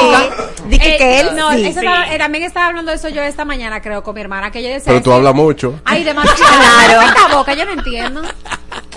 [0.67, 1.67] Dije Eh, que él no, sí.
[1.67, 4.51] eso estaba- eh, también estaba hablando de eso yo esta mañana, creo, con mi hermana,
[4.51, 4.87] que ella decía...
[4.87, 5.79] Pero tú que- hablas mucho.
[5.85, 6.37] Ay, demasiado.
[6.87, 7.03] Claro.
[7.03, 8.23] Esta boca, yo no entiendo.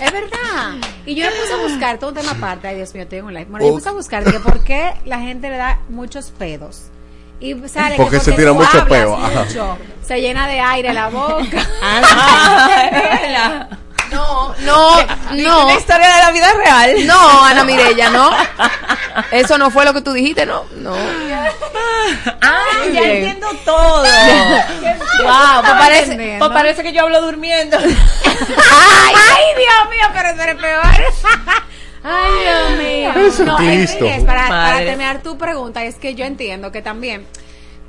[0.00, 0.74] Es verdad.
[1.06, 2.68] Y yo me puse a buscar todo un tema aparte.
[2.68, 3.46] Ay, Dios mío, tengo un live.
[3.46, 6.30] Bueno, yo me puse a buscar de que por qué la gente le da muchos
[6.30, 6.90] pedos.
[7.40, 11.68] Y sale que Porque se tira mucho peo, mucho, se llena de aire la boca.
[14.10, 14.96] No, no,
[15.32, 15.64] no.
[15.66, 17.06] Una historia de la vida real.
[17.06, 18.30] No, Ana Mirella, no.
[19.30, 20.64] Eso no fue lo que tú dijiste, no.
[20.76, 20.94] No.
[22.40, 22.62] Ah,
[22.92, 23.16] ya Bien.
[23.16, 24.02] entiendo todo.
[25.22, 27.76] wow, pues parece, pues parece que yo hablo durmiendo.
[27.78, 30.84] Ay, ay, Dios mío, pero tú eres peor.
[32.04, 33.26] Ay, Dios mío.
[33.28, 37.26] Eso No, es es- para, para terminar tu pregunta, es que yo entiendo que también.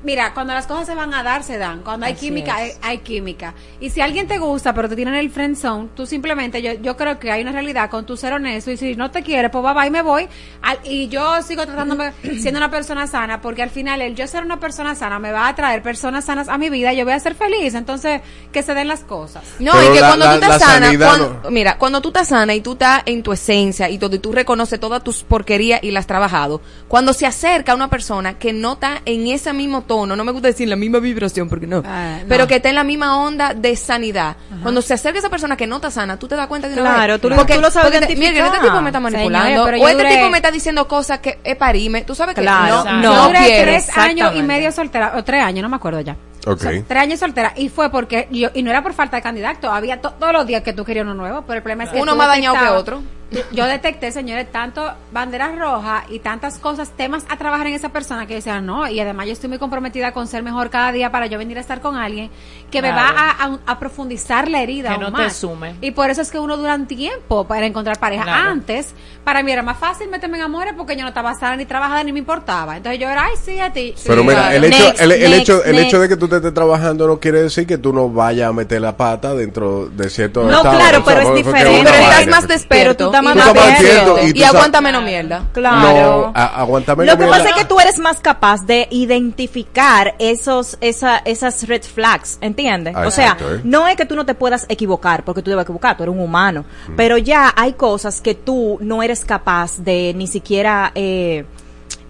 [0.04, 1.82] Mira, cuando las cosas se van a dar, se dan.
[1.82, 2.80] Cuando hay Así química, hay, es.
[2.82, 3.54] hay química.
[3.80, 6.74] Y si alguien te gusta, pero te tiene en el friend zone, tú simplemente, yo,
[6.74, 8.72] yo creo que hay una realidad con tu ser honesto.
[8.72, 10.28] Y si no te quiere, pues va, va y me voy.
[10.62, 14.44] Al- y yo sigo tratándome siendo una persona sana, porque al final el yo ser
[14.44, 16.94] una persona sana me va a traer personas sanas a mi vida.
[16.94, 17.74] y Yo voy a ser feliz.
[17.76, 18.22] Entonces,
[18.52, 19.44] que se den las cosas.
[19.60, 22.02] No, Pero y que la- cuando la- tú estás sana, sanidad cuando- no- mira, cuando
[22.02, 25.24] tú estás sana y tú estás en tu esencia y y tú reconoces todas tus
[25.24, 29.52] porquerías y las has trabajado, cuando se acerca una persona que no está en ese
[29.54, 32.28] mismo tono, no me gusta decir la misma vibración porque no, Ah, no.
[32.30, 35.66] pero que está en la misma onda de sanidad, cuando se acerca esa persona que
[35.66, 37.22] no está sana, tú te das cuenta de una Claro, vez.
[37.22, 39.68] tú lo- porque, tú lo sabes porque te- mira, este tipo me está manipulando, o
[39.68, 42.94] este duré- tipo me está diciendo cosas que es parime, tú sabes que Claro, no,
[42.94, 43.02] no.
[43.02, 43.64] Yo no duré quiero.
[43.72, 46.16] tres años y medio soltera, o tres años, no me acuerdo ya.
[46.46, 46.62] Ok.
[46.62, 47.52] So- tres años soltera.
[47.58, 50.48] Y fue porque yo, y no era por falta de candidato, había to- todos los
[50.48, 52.68] días que tú querías uno nuevo, pero el problema es que Uno más dañado que
[52.70, 53.02] otro.
[53.52, 58.26] Yo detecté, señores, tanto banderas rojas y tantas cosas, temas a trabajar en esa persona
[58.26, 61.12] que yo decía, no, y además yo estoy muy comprometida con ser mejor cada día
[61.12, 62.32] para yo venir a estar con alguien
[62.72, 65.36] que me va a, a- a profundizar la herida Que aún no te más.
[65.36, 65.76] sume.
[65.82, 68.24] Y por eso es que uno dura un tiempo para encontrar pareja.
[68.24, 68.50] Claro.
[68.52, 68.94] Antes,
[69.24, 72.04] para mí era más fácil meterme en amores porque yo no estaba sana ni trabajada
[72.04, 72.78] ni me importaba.
[72.78, 73.94] Entonces yo era, ay, sí, a ti.
[74.08, 74.56] Pero Sí, mira, claro.
[74.56, 77.08] el hecho, Next, el, el next, hecho, el hecho de que tú te estés trabajando
[77.08, 80.58] no quiere decir que tú no vayas a meter la pata dentro de cierto No,
[80.58, 80.78] estado.
[80.80, 81.82] claro, O sea, pero es diferente.
[81.92, 82.70] Pero estás más despierto.
[82.70, 85.44] Pero tú y más y aguanta menos mierda.
[85.54, 86.28] Claro.
[86.28, 87.38] No, a- aguántame Lo que mierda.
[87.38, 92.96] pasa es que tú eres más capaz de identificar esos, esa, esas red flags, ¿entiendes?
[92.96, 93.62] Ah, o sea, ¿eh?
[93.64, 96.22] no es que tú no te puedas equivocar, porque tú debes equivocar, tú eres un
[96.22, 96.96] humano, Mm.
[96.96, 101.46] pero ya hay cosas que tú no eres capaz de ni siquiera eh,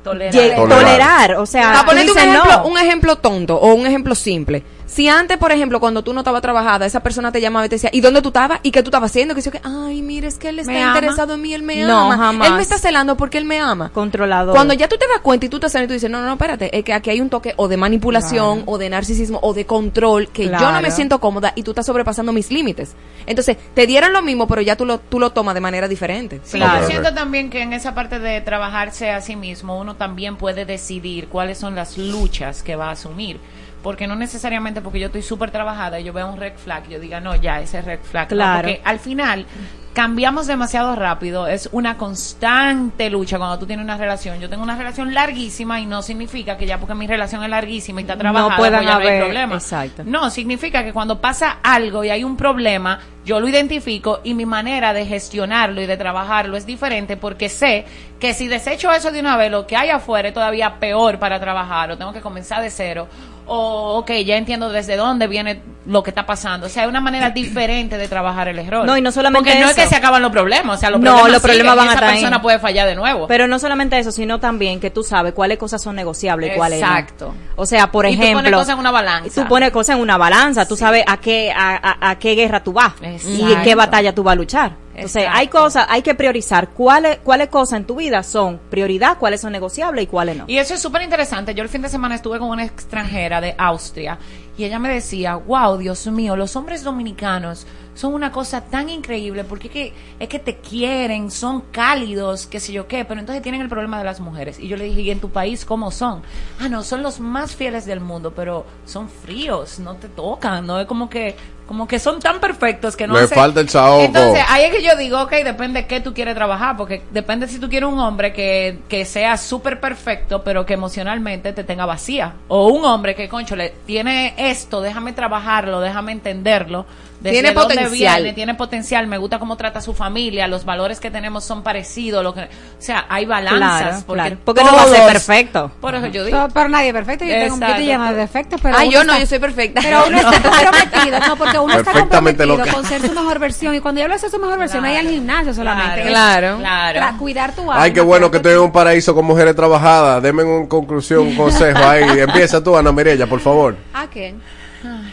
[0.04, 0.34] Tolerar.
[0.34, 0.80] lle- Tolerar.
[0.80, 1.36] tolerar.
[1.36, 2.66] O sea, Para ponerte un ejemplo, no.
[2.68, 4.64] un ejemplo tonto o un ejemplo simple.
[4.92, 7.76] Si antes, por ejemplo, cuando tú no estabas trabajada, esa persona te llamaba y te
[7.76, 8.60] decía, ¿y dónde tú estabas?
[8.64, 9.36] ¿Y qué tú estabas haciendo?
[9.36, 12.12] Que yo que, ay, mira, es que él está interesado en mí, él me No,
[12.12, 12.18] ama.
[12.18, 12.48] jamás.
[12.48, 13.92] Él me está celando porque él me ama.
[13.94, 14.56] Controlador.
[14.56, 16.26] Cuando ya tú te das cuenta y tú estás celando y tú dices, no, no,
[16.26, 19.54] no, espérate, es que aquí hay un toque o de manipulación o de narcisismo o
[19.54, 22.94] de control que yo no me siento cómoda y tú estás sobrepasando mis límites.
[23.28, 26.42] Entonces, te dieron lo mismo, pero ya tú lo, tú lo tomas de manera diferente.
[26.44, 26.82] Sí, Claro.
[26.82, 30.66] yo siento también que en esa parte de trabajarse a sí mismo, uno también puede
[30.66, 33.40] decidir cuáles son las luchas que va a asumir.
[33.84, 37.00] Porque no necesariamente porque yo estoy súper trabajada y yo veo un red flag, yo
[37.00, 38.26] diga, no, ya, ese red flag.
[38.30, 38.68] no, Claro.
[38.68, 39.46] porque al final,
[39.94, 41.48] cambiamos demasiado rápido.
[41.48, 44.40] Es una constante lucha cuando tú tienes una relación.
[44.40, 48.00] Yo tengo una relación larguísima y no significa que ya porque mi relación es larguísima
[48.02, 49.56] y está trabajada, puedan pues ya no hay haber- problema.
[49.56, 50.04] exacto.
[50.06, 54.46] No, significa que cuando pasa algo y hay un problema, yo lo identifico y mi
[54.46, 57.86] manera de gestionarlo y de trabajarlo es diferente porque sé
[58.20, 61.40] que si desecho eso de una vez, lo que hay afuera es todavía peor para
[61.40, 63.08] trabajar o tengo que comenzar de cero.
[63.52, 66.68] O, ok, ya entiendo desde dónde viene lo que está pasando.
[66.68, 68.86] O sea, hay una manera diferente de trabajar el error.
[68.86, 70.78] No, y no solamente Porque no es que se acaban los problemas.
[70.78, 72.14] O sea, los No, problemas, los problemas siguen van y a esa ahí.
[72.22, 73.26] persona puede fallar de nuevo.
[73.26, 76.80] Pero no solamente eso, sino también que tú sabes cuáles cosas son negociables y cuáles
[76.80, 76.86] no.
[76.88, 77.34] Exacto.
[77.56, 79.42] O sea, por Y tú ejemplo, pones cosas en una balanza.
[79.42, 82.62] Tú pones cosas en una balanza, tú sabes a qué a, a- a qué guerra
[82.64, 83.06] tú vas y
[83.42, 83.64] Exacto.
[83.64, 84.72] qué batalla tú vas a luchar.
[85.00, 85.40] Entonces, Exacto.
[85.40, 89.52] hay cosas, hay que priorizar cuáles cuáles cosas en tu vida son prioridad, cuáles son
[89.52, 90.46] negociables y cuáles no.
[90.48, 91.54] Y eso es súper interesante.
[91.54, 94.18] Yo el fin de semana estuve con una extranjera de Austria
[94.58, 99.46] y ella me decía, wow, Dios mío, los hombres dominicanos son una cosa tan increíble
[99.46, 103.42] porque es que, es que te quieren, son cálidos, qué sé yo qué, pero entonces
[103.42, 104.60] tienen el problema de las mujeres.
[104.60, 106.24] Y yo le dije, ¿y en tu país cómo son?
[106.60, 110.78] Ah, no, son los más fieles del mundo, pero son fríos, no te tocan, no
[110.80, 111.36] es como que,
[111.70, 114.04] como que son tan perfectos que no Le hacen- falta el saoco.
[114.04, 117.48] Entonces, ahí es que yo digo, ok, depende de qué tú quieres trabajar, porque depende
[117.48, 121.86] si tú quieres un hombre que, que sea súper perfecto, pero que emocionalmente te tenga
[121.86, 122.34] vacía.
[122.48, 126.88] O un hombre que, concho, le tiene esto, déjame trabajarlo, déjame entenderlo.
[127.20, 128.22] Desde Tiene dónde potencial.
[128.24, 131.64] viene, tiene potencial, me gusta cómo trata a su familia, los valores que tenemos son
[131.64, 132.48] parecidos, lo que, o
[132.78, 133.82] sea, hay balanzas.
[133.82, 134.38] Claro, porque, claro.
[134.46, 135.72] Porque no va a ser todos- perfecto.
[135.82, 136.48] Por eso yo digo.
[136.54, 137.26] Pero nadie es perfecto.
[137.26, 138.62] Yo, tengo, yo te lleno de defectos.
[138.62, 139.82] Pero Ah, yo no, está- yo soy perfecta.
[139.84, 141.20] Pero uno está comprometido.
[141.28, 142.72] No, porque uno está Perfectamente comprometido loca.
[142.74, 143.76] con ser su mejor versión.
[143.76, 146.04] Y cuando yo hablo de ser su mejor versión, no hay al gimnasio solamente.
[146.08, 146.58] Claro.
[146.60, 147.00] Claro.
[147.00, 147.84] tra- Cuidar tu alma.
[147.84, 150.24] Ay, qué bueno que estoy en un paraíso con mujeres trabajadas.
[150.24, 152.04] Denme una conclusión, un consejo ahí.
[152.20, 153.76] Empieza tú, Ana Mirella, por favor.
[153.94, 154.36] ¿A qué?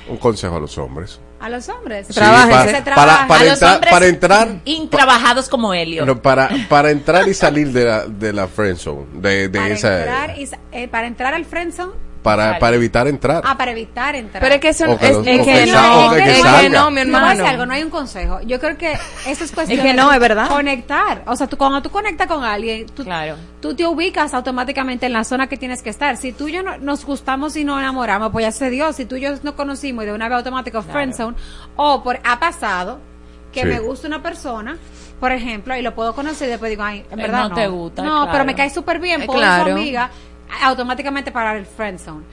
[0.08, 1.18] Un consejo a los hombres.
[1.38, 2.06] A los hombres.
[2.08, 3.26] Sí, para, Se para, trabaja.
[3.28, 6.06] para A los entrar, hombres para entrar, Intrabajados como Helio.
[6.06, 9.74] no, para, para entrar y salir de la, de la friend zone, de, de Para
[9.74, 11.92] esa, entrar, y sa- eh, para entrar al friendzone.
[12.26, 13.42] Para, para evitar entrar.
[13.44, 14.42] Ah, para evitar entrar.
[14.42, 16.68] Pero es que eso O que es, los- es que que no, que es que
[16.70, 17.46] no, mi No voy a decir hermano.
[17.48, 18.40] algo, no hay un consejo.
[18.42, 18.92] Yo creo que
[19.26, 20.48] eso es cuestión que no, de es verdad.
[20.48, 21.22] conectar.
[21.26, 23.36] O sea, tú, cuando tú conectas con alguien, tú, Claro.
[23.60, 26.16] tú te ubicas automáticamente en la zona que tienes que estar.
[26.16, 28.92] Si tú y yo no- nos gustamos y nos enamoramos, pues ya se dio.
[28.92, 31.36] Si tú y yo nos conocimos y de una vez automático friendzone,
[31.76, 32.98] o por ha pasado
[33.52, 33.66] que Sí.
[33.68, 34.76] me gusta una persona,
[35.18, 37.54] por ejemplo, y lo puedo conocer y después digo, ay, en Eh, verdad no no.
[37.54, 38.28] te gusta, No, claro.
[38.32, 39.64] pero me cae súper bien, Eh, puedo claro.
[39.64, 40.10] ser amiga,
[40.62, 42.24] automáticamente para el friendzone.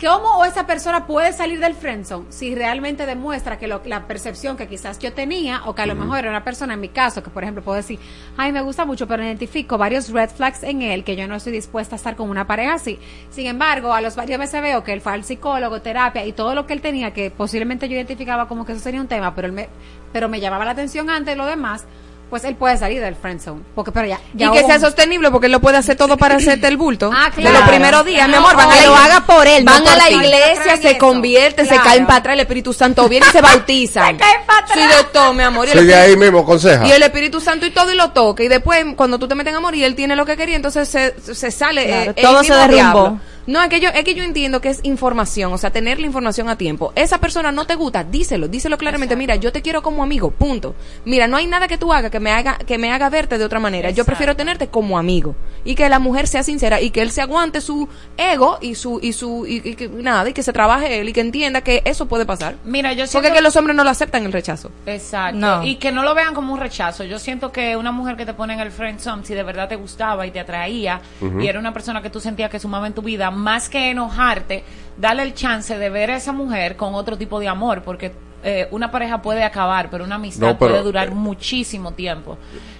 [0.00, 4.66] ¿Cómo esa persona puede salir del friendzone si realmente demuestra que lo- la percepción que
[4.66, 7.30] quizás yo tenía o que a lo mejor era una persona en mi caso que
[7.30, 8.00] por ejemplo puedo decir,
[8.36, 11.52] ay me gusta mucho pero identifico varios red flags en él que yo no estoy
[11.52, 12.98] dispuesta a estar con una pareja así.
[13.30, 16.56] Sin embargo, a los varios meses veo que él fue al psicólogo, terapia y todo
[16.56, 19.46] lo que él tenía que posiblemente yo identificaba como que eso sería un tema, pero
[19.46, 19.68] él me,
[20.12, 21.84] pero me llamaba la atención antes de lo demás,
[22.30, 23.62] pues él puede salir del friendzone.
[23.74, 25.96] Porque pero ya, Y ya que hubo sea un- sostenible porque él lo puede hacer
[25.96, 27.10] todo para hacerte el bulto.
[27.16, 27.58] Ah, De claro.
[27.60, 29.72] los primeros días, mi amor, van a que la lo iglesia- haga por él, no
[29.72, 30.14] Van por a la ti.
[30.14, 30.98] iglesia, se eso.
[30.98, 31.84] convierten, se Claro.
[31.88, 34.16] caen para atrás, el Espíritu Santo viene y se bautizan.
[34.16, 34.78] Se caen para atrás.
[34.78, 35.66] Sí, de todo, mi amor.
[35.68, 36.86] Y Espíritu- ahí mismo, conseja.
[36.86, 38.42] Y el Espíritu Santo y todo y lo toca.
[38.42, 40.88] Y después, cuando tú te metes en amor y él tiene lo que quería, entonces
[40.88, 41.86] se, se sale.
[41.86, 42.74] Claro, eh, el todo se derrumbó.
[42.74, 43.20] diablo.
[43.46, 46.06] No, es que, yo, es que yo entiendo que es información, o sea, tener la
[46.06, 46.92] información a tiempo.
[46.96, 49.16] Esa persona no te gusta, díselo, díselo claramente.
[49.16, 50.74] Mira, yo te quiero como amigo, punto.
[51.04, 53.44] Mira, no hay nada que tú hagas que me haga, que me haga verte de
[53.44, 53.90] otra manera.
[53.90, 55.34] Yo prefiero tenerte como amigo.
[55.64, 59.00] Y que la mujer sea sincera y que él se aguante su ego y su,
[59.02, 61.82] y su, y, y que nada, y que se trabaje él y que entienda que
[61.84, 62.56] eso puede pasar.
[62.64, 64.70] Mira, yo Porque siento es que los hombres no lo aceptan el rechazo.
[64.86, 65.38] Exacto.
[65.38, 65.64] No.
[65.64, 67.04] Y que no lo vean como un rechazo.
[67.04, 69.68] Yo siento que una mujer que te pone en el friend zone, si de verdad
[69.68, 71.00] te gustaba y te atraía,
[71.40, 74.64] y era una persona que tú sentías que sumaba en tu vida, más que enojarte,
[74.96, 78.12] dale el chance de ver a esa mujer con otro tipo de amor, porque
[78.42, 82.36] eh, una pareja puede acabar, pero una amistad No, pero, puede durar eh, muchísimo tiempo.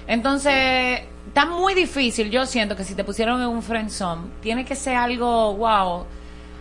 [0.06, 2.30] Entonces, está muy difícil.
[2.30, 6.04] Yo siento que si te pusieron en un friend zone, tiene que ser algo, wow,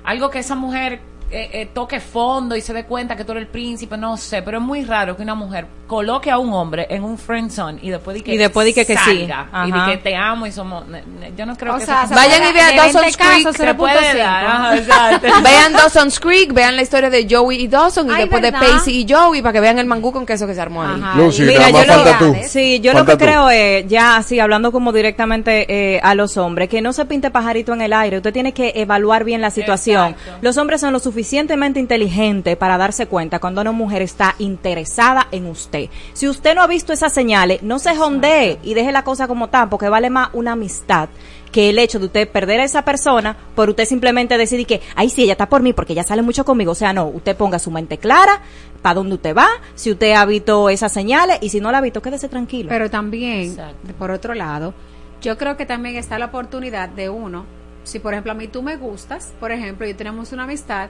[0.03, 1.01] algo que esa mujer
[1.33, 4.41] eh, eh, toque fondo y se dé cuenta que tú eres el príncipe, no sé,
[4.41, 7.79] pero es muy raro que una mujer coloque a un hombre en un friend zone
[7.81, 9.27] y después de que Y después di que- que sí.
[9.65, 12.07] y de que te amo y somos ne- ne- yo no creo O que sea,
[12.07, 14.17] se Vayan y vean Dawson's 20 Creek, se puede 0.5.
[14.17, 18.41] dar, ajá, vean Dawson's Creek, vean la historia de Joey y Dawson y Ay, después
[18.41, 18.59] ¿verdad?
[18.61, 20.99] de Pacey y Joey para que vean el mangú con queso que se armó ahí.
[21.01, 21.17] Ajá.
[21.17, 22.35] Lucy, Mira, yo lo- tú.
[22.47, 23.29] Sí, yo Falta lo que tú.
[23.29, 25.65] creo es, ya así, hablando como directamente
[25.95, 28.17] eh, a los hombres, que no se pinte pajarito en el aire.
[28.17, 30.11] Usted tiene que evaluar bien la situación.
[30.11, 30.39] Exacto.
[30.41, 35.45] Los hombres son lo suficientemente inteligente para darse cuenta cuando una mujer está interesada en
[35.45, 35.89] usted.
[36.11, 39.47] Si usted no ha visto esas señales, no se jondee y deje la cosa como
[39.47, 41.07] tan, porque vale más una amistad
[41.49, 45.09] que el hecho de usted perder a esa persona por usted simplemente decidir que, ay,
[45.09, 46.73] sí, ella está por mí porque ella sale mucho conmigo.
[46.73, 48.41] O sea, no, usted ponga su mente clara
[48.81, 51.81] para dónde usted va, si usted ha visto esas señales y si no la ha
[51.81, 52.67] visto, quédese tranquilo.
[52.67, 53.55] Pero también,
[53.97, 54.73] por otro lado,
[55.21, 57.45] yo creo que también está la oportunidad de uno,
[57.83, 60.89] si por ejemplo a mí tú me gustas, por ejemplo, y tenemos una amistad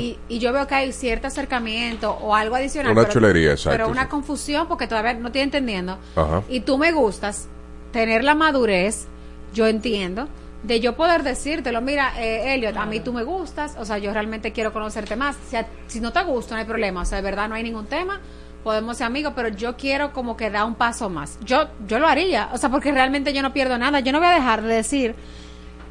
[0.00, 2.92] y, y yo veo que hay cierto acercamiento o algo adicional.
[2.92, 4.08] Una pero- chulería, exacto, Pero una sí.
[4.08, 5.98] confusión porque todavía no estoy entendiendo.
[6.16, 6.42] Ajá.
[6.48, 7.48] Y tú me gustas,
[7.92, 9.06] tener la madurez,
[9.54, 10.28] yo entiendo,
[10.62, 14.12] de yo poder decírtelo, mira, eh, Elliot, a mí tú me gustas, o sea, yo
[14.12, 15.36] realmente quiero conocerte más.
[15.48, 17.62] Si, a- si no te gusta, no hay problema, o sea, de verdad no hay
[17.64, 18.20] ningún tema,
[18.64, 21.36] podemos ser amigos, pero yo quiero como que da un paso más.
[21.44, 24.28] Yo, yo lo haría, o sea, porque realmente yo no pierdo nada, yo no voy
[24.28, 25.14] a dejar de decir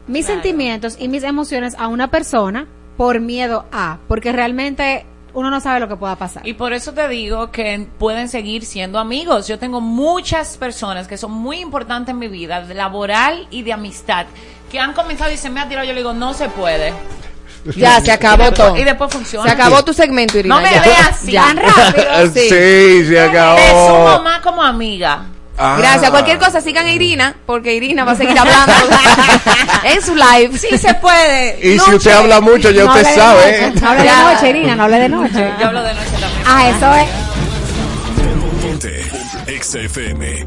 [0.07, 2.67] mis sentimientos y mis emociones a una persona
[2.97, 6.45] por miedo a, porque realmente uno no sabe lo que pueda pasar.
[6.45, 9.47] Y por eso te digo que pueden seguir siendo amigos.
[9.47, 13.71] Yo tengo muchas personas que son muy importantes en mi vida, de laboral y de
[13.73, 14.25] amistad,
[14.69, 15.87] que han comenzado y se me ha tirado.
[15.87, 16.93] Yo le digo, no se puede.
[17.77, 18.77] Ya, se acabó Y después- todo.
[18.77, 19.45] Y después funciona.
[19.47, 20.55] Se acabó tu segmento, Irina.
[20.55, 21.31] No me veas así.
[21.31, 21.43] Ya.
[21.43, 22.31] Tan rápido.
[22.33, 23.55] Sí, se acabó.
[23.55, 25.25] Te sumo más como amiga.
[25.57, 25.75] Ah.
[25.77, 26.09] Gracias.
[26.09, 28.73] Cualquier cosa, sigan a Irina, porque Irina va a seguir hablando
[29.83, 30.57] en su live.
[30.57, 31.59] Sí se puede.
[31.61, 33.61] Y si usted habla mucho, ya No usted de sabe.
[33.69, 34.33] noche, No hable de Ya.
[34.33, 35.53] noche, Irina, no hable de noche.
[35.59, 36.31] Yo hablo de noche también.
[36.47, 37.09] Ah, eso es.
[38.61, 39.01] Ponte
[39.47, 40.45] Exa FM.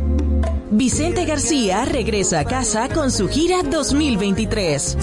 [0.70, 4.96] Vicente García regresa a casa con su gira 2023.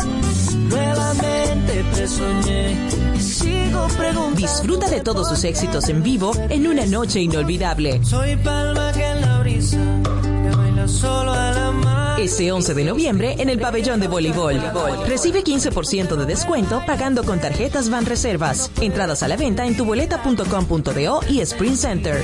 [0.56, 2.76] Nuevamente te soñé
[3.16, 4.36] y sigo preguntando.
[4.36, 8.02] Disfruta de todos sus éxitos en vivo en una noche inolvidable.
[8.04, 9.78] Soy palma que en la brisa
[12.20, 14.62] Este 11 de noviembre en el pabellón de voleibol.
[15.08, 18.70] Recibe 15% de descuento pagando con tarjetas Van Reservas.
[18.80, 22.24] Entradas a la venta en tuboleta.com.do y Sprint Center.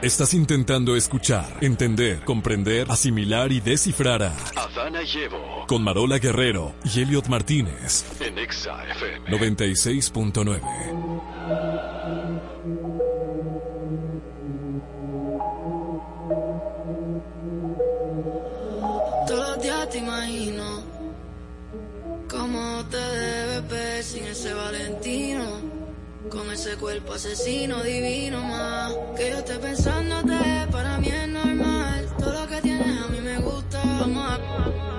[0.00, 6.72] Estás intentando escuchar, entender, comprender, asimilar y descifrar a Adana y Evo con Marola Guerrero
[6.84, 8.04] y Elliot Martínez.
[8.20, 9.28] en Exa FM.
[9.30, 12.27] 96.9.
[19.90, 20.82] Te imagino
[22.28, 25.44] cómo te debes ver sin ese Valentino.
[26.28, 28.92] Con ese cuerpo asesino divino más.
[29.16, 32.06] Que yo esté pensándote, para mí es normal.
[32.18, 33.82] Todo lo que tienes a mí me gusta.
[33.82, 34.97] Vamos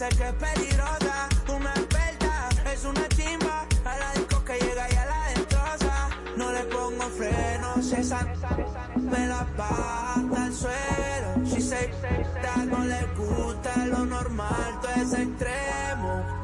[0.00, 1.28] dice que es peligrosa.
[1.48, 3.66] Una experta, es una chimba.
[3.84, 6.08] A la disco que llega y a la destroza.
[6.36, 8.26] No le pongo frenos, esa
[8.96, 11.46] me la baja hasta el suelo.
[11.46, 11.90] Si se
[12.66, 16.39] no le gusta lo normal, todo es extremo.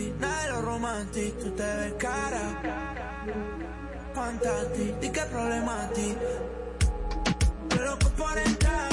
[0.00, 0.14] Nasty.
[0.20, 2.40] Nada de lo romántico, tú te ves cara.
[4.14, 6.16] Fantástico, ¿y qué problema a ti?
[7.70, 8.89] Yo loco por entrar,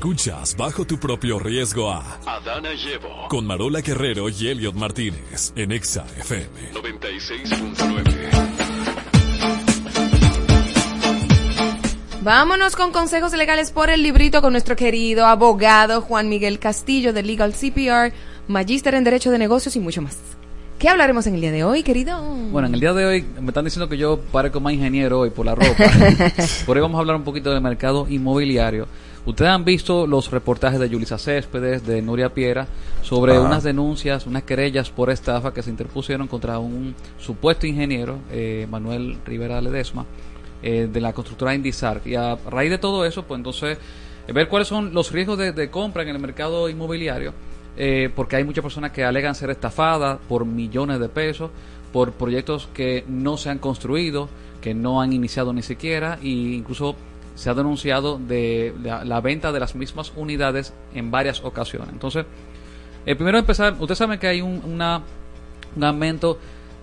[0.00, 3.28] Escuchas bajo tu propio riesgo a Adana Llevo.
[3.28, 6.72] con Marola Guerrero y Elliot Martínez en Exa FM.
[6.72, 8.02] 96.9.
[12.22, 17.22] Vámonos con consejos legales por el librito con nuestro querido abogado Juan Miguel Castillo de
[17.22, 18.14] Legal CPR,
[18.48, 20.16] magíster en Derecho de Negocios y mucho más.
[20.78, 22.18] ¿Qué hablaremos en el día de hoy, querido?
[22.50, 25.28] Bueno, en el día de hoy me están diciendo que yo parezco más ingeniero hoy
[25.28, 25.84] por la ropa.
[26.64, 28.88] por hoy vamos a hablar un poquito del mercado inmobiliario.
[29.26, 32.66] Ustedes han visto los reportajes de Yulisa Céspedes, de Nuria Piera,
[33.02, 33.42] sobre Ajá.
[33.42, 39.18] unas denuncias, unas querellas por estafa que se interpusieron contra un supuesto ingeniero, eh, Manuel
[39.26, 40.06] Rivera Ledesma,
[40.62, 42.06] eh, de la constructora Indisarc.
[42.06, 43.78] Y a raíz de todo eso, pues entonces,
[44.26, 47.34] eh, ver cuáles son los riesgos de, de compra en el mercado inmobiliario,
[47.76, 51.50] eh, porque hay muchas personas que alegan ser estafadas por millones de pesos,
[51.92, 54.28] por proyectos que no se han construido,
[54.60, 56.94] que no han iniciado ni siquiera, e incluso
[57.40, 61.88] se ha denunciado de la, la venta de las mismas unidades en varias ocasiones.
[61.90, 62.26] Entonces,
[63.06, 65.00] eh, primero empezar, ustedes saben que hay un, una,
[65.74, 66.38] un aumento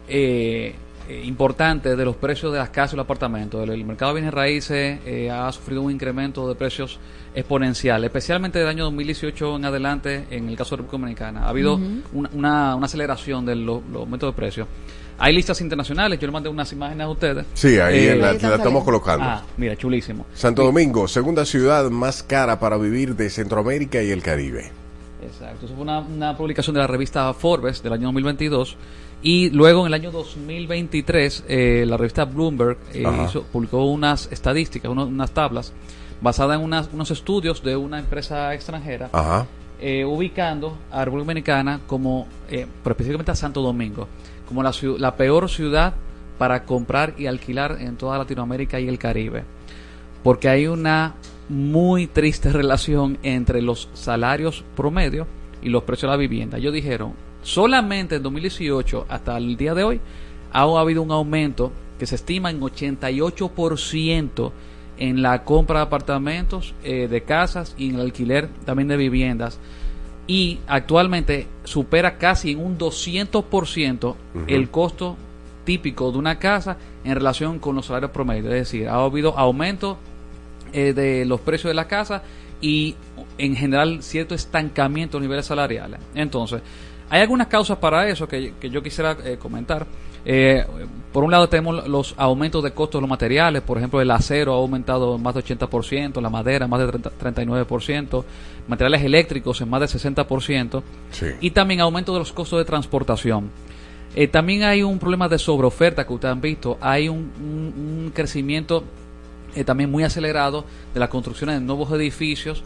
[0.08, 0.74] eh,
[1.08, 3.62] eh, importante de los precios de las casas y los apartamentos.
[3.62, 7.00] El, el mercado de bienes raíces eh, ha sufrido un incremento de precios
[7.36, 11.46] exponencial, especialmente del año 2018 en adelante en el caso de República Dominicana.
[11.46, 11.80] Ha habido
[12.14, 14.68] una, una aceleración de los los aumentos de precios.
[15.20, 17.46] Hay listas internacionales, yo le mandé unas imágenes a ustedes.
[17.54, 19.26] Sí, ahí Eh, en la, la estamos colocando.
[19.26, 20.26] Ah, mira, chulísimo.
[20.34, 24.72] Santo Domingo, segunda ciudad más cara para vivir de Centroamérica y el Caribe.
[25.24, 28.78] Exacto, eso fue una, una publicación de la revista Forbes del año 2022
[29.24, 34.92] y luego en el año 2023 eh, la revista Bloomberg eh, hizo- publicó unas estadísticas,
[34.92, 35.74] uno- unas tablas
[36.22, 39.48] basadas en unas- unos estudios de una empresa extranjera Ajá.
[39.82, 44.08] eh, ubicando a República Dominicana como, eh, pero específicamente a Santo Domingo,
[44.48, 45.94] como la, la peor ciudad
[46.38, 49.44] para comprar y alquilar en toda Latinoamérica y el Caribe.
[50.24, 51.16] Porque hay una
[51.50, 55.28] muy triste relación entre los salarios promedio
[55.62, 56.58] y los precios de la vivienda.
[56.58, 60.02] Ellos dijeron, solamente en 2018 hasta el día de hoy
[60.52, 64.52] ha habido un aumento que se estima en 88%
[65.00, 69.60] en la compra de apartamentos, eh, de casas y en el alquiler también de viviendas.
[70.28, 74.16] Y actualmente supera casi en un 200%
[74.48, 75.16] el costo
[75.64, 78.52] típico de una casa en relación con los salarios promedio.
[78.52, 79.98] Es decir, ha habido aumento
[80.74, 82.24] eh, de los precios de la casa
[82.60, 82.96] y
[83.38, 86.00] en general cierto estancamiento a niveles salariales.
[86.16, 86.62] Entonces,
[87.10, 89.86] hay algunas causas para eso que, que yo quisiera eh, comentar.
[90.30, 90.66] Eh,
[91.14, 94.54] por un lado tenemos los aumentos de costos de los materiales, por ejemplo el acero
[94.54, 98.24] ha aumentado más de 80%, la madera más de 30 39%,
[98.68, 101.28] materiales eléctricos en más de 60% Sí.
[101.40, 103.50] y también aumento de los costos de transportación.
[104.16, 108.12] Eh, también hay un problema de sobreoferta que ustedes han visto, hay un, un- un
[108.14, 108.84] crecimiento
[109.56, 112.64] eh, también muy acelerado de las construcciones de nuevos edificios,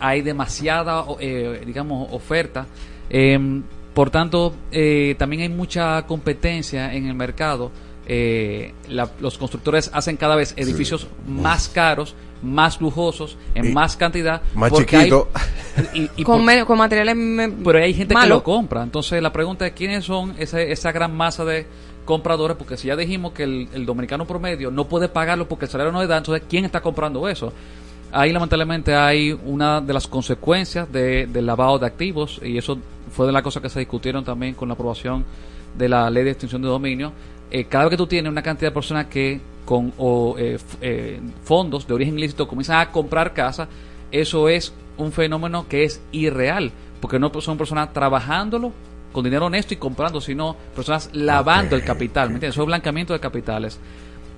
[0.00, 2.66] hay demasiada, eh, digamos, oferta.
[3.10, 3.62] Em,
[3.94, 7.70] por tanto, eh, también hay mucha competencia en el mercado.
[8.06, 13.96] Eh, la- los constructores hacen cada vez edificios más caros, más lujosos, en Y más
[13.96, 14.40] cantidad.
[14.54, 15.28] más porque hay- chiquito.
[15.94, 18.82] y- y con, por- me- con materiales me- pero hay gente que lo compra.
[18.82, 21.66] Entonces la pregunta es quiénes son esa, esa gran masa de
[22.04, 25.70] compradores, porque si ya dijimos que el, el dominicano promedio no puede pagarlo porque el
[25.70, 27.52] salario no le da, entonces ¿quién está comprando eso?
[28.12, 32.78] Ahí lamentablemente hay una de las consecuencias de- del lavado de activos y eso
[33.12, 35.24] fue de las cosas que se discutieron también con la aprobación
[35.76, 37.12] de la ley de extinción de dominio.
[37.50, 41.20] Eh, cada vez que tú tienes una cantidad de personas que con o, eh, eh,
[41.44, 43.68] fondos de origen ilícito comienzan a comprar casas,
[44.10, 48.72] eso es un fenómeno que es irreal, porque no son personas trabajándolo
[49.12, 52.54] con dinero honesto y comprando, sino personas lavando el capital, ¿me entiendes?
[52.56, 53.78] Eso es blanqueamiento de capitales.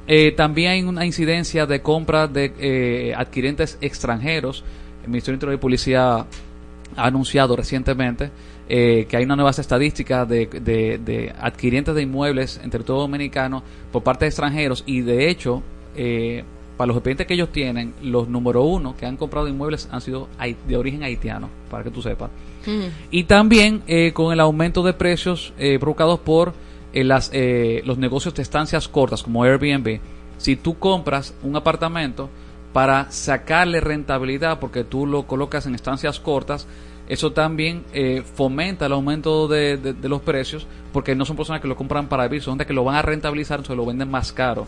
[0.06, 4.64] Eh, también hay una incidencia de compra de eh, adquirentes extranjeros.
[5.02, 6.26] El Ministerio de Interior y Policía
[6.96, 8.30] ha anunciado recientemente
[8.68, 13.62] eh, que hay una nueva estadística de, de, de adquirientes de inmuebles en territorio dominicano
[13.90, 15.62] por parte de extranjeros y de hecho
[15.96, 16.44] eh,
[16.76, 20.28] para los expedientes que ellos tienen los número uno que han comprado inmuebles han sido
[20.66, 22.30] de origen haitiano para que tú sepas
[23.10, 26.54] y también eh, con el aumento de precios eh, provocados por
[26.92, 30.00] eh, las, eh, los negocios de estancias cortas como Airbnb.
[30.38, 32.28] Si tú compras un apartamento
[32.72, 36.66] para sacarle rentabilidad porque tú lo colocas en estancias cortas,
[37.08, 41.60] eso también eh, fomenta el aumento de, de- de los precios porque no son personas
[41.60, 44.10] que lo compran para vivir, son gente que lo van a rentabilizar, entonces lo venden
[44.10, 44.66] más caro.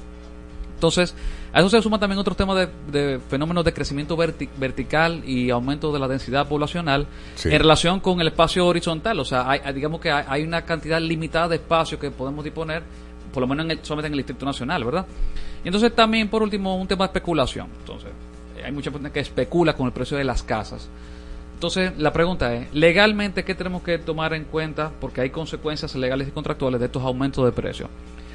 [0.85, 1.15] Entonces,
[1.51, 5.48] a eso se suma también otros temas de, de fenómenos de crecimiento verti- vertical y
[5.48, 7.06] aumento de la densidad poblacional
[7.36, 7.48] Sí.
[7.51, 9.19] en relación con el espacio horizontal.
[9.19, 12.44] O sea, hay, hay- digamos que hay, hay una cantidad limitada de espacio que podemos
[12.44, 12.82] disponer,
[13.32, 15.06] por lo menos en el, solamente en el Distrito Nacional, ¿verdad?
[15.65, 17.69] Y entonces también, por último, un tema de especulación.
[17.81, 18.11] Entonces,
[18.62, 20.90] hay mucha gente que especula con el precio de las casas.
[21.55, 24.93] Entonces, la pregunta es, legalmente, ¿qué tenemos que tomar en cuenta?
[25.01, 27.89] Porque hay consecuencias legales y contractuales de estos aumentos de precio.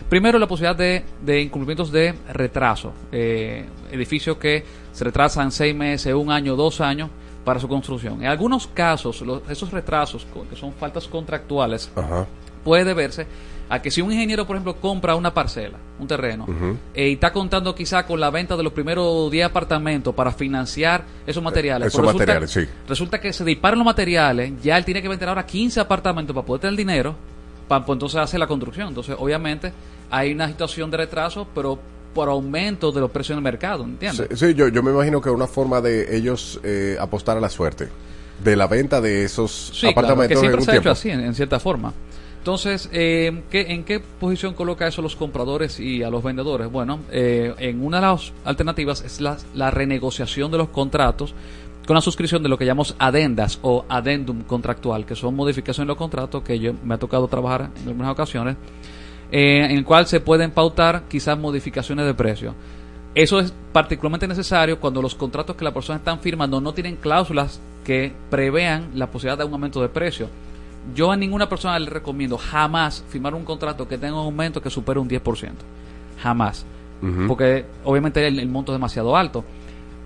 [0.10, 2.94] Primero, la posibilidad de, de incumplimientos de retraso.
[3.12, 7.10] Eh, edificios que se retrasan seis meses, un año, dos años
[7.46, 8.22] para su construcción.
[8.24, 12.26] En algunos casos, los- esos retrasos, que son faltas contractuales, Ajá.
[12.64, 13.28] puede deberse
[13.70, 16.48] a que si un ingeniero, por ejemplo, compra una parcela, un terreno,
[16.96, 21.04] eh, y está contando quizá con la venta de los primeros 10 apartamentos para financiar
[21.28, 21.90] esos materiales.
[21.90, 22.62] esos resulta- materiales, sí.
[22.88, 26.46] Resulta que se disparan los materiales, ya él tiene que vender ahora 15 apartamentos para
[26.48, 27.16] poder tener el dinero,
[27.68, 28.88] para pues, entonces hacer la construcción.
[28.88, 29.72] Entonces, obviamente,
[30.10, 31.80] hay una situación de retraso, pero
[32.14, 34.28] por aumento de los precios en el mercado, ¿entiendes?
[34.40, 37.50] Sí, sí, yo, yo me imagino que una forma de ellos eh, apostar a la
[37.50, 37.88] suerte
[38.44, 40.92] de la venta de esos Sí, claro, que apartamentos siempre en se ha hecho tiempo.
[40.92, 41.94] así, en, en cierta forma.
[42.40, 46.72] Entonces, eh, ¿qué- ¿en qué posición coloca eso a los compradores y a los vendedores?
[46.72, 51.34] Bueno, eh, en una de las alternativas es la, la renegociación de los contratos
[51.86, 55.90] con la suscripción de lo que llamamos adendas o adendum contractual, que son modificaciones de
[55.90, 58.56] los contratos que yo me ha tocado trabajar en algunas ocasiones,
[59.32, 62.56] eh, en el cual se pueden pautar quizás modificaciones de precio.
[63.16, 67.60] Eso es particularmente necesario cuando los contratos que la persona están firmando no tienen cláusulas
[67.84, 70.30] que prevean la posibilidad de un aumento de precio.
[70.96, 74.70] Yo a ninguna persona le recomiendo jamás firmar un contrato que tenga un aumento que
[74.70, 75.52] supere un 10%.
[76.22, 76.66] Jamás.
[77.28, 79.46] Porque obviamente el, el monto es demasiado alto.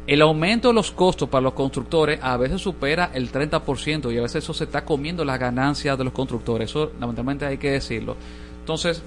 [0.06, 4.22] El aumento de los costos para los constructores a veces supera el 30% y a
[4.22, 6.70] veces eso se está comiendo las ganancias de los constructores.
[6.70, 8.16] Eso lamentablemente hay que decirlo.
[8.64, 9.04] Entonces,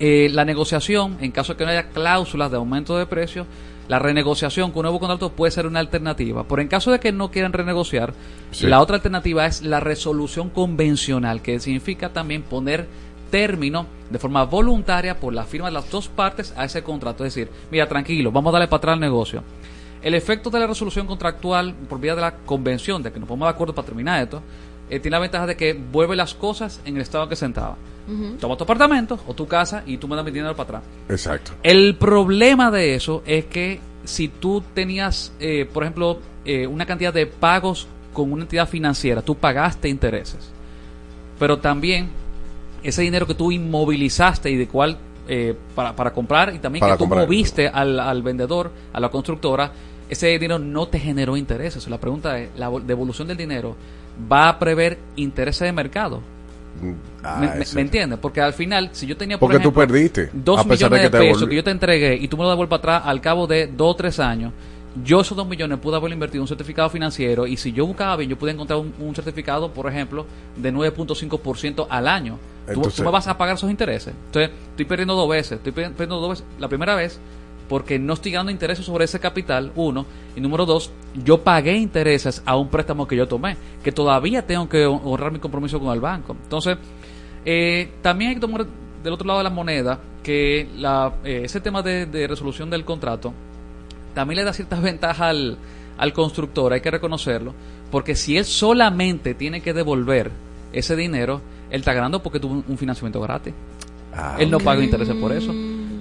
[0.00, 3.46] eh, la negociación, en caso de que no haya cláusulas de aumento de precio,
[3.86, 6.42] la renegociación con un nuevo contrato puede ser una alternativa.
[6.48, 8.12] Pero en caso de que no quieran renegociar,
[8.50, 8.66] Sí.
[8.66, 12.88] la otra alternativa es la resolución convencional, que significa también poner
[13.30, 17.24] término de forma voluntaria por la firma de las dos partes a ese contrato.
[17.24, 19.44] Es decir, mira, tranquilo, vamos a darle para atrás al negocio.
[20.02, 23.46] El efecto de la resolución contractual por vía de la convención, de que nos ponemos
[23.46, 24.42] de acuerdo para terminar esto,
[24.90, 27.76] eh, tiene la ventaja de que vuelve las cosas en el estado en que sentaba.
[28.40, 30.82] Toma tu apartamento o tu casa y tú me das mi dinero para atrás.
[31.08, 31.52] Exacto.
[31.62, 37.14] El problema de eso es que si tú tenías, eh, por ejemplo, eh, una cantidad
[37.14, 40.50] de pagos con una entidad financiera, tú pagaste intereses,
[41.38, 42.08] pero también
[42.82, 44.98] ese dinero que tú inmovilizaste y de cual
[45.28, 47.24] eh, para, para comprar y también Para que tú comprar.
[47.26, 49.70] moviste al, al vendedor, a la constructora,
[50.08, 51.86] ese dinero no te generó intereses.
[51.88, 53.76] La pregunta es, ¿la vol- devolución del dinero
[54.30, 56.20] va a prever intereses de mercado?
[57.22, 58.18] Ah, ¿Me, me- ese- me entiendes?
[58.20, 61.12] Porque al final, si yo tenía, por Porque tú perdiste, dos a pesar de millones
[61.12, 63.10] de, que te pesos que yo te entregué y tú me lo devuelves para atrás
[63.10, 64.52] al cabo de dos o tres años,
[65.04, 68.16] yo esos dos millones pude haber invertido en un certificado financiero y si yo buscaba
[68.16, 70.26] bien, yo pude encontrar un, un certificado, por ejemplo,
[70.56, 72.38] de 9.5% al año.
[72.66, 74.14] Tú- Entonces- tú me vas a pagar esos intereses.
[74.26, 75.52] Entonces, estoy perdiendo dos veces.
[75.58, 76.44] Estoy per- perdiendo dos veces.
[76.58, 77.18] La primera vez,
[77.72, 80.04] porque no estoy ganando intereses sobre ese capital, uno.
[80.36, 80.92] Y número dos,
[81.24, 85.32] yo pagué intereses a un préstamo que yo tomé, que todavía tengo que hon- honrar
[85.32, 86.36] mi compromiso con el banco.
[86.42, 86.76] Entonces,
[87.46, 88.66] eh, también hay que tomar
[89.02, 92.84] del otro lado de la moneda que la, eh, ese tema de, de resolución del
[92.84, 93.32] contrato
[94.14, 95.56] también le da ciertas ventajas al,
[95.96, 97.54] al constructor, hay que reconocerlo,
[97.90, 100.30] porque si él solamente tiene que devolver
[100.74, 101.40] ese dinero,
[101.70, 103.54] él está ganando porque tuvo un, un financiamiento gratis.
[104.14, 105.52] Ah, él no paga intereses por eso.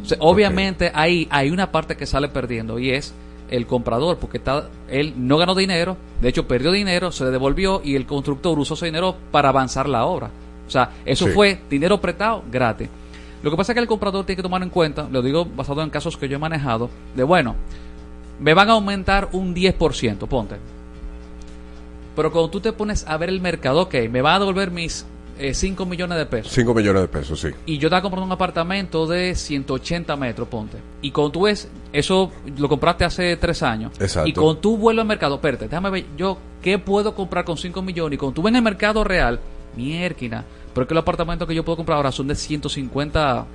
[0.02, 3.14] O sea, obviamente ahí hay una parte que sale perdiendo y es
[3.50, 7.82] el comprador, porque está, él no ganó dinero, de hecho perdió dinero, se le devolvió
[7.84, 10.32] y el constructor usó ese dinero para avanzar la obra.
[10.68, 11.32] O sea, eso Sí.
[11.34, 12.88] fue dinero prestado gratis.
[13.44, 15.82] Lo que pasa es que el comprador tiene que tomar en cuenta, lo digo basado
[15.84, 17.56] en casos que yo he manejado, de bueno,
[18.40, 20.56] me van a aumentar un 10%, ponte.
[22.16, 25.06] Pero cuando tú te pones a ver el mercado, ok, me van a devolver mis
[25.54, 26.52] 5 millones de pesos.
[26.54, 27.50] 5 millones de pesos, sí.
[27.66, 30.78] Y yo estaba comprando un apartamento de 180 metros, ponte.
[31.02, 33.94] Y cuando tú ves, eso lo compraste hace 3 años.
[34.00, 34.30] Exacto.
[34.30, 37.82] Y cuando tú vuelves al mercado, espérate, déjame ver, yo, ¿qué puedo comprar con 5
[37.82, 38.16] millones?
[38.16, 39.40] Y cuando tú ves en el mercado real,
[39.76, 43.46] mierquina, pero es que los apartamentos que yo puedo comprar ahora son de 150,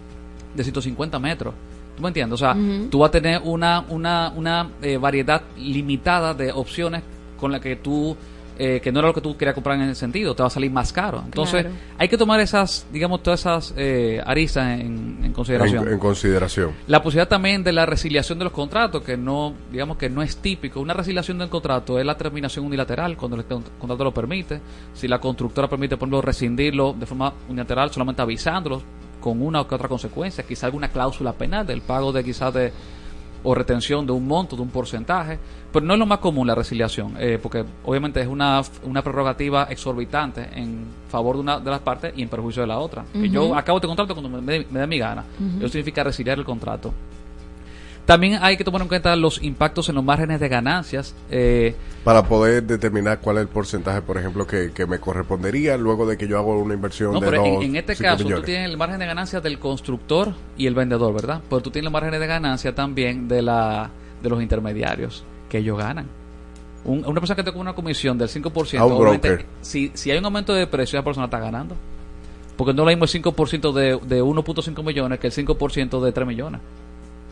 [0.55, 1.55] de 150 metros.
[1.97, 2.35] ¿Tú me entiendes?
[2.35, 2.55] O sea,
[2.91, 7.03] tú vas a tener una, una, una eh, variedad limitada de opciones
[7.39, 8.15] con la que tú,
[8.59, 10.51] eh, que no era lo que tú querías comprar en ese sentido, te va a
[10.51, 11.23] salir más caro.
[11.25, 11.77] Entonces, Claro.
[11.99, 15.87] hay que tomar esas, digamos, todas esas eh, aristas en, en consideración.
[15.87, 16.71] En, en consideración.
[16.87, 20.37] La posibilidad también de la resiliación de los contratos, que no, digamos que no es
[20.39, 20.81] típico.
[20.81, 24.61] Una resiliación del contrato es la terminación unilateral, cuando el con- contrato lo permite.
[24.95, 28.83] Si la constructora permite, por ejemplo, rescindirlo de forma unilateral, solamente avisándolos
[29.21, 32.73] con una o que otra consecuencia, quizá alguna cláusula penal del pago de quizás de
[33.49, 35.39] o retención de un monto, de un porcentaje,
[35.73, 39.69] pero no es lo más común la resiliación, eh, porque obviamente es una, una prerrogativa
[39.71, 43.05] exorbitante en favor de una de las partes y en perjuicio de la otra.
[43.13, 43.31] Que.
[43.31, 45.25] Yo acabo este contrato cuando me, me mi gana.
[45.39, 45.59] Ujú.
[45.59, 46.93] Eso significa resiliar el contrato.
[48.07, 51.13] También hay que tomar en cuenta los impactos en los márgenes de ganancias.
[51.29, 51.75] eh,
[52.05, 56.17] Para poder determinar cuál es el porcentaje, por ejemplo, que, que me correspondería luego de
[56.17, 58.43] que yo hago una inversión no, de pero en, dos, en este caso millones.
[58.43, 61.41] tú tienes el margen de ganancia del constructor y el vendedor, ¿verdad?
[61.51, 63.91] Pero tú tienes el margen de ganancia también de la
[64.23, 66.07] de los intermediarios que ellos ganan.
[66.85, 69.31] Un- una persona que te una comisión del 5%, A un
[69.63, 71.75] si, si hay un aumento de precio, esa persona está ganando.
[72.57, 76.27] Porque no lo mismo el 5% de, de 1.5 millones que el 5% de 3
[76.27, 76.61] millones.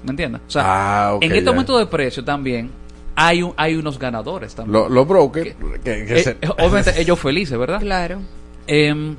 [0.04, 0.42] ¿Me entiendes?
[0.46, 1.50] O sea, Ah, en este ya.
[1.50, 2.70] aumento de precio también
[3.16, 4.72] hay, un, hay unos ganadores también.
[4.72, 7.80] Lo- Los brokers, que, que Eh, se- obviamente ellos felices, ¿verdad?
[7.80, 8.20] Claro.
[8.66, 9.16] Em,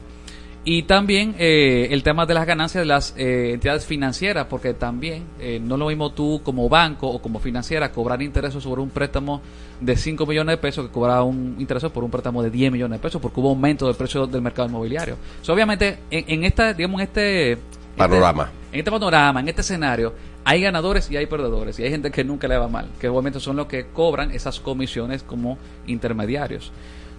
[0.68, 5.24] y también eh, el tema de las ganancias de las eh, entidades financieras, porque también
[5.40, 8.90] eh, no es lo mismo tú como banco o como financiera cobrar intereses sobre un
[8.90, 9.42] préstamo
[9.80, 13.00] de 5 millones de pesos que cobrar un interés por un préstamo de 10 millones
[13.00, 15.18] de pesos, porque hubo aumento del precio del mercado inmobiliario.
[15.44, 17.58] So, obviamente, en, en esta, digamos, en este
[17.96, 18.52] Panorama.
[18.72, 20.14] en este panorama, en este escenario,
[20.46, 21.78] hay ganadores y hay perdedores.
[21.80, 24.60] Y hay gente que nunca le va mal, que obviamente son los que cobran esas
[24.60, 25.58] comisiones como
[25.88, 26.72] intermediarios.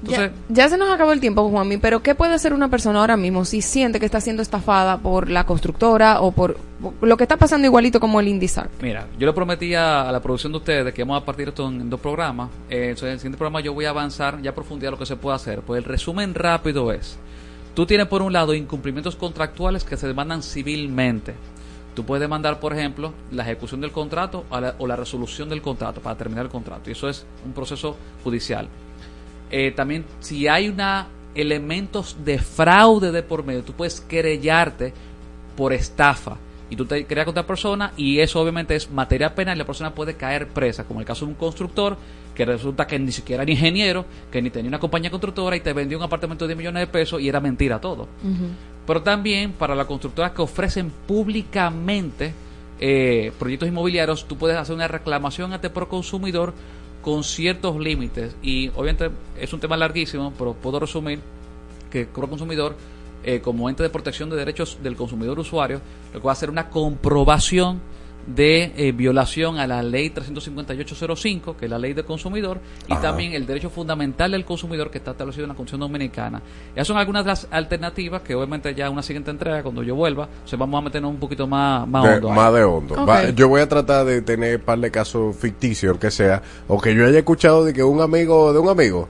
[0.02, 3.00] Entonces, ya, ya se nos acabó el tiempo, Juanmi, pero ¿qué puede hacer una persona
[3.00, 7.16] ahora mismo si siente que está siendo estafada por la constructora o por, por lo
[7.16, 8.68] que está pasando igualito como el Indizar?
[8.82, 11.66] Mira, yo le prometí a, a la producción de ustedes que vamos a partir esto
[11.66, 12.50] en, en dos programas.
[12.68, 15.06] Eh, entonces, en el siguiente programa yo voy a avanzar ya a profundidad lo que
[15.06, 15.60] se puede hacer.
[15.62, 17.16] Pues el resumen rápido es,
[17.74, 21.34] tú tienes por un lado incumplimientos contractuales que se demandan civilmente.
[21.96, 26.02] Tú puedes demandar, por ejemplo, la ejecución del contrato la, o la resolución del contrato
[26.02, 26.90] para terminar el contrato.
[26.90, 28.68] Y eso es un proceso judicial.
[29.50, 34.92] Eh, también, si hay una elementos de fraude de por medio, tú puedes querellarte
[35.56, 36.36] por estafa.
[36.68, 39.94] Y tú te creas contra persona y eso obviamente es materia penal y la persona
[39.94, 41.96] puede caer presa, como el caso de un constructor
[42.34, 45.72] que resulta que ni siquiera era ingeniero, que ni tenía una compañía constructora y te
[45.72, 48.08] vendió un apartamento de 10 millones de pesos y era mentira todo.
[48.86, 52.32] Pero también para las constructoras que ofrecen públicamente
[52.78, 56.54] eh, proyectos inmobiliarios, tú puedes hacer una reclamación ante Proconsumidor
[57.02, 58.36] con ciertos límites.
[58.42, 61.20] Y obviamente es un tema larguísimo, pero puedo resumir
[61.90, 62.76] que Proconsumidor,
[63.24, 65.80] eh, como ente de protección de derechos del consumidor usuario,
[66.12, 67.80] lo que va a hacer una comprobación
[68.26, 73.02] de eh, violación a la ley 35805, que es la ley del consumidor, y Ajá.
[73.02, 76.42] también el derecho fundamental del consumidor que está establecido en la Constitución Dominicana.
[76.74, 79.94] Esas son algunas de las alternativas que obviamente ya en una siguiente entrega, cuando yo
[79.94, 82.28] vuelva, se vamos a meternos un poquito más, más de- hondo.
[82.30, 82.34] ahí.
[82.36, 83.06] más de hondo.
[83.06, 86.80] Va- yo voy a tratar de tener un par de casos ficticios, aunque sea, o
[86.80, 89.08] que yo haya escuchado de que un amigo de un amigo.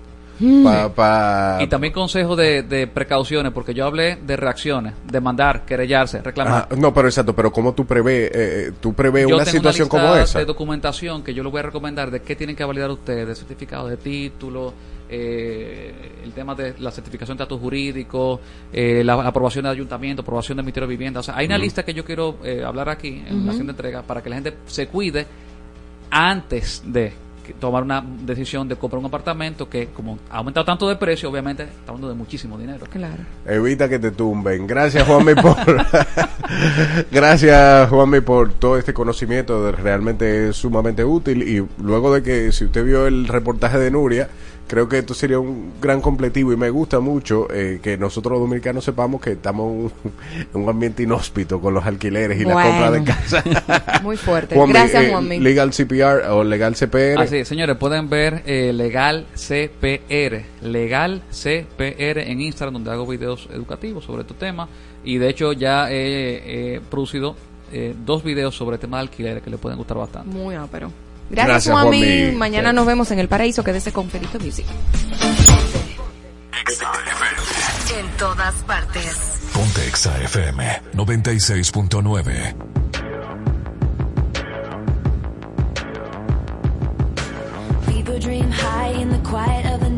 [0.63, 6.21] Pa, pa- Y también consejo de, de precauciones, porque yo hablé de reacciones, demandar, querellarse,
[6.21, 6.67] reclamar.
[6.71, 9.57] Ajá, no, pero exacto, pero ¿cómo tú prevés, eh, eh, tú prevés Yo una tengo
[9.57, 10.39] situación lista como esa?
[10.39, 13.35] de documentación que yo les voy a recomendar de qué tienen que validar ustedes, de
[13.35, 14.75] certificado de título,
[15.09, 15.95] eh,
[16.25, 18.41] el tema de la certificación de datos jurídicos,
[18.73, 21.21] eh, la aprobación de ayuntamiento, aprobación del Ministerio de Vivienda.
[21.21, 23.47] O sea, hay una lista que yo quiero eh, hablar aquí en Ujú.
[23.47, 25.27] la siguiente entrega para que la gente se cuide
[26.11, 27.13] antes de
[27.55, 31.63] tomar una decisión de comprar un apartamento que como ha aumentado tanto de precio, obviamente
[31.65, 32.87] está hablando de muchísimo dinero.
[32.91, 33.23] Claro.
[33.47, 34.67] Evita que te tumben.
[34.67, 35.57] Gracias, Juanmi, por.
[37.11, 39.65] Gracias, Juanmi, por todo este conocimiento.
[39.65, 41.43] de- Realmente es sumamente útil.
[41.43, 44.29] Y luego de que, si usted vio el reportaje de Nuria,
[44.67, 46.53] creo que esto sería un gran completivo.
[46.53, 49.93] Y me gusta mucho eh, que nosotros los dominicanos sepamos que estamos en un,
[50.55, 53.45] en un ambiente inhóspito con los alquileres y la compra de casa.
[54.03, 54.57] Muy fuerte.
[54.69, 55.41] Gracias, eh, Juanmi.
[55.41, 57.21] Legal CPR o Legal CPR.
[57.21, 64.05] Así, señores, pueden ver eh, Legal CPR, Legal CPR en Instagram, donde hago videos educativos
[64.05, 64.69] sobre este tema.
[65.05, 67.37] Y de hecho, ya he, he producido
[67.73, 70.37] eh, dos videos sobre el tema de alquileres que le pueden gustar bastante.
[70.37, 70.93] Muy ápero.
[71.31, 72.33] Gracias, Gracias, Juanmi.
[72.37, 72.77] Mañana Sí.
[72.77, 73.65] nos vemos en el paraíso.
[73.65, 74.67] Quédese con Felito Music.
[77.99, 79.17] En todas partes.
[79.53, 82.55] Ponte Exa FM 96.9.
[87.87, 89.91] People dream high in the quiet of the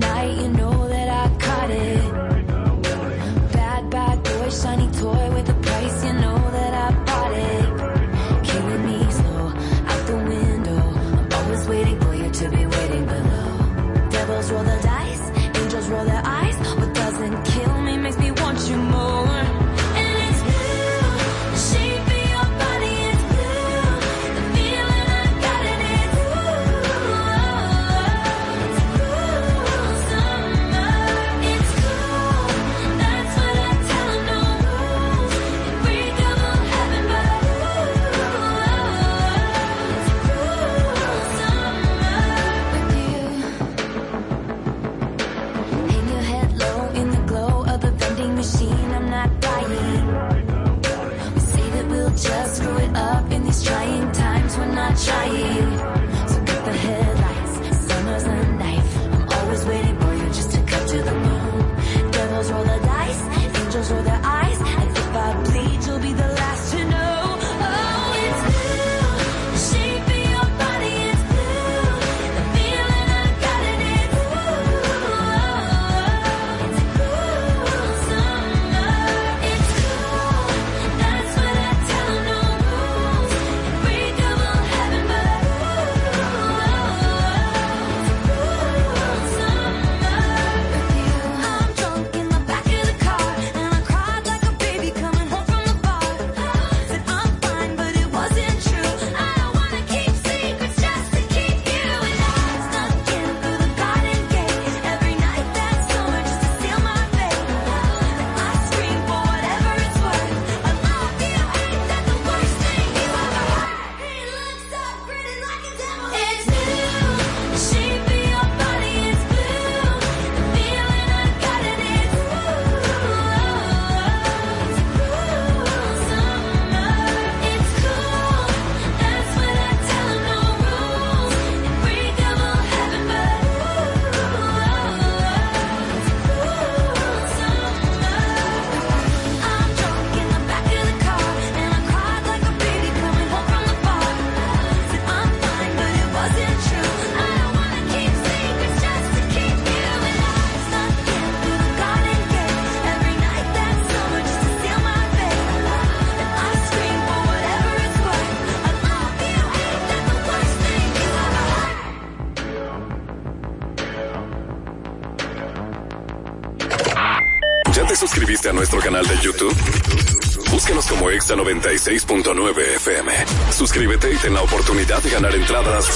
[171.60, 173.12] 96.9 FM.
[173.52, 175.86] Suscríbete y ten la oportunidad de ganar entradas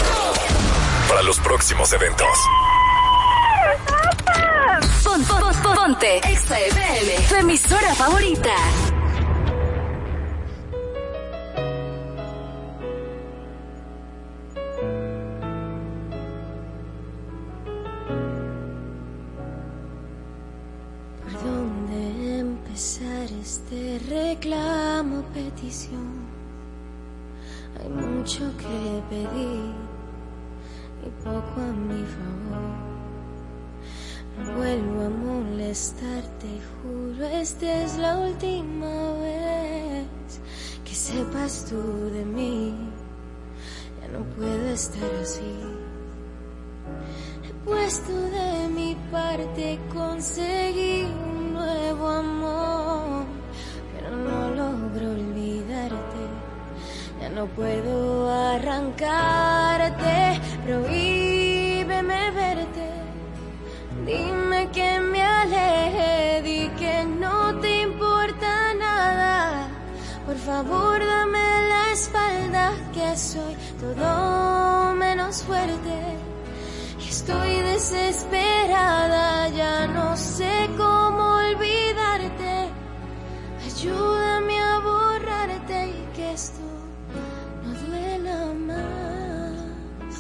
[1.09, 2.27] para los próximos eventos.
[5.05, 8.55] Pon- pon- pon- ponte Exa FM, tu emisora favorita.
[49.93, 53.25] Conseguí un nuevo amor,
[53.93, 56.23] pero no logro olvidarte.
[57.21, 62.89] Ya no puedo arrancarte, prohíbeme verte.
[64.07, 69.69] Dime que me aleje, di que no te importa nada.
[70.27, 76.22] Por favor, dame la espalda, que soy todo menos fuerte.
[77.25, 82.69] Estoy desesperada, ya no sé cómo olvidarte.
[83.65, 86.67] Ayúdame a borrarte y que esto
[87.63, 90.15] no duela más.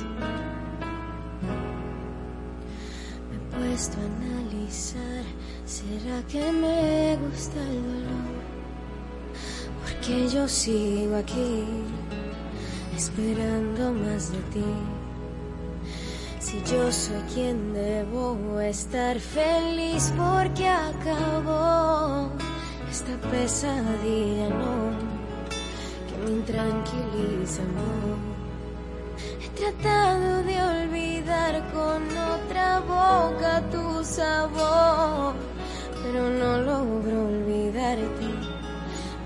[3.28, 5.24] Me he puesto a analizar,
[5.66, 8.42] ¿será que me gusta el dolor?
[9.82, 11.64] Porque yo sigo aquí,
[12.94, 15.01] esperando más de ti.
[16.52, 22.28] Si yo soy quien debo estar feliz porque acabó
[22.90, 24.92] esta pesadilla, no,
[26.06, 28.18] que me intranquiliza, amor.
[29.40, 32.02] He tratado de olvidar con
[32.34, 35.32] otra boca tu sabor,
[36.02, 38.28] pero no logro olvidarte.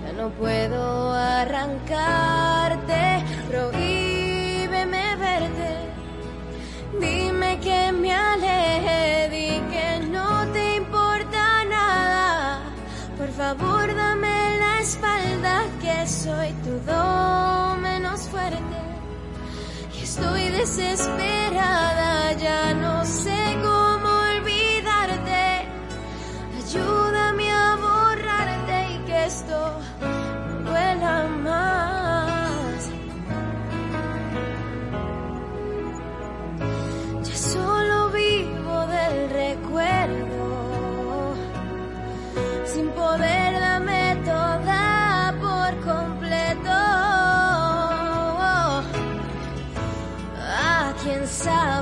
[0.05, 3.96] Ya no puedo arrancarte, prohíbeme
[6.99, 12.59] Dime que me aleje, di que no te importa nada.
[13.17, 18.79] Por favor, dame la espalda, que soy todo menos fuerte.
[19.97, 25.67] Y estoy desesperada, ya no sé cómo olvidarte.
[26.57, 29.79] Ayúdame a borrarte y que esto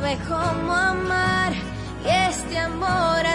[0.06, 1.54] sabe cómo amar
[2.04, 3.26] y este amor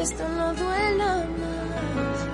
[0.00, 2.26] esto no duela más.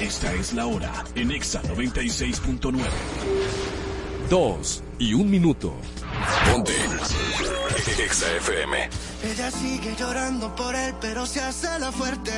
[0.00, 2.78] Esta es la hora en Exa 96.9.
[4.30, 5.74] Dos y un minuto.
[6.50, 6.72] Ponte.
[9.22, 12.32] Ella sigue llorando por él, pero se hace la fuerte.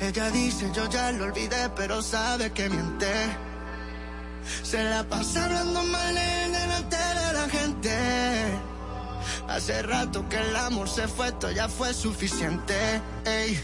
[0.00, 3.12] Ella dice, yo ya lo olvidé, pero sabe que miente.
[4.62, 7.96] Se la pasa hablando mal delante de la gente.
[9.48, 12.74] Hace rato que el amor se fue, esto ya fue suficiente.
[13.24, 13.58] Ey,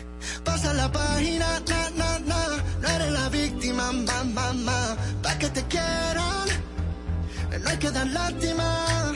[0.44, 2.46] pasa la página, na, na, na.
[2.80, 4.96] No eres la víctima, ma, ma, ma.
[5.22, 6.31] Pa' que te quieran,
[7.62, 9.12] no hay que dar lástima.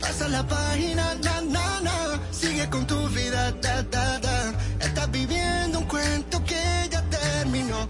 [0.00, 2.20] Pasa la página, na, na, na.
[2.30, 4.54] Sigue con tu vida, da, da, da.
[4.80, 7.88] Estás viviendo un cuento que ya terminó.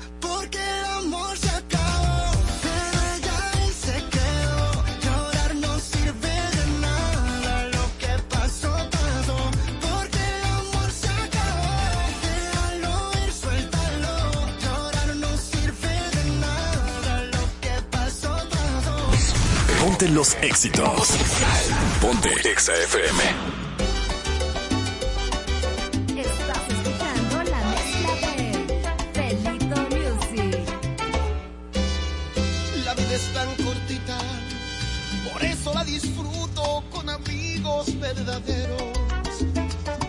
[19.98, 21.08] Ponte los éxitos.
[22.00, 23.20] Ponte Exa FM.
[26.16, 28.48] Estás escuchando la mezcla de
[29.12, 30.68] Felito Music.
[32.84, 34.18] La vida es tan cortita,
[35.32, 38.82] por eso la disfruto con amigos verdaderos.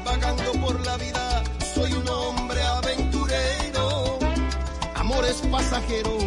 [0.06, 1.44] Vagando por la vida,
[1.74, 4.20] soy un hombre aventurero.
[4.94, 6.24] Amores pasajeros,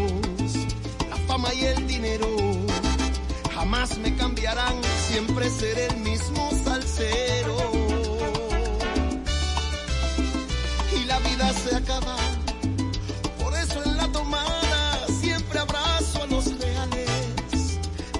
[1.08, 2.31] la fama y el dinero
[3.82, 7.56] jamás me cambiarán, siempre seré el mismo salsero.
[10.96, 12.16] Y la vida se acaba,
[13.42, 17.78] por eso en la tomada siempre abrazo a los reales.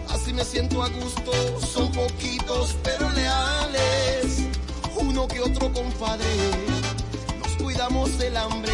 [0.08, 4.46] Así me siento a gusto, son poquitos pero leales.
[4.96, 6.34] Uno que otro compadre,
[7.40, 8.72] nos cuidamos del hambre.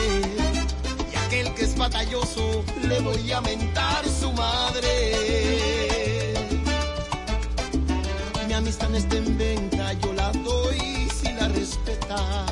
[1.12, 5.87] Y aquel que es batalloso, le voy a mentar su madre.
[8.86, 12.46] No está en venta, yo la doy si la respeta.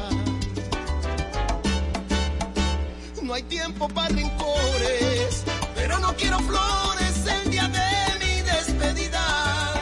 [3.23, 5.44] No hay tiempo para rencores,
[5.74, 9.74] pero no quiero flores el día de mi despedida.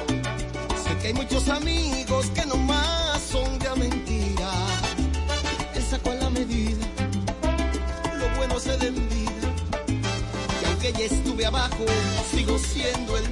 [0.84, 4.50] Sé que hay muchos amigos que nomás son de mentira.
[5.74, 6.86] Él sacó la medida,
[8.16, 9.48] lo bueno se da en vida.
[10.62, 11.84] Y aunque ya estuve abajo,
[12.32, 13.28] sigo siendo el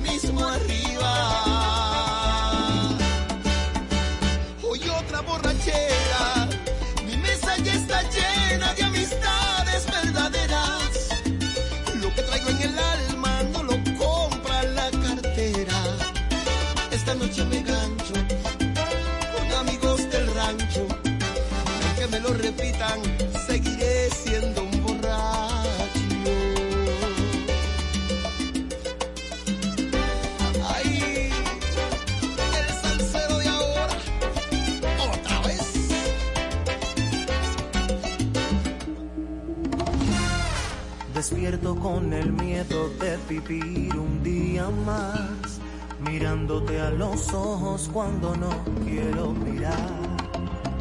[41.81, 45.59] Con el miedo de vivir un día más,
[46.01, 48.51] mirándote a los ojos cuando no
[48.85, 49.91] quiero mirar,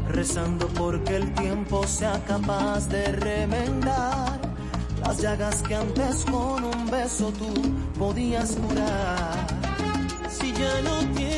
[0.09, 4.39] rezando porque el tiempo sea capaz de remendar
[5.01, 7.51] las llagas que antes con un beso tú
[7.97, 9.47] podías curar.
[10.29, 11.30] Si ya no tienes